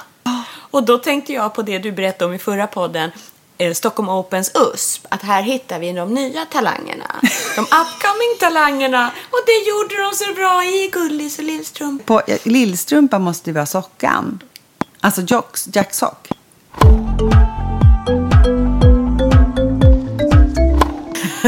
Och 0.70 0.82
då 0.82 0.98
tänkte 0.98 1.32
jag 1.32 1.54
på 1.54 1.62
det 1.62 1.78
du 1.78 1.92
berättade 1.92 2.24
om 2.24 2.34
i 2.34 2.38
förra 2.38 2.66
podden, 2.66 3.10
Stockholm 3.74 4.08
Opens 4.08 4.50
USP, 4.54 5.06
att 5.08 5.22
här 5.22 5.42
hittar 5.42 5.78
vi 5.78 5.92
de 5.92 6.14
nya 6.14 6.44
talangerna. 6.46 7.20
De 7.56 7.60
upcoming 7.60 8.36
talangerna. 8.40 9.10
Och 9.30 9.40
det 9.46 9.68
gjorde 9.70 10.02
de 10.02 10.16
så 10.16 10.34
bra 10.34 10.64
i 10.64 10.90
Gullis 10.92 11.38
och 11.38 11.44
Lillstrumpa. 11.44 12.04
På 12.04 12.22
eh, 12.26 12.38
Lillstrumpa 12.44 13.18
måste 13.18 13.52
vi 13.52 13.58
ha 13.58 13.66
sockan. 13.66 14.42
Alltså 15.00 15.20
jocks, 15.20 15.68
Jack 15.72 15.94
Sock. 15.94 16.28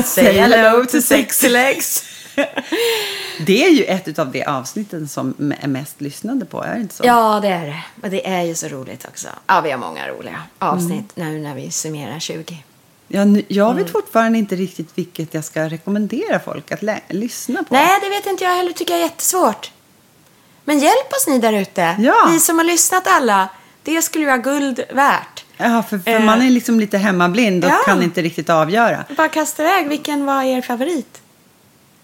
Say 0.05 0.33
hello 0.33 0.85
to 0.85 1.01
sexy 1.01 1.49
legs. 1.49 2.12
Det 3.47 3.65
är 3.65 3.71
ju 3.71 3.85
ett 3.85 4.19
av 4.19 4.31
de 4.33 4.45
avsnitten 4.45 5.09
som 5.09 5.53
är 5.61 5.69
mest 5.69 6.01
lyssnade 6.01 6.45
på, 6.45 6.63
är 6.65 6.75
det 6.75 6.81
inte 6.81 6.95
så? 6.95 7.03
Ja, 7.07 7.39
det 7.43 7.49
är 7.49 7.67
det. 7.67 7.83
Och 8.03 8.11
det 8.11 8.29
är 8.29 8.43
ju 8.43 8.55
så 8.55 8.69
roligt 8.69 9.05
också. 9.09 9.29
Ja, 9.47 9.61
vi 9.61 9.71
har 9.71 9.79
många 9.79 10.09
roliga 10.09 10.43
avsnitt 10.59 11.17
nu 11.17 11.39
när 11.39 11.55
vi 11.55 11.71
summerar 11.71 12.19
20. 12.19 12.65
Ja, 13.09 13.25
nu- 13.25 13.45
jag 13.49 13.71
Mm. 13.71 13.83
vet 13.83 13.93
fortfarande 13.93 14.39
inte 14.39 14.57
riktigt 14.57 14.89
vilket 14.95 15.35
jag 15.35 15.45
ska 15.45 15.69
rekommendera 15.69 16.41
folk 16.41 16.73
att 16.73 16.83
lyssna 17.09 17.63
på. 17.65 17.75
Nej, 17.75 17.99
det 18.03 18.09
vet 18.09 18.27
inte 18.27 18.45
jag 18.45 18.57
heller. 18.57 18.73
tycker 18.73 18.93
jag 18.95 19.01
är 19.01 19.05
jättesvårt. 19.05 19.71
Men 20.65 20.79
hjälp 20.79 21.13
oss 21.13 21.27
ni 21.27 21.39
där 21.39 21.53
ute. 21.53 21.97
Ja. 21.99 22.29
Ni 22.31 22.41
som 22.41 22.59
har 22.59 22.65
lyssnat 22.65 23.03
alla. 23.07 23.49
Det 23.83 24.03
skulle 24.03 24.23
ju 24.25 24.27
vara 24.29 24.39
guld 24.39 24.81
värt. 24.95 25.45
Ja, 25.57 25.83
för, 25.83 25.99
för 25.99 26.11
Eh. 26.11 26.21
man 26.25 26.43
är 26.43 26.51
liksom 26.51 26.81
lite 26.81 26.99
hemmablind 26.99 27.65
och 27.65 27.71
Ja. 27.71 27.79
kan 27.87 28.03
inte 28.03 28.23
riktigt 28.23 28.51
avgöra. 28.51 29.05
Bara 29.17 29.29
kasta 29.29 29.63
iväg. 29.63 29.89
Vilken 29.89 30.25
var 30.25 30.43
er 30.43 30.63
favorit? 30.63 31.22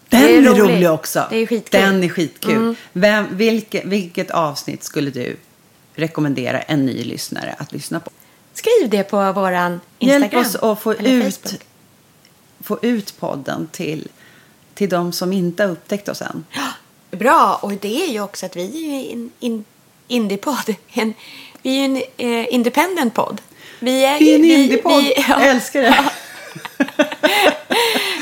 Den 0.09 0.23
är, 0.23 0.29
är 0.29 0.55
rolig. 0.55 0.91
också. 0.91 1.27
Det 1.31 1.37
är 1.37 1.47
skitkul. 1.47 1.81
Mm. 1.81 1.93
Den 1.95 2.05
är 2.05 2.09
skitkul. 2.09 2.75
Vem, 2.93 3.27
vilket, 3.31 3.85
vilket 3.85 4.31
avsnitt 4.31 4.85
skulle 4.85 5.11
du 5.11 5.37
rekommendera 5.95 6.61
en 6.61 6.87
ny 6.87 7.05
lyssnare 7.05 7.55
att 7.59 7.73
lyssna 7.73 8.01
på? 8.01 8.11
Skriv 8.55 8.91
det 8.91 9.03
på 9.03 9.33
våran 9.33 9.81
Instagram. 9.99 10.23
Hjälp 10.23 10.47
oss 10.47 10.57
att 10.57 10.81
få 10.83 10.95
ut, 10.95 11.35
Facebook. 11.35 11.61
få 12.61 12.79
ut 12.83 13.21
podden 13.21 13.69
till, 13.73 14.09
till 14.75 14.89
de 14.89 15.13
som 15.13 15.33
inte 15.33 15.63
har 15.63 15.71
upptäckt 15.71 16.09
oss 16.09 16.23
än. 16.23 16.45
Bra, 17.11 17.59
och 17.63 17.73
det 17.73 18.05
är 18.05 18.13
ju 18.13 18.21
också 18.21 18.47
att 18.47 18.57
vi 18.57 18.89
är 18.89 19.13
en 19.13 19.31
in, 19.41 19.65
indie-podd. 20.09 20.75
En, 20.93 21.15
vi 21.63 21.85
är 21.85 21.89
ju 21.89 21.97
en 21.97 22.03
eh, 22.17 22.55
independent 22.55 23.15
podd. 23.15 23.41
Vi 23.81 24.05
är, 24.05 24.19
Vi 24.19 24.31
är 24.31 24.39
en 24.39 24.45
indiepodd. 24.45 25.05
Jag 25.29 25.47
älskar 25.47 25.83
det. 25.83 25.95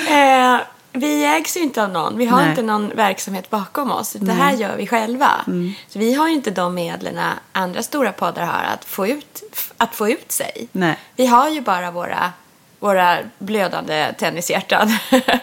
Eh, 0.09 0.61
vi 0.97 1.25
ägs 1.25 1.57
ju 1.57 1.61
inte 1.61 1.83
av 1.83 1.91
någon. 1.91 2.19
Vi 2.19 2.27
har 2.27 2.41
Nej. 2.41 2.51
inte 2.51 2.63
någon 2.63 2.89
verksamhet 2.89 3.51
bakom 3.51 3.91
oss. 3.91 4.13
Det 4.13 4.33
här 4.33 4.53
gör 4.53 4.77
vi 4.77 4.87
själva. 4.87 5.31
Mm. 5.47 5.75
Så 5.89 5.99
vi 5.99 6.15
har 6.15 6.29
ju 6.29 6.35
inte 6.35 6.51
de 6.51 6.75
medlen 6.75 7.19
andra 7.53 7.83
stora 7.83 8.13
poddar 8.13 8.43
har 8.43 8.65
att 8.75 8.85
få 8.85 9.07
ut, 9.07 9.43
att 9.77 9.95
få 9.95 10.09
ut 10.09 10.33
sig. 10.33 10.69
Nej. 10.73 10.99
Vi 11.17 11.27
har 11.27 11.49
ju 11.49 11.61
bara 11.61 11.91
våra, 11.91 12.33
våra 12.79 13.19
blödande 13.39 14.13
tennishjärtan. 14.19 14.93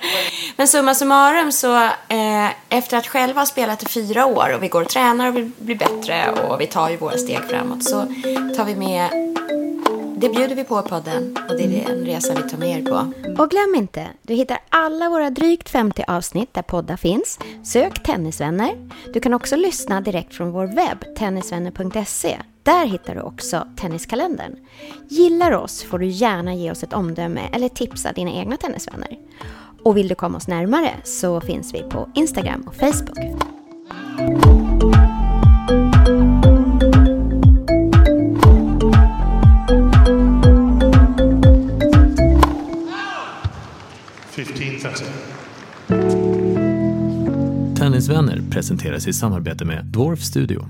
Men 0.55 0.67
summa 0.67 0.95
summarum 0.95 1.51
så 1.51 1.75
eh, 2.07 2.49
efter 2.69 2.97
att 2.97 3.07
själva 3.07 3.41
ha 3.41 3.45
spelat 3.45 3.84
i 3.84 3.86
fyra 3.86 4.25
år 4.25 4.53
och 4.55 4.63
vi 4.63 4.67
går 4.67 4.82
och 4.82 4.89
tränar 4.89 5.28
och 5.28 5.38
vill 5.38 5.51
bli 5.57 5.75
bättre 5.75 6.32
och 6.32 6.61
vi 6.61 6.67
tar 6.67 6.89
ju 6.89 6.97
våra 6.97 7.17
steg 7.17 7.39
framåt 7.49 7.84
så 7.84 8.01
tar 8.55 8.65
vi 8.65 8.75
med 8.75 9.34
det 10.24 10.30
bjuder 10.30 10.55
vi 10.55 10.63
på 10.63 10.80
i 10.80 10.89
podden 10.89 11.38
och 11.49 11.57
det 11.57 11.63
är 11.63 11.91
en 11.91 12.05
resa 12.05 12.34
vi 12.36 12.49
tar 12.49 12.57
med 12.57 12.80
er 12.80 12.86
på. 12.86 13.13
Och 13.41 13.49
glöm 13.49 13.76
inte, 13.76 14.07
du 14.21 14.34
hittar 14.34 14.59
alla 14.69 15.09
våra 15.09 15.30
drygt 15.30 15.69
50 15.69 16.03
avsnitt 16.07 16.53
där 16.53 16.61
poddar 16.61 16.97
finns. 16.97 17.39
Sök 17.63 18.03
Tennisvänner. 18.03 18.89
Du 19.13 19.19
kan 19.19 19.34
också 19.34 19.55
lyssna 19.55 20.01
direkt 20.01 20.34
från 20.36 20.51
vår 20.51 20.65
webb, 20.65 21.15
tennisvänner.se. 21.15 22.38
Där 22.63 22.86
hittar 22.86 23.15
du 23.15 23.21
också 23.21 23.67
Tenniskalendern. 23.78 24.55
Gillar 25.09 25.51
oss 25.51 25.84
får 25.84 25.99
du 25.99 26.07
gärna 26.07 26.53
ge 26.53 26.71
oss 26.71 26.84
ett 26.84 26.93
omdöme 26.93 27.41
eller 27.53 27.69
tipsa 27.69 28.11
dina 28.11 28.32
egna 28.32 28.57
tennisvänner. 28.57 29.17
Och 29.84 29.97
vill 29.97 30.07
du 30.07 30.15
komma 30.15 30.38
oss 30.38 30.47
närmare 30.47 30.91
så 31.03 31.41
finns 31.41 31.74
vi 31.74 31.82
på 31.82 32.09
Instagram 32.15 32.61
och 32.67 32.76
Facebook. 32.76 33.17
Fifteen. 44.84 45.13
Tennisvänner 47.75 48.41
presenteras 48.51 49.07
i 49.07 49.13
samarbete 49.13 49.65
med 49.65 49.86
Dwarf 49.86 50.19
Studio. 50.19 50.69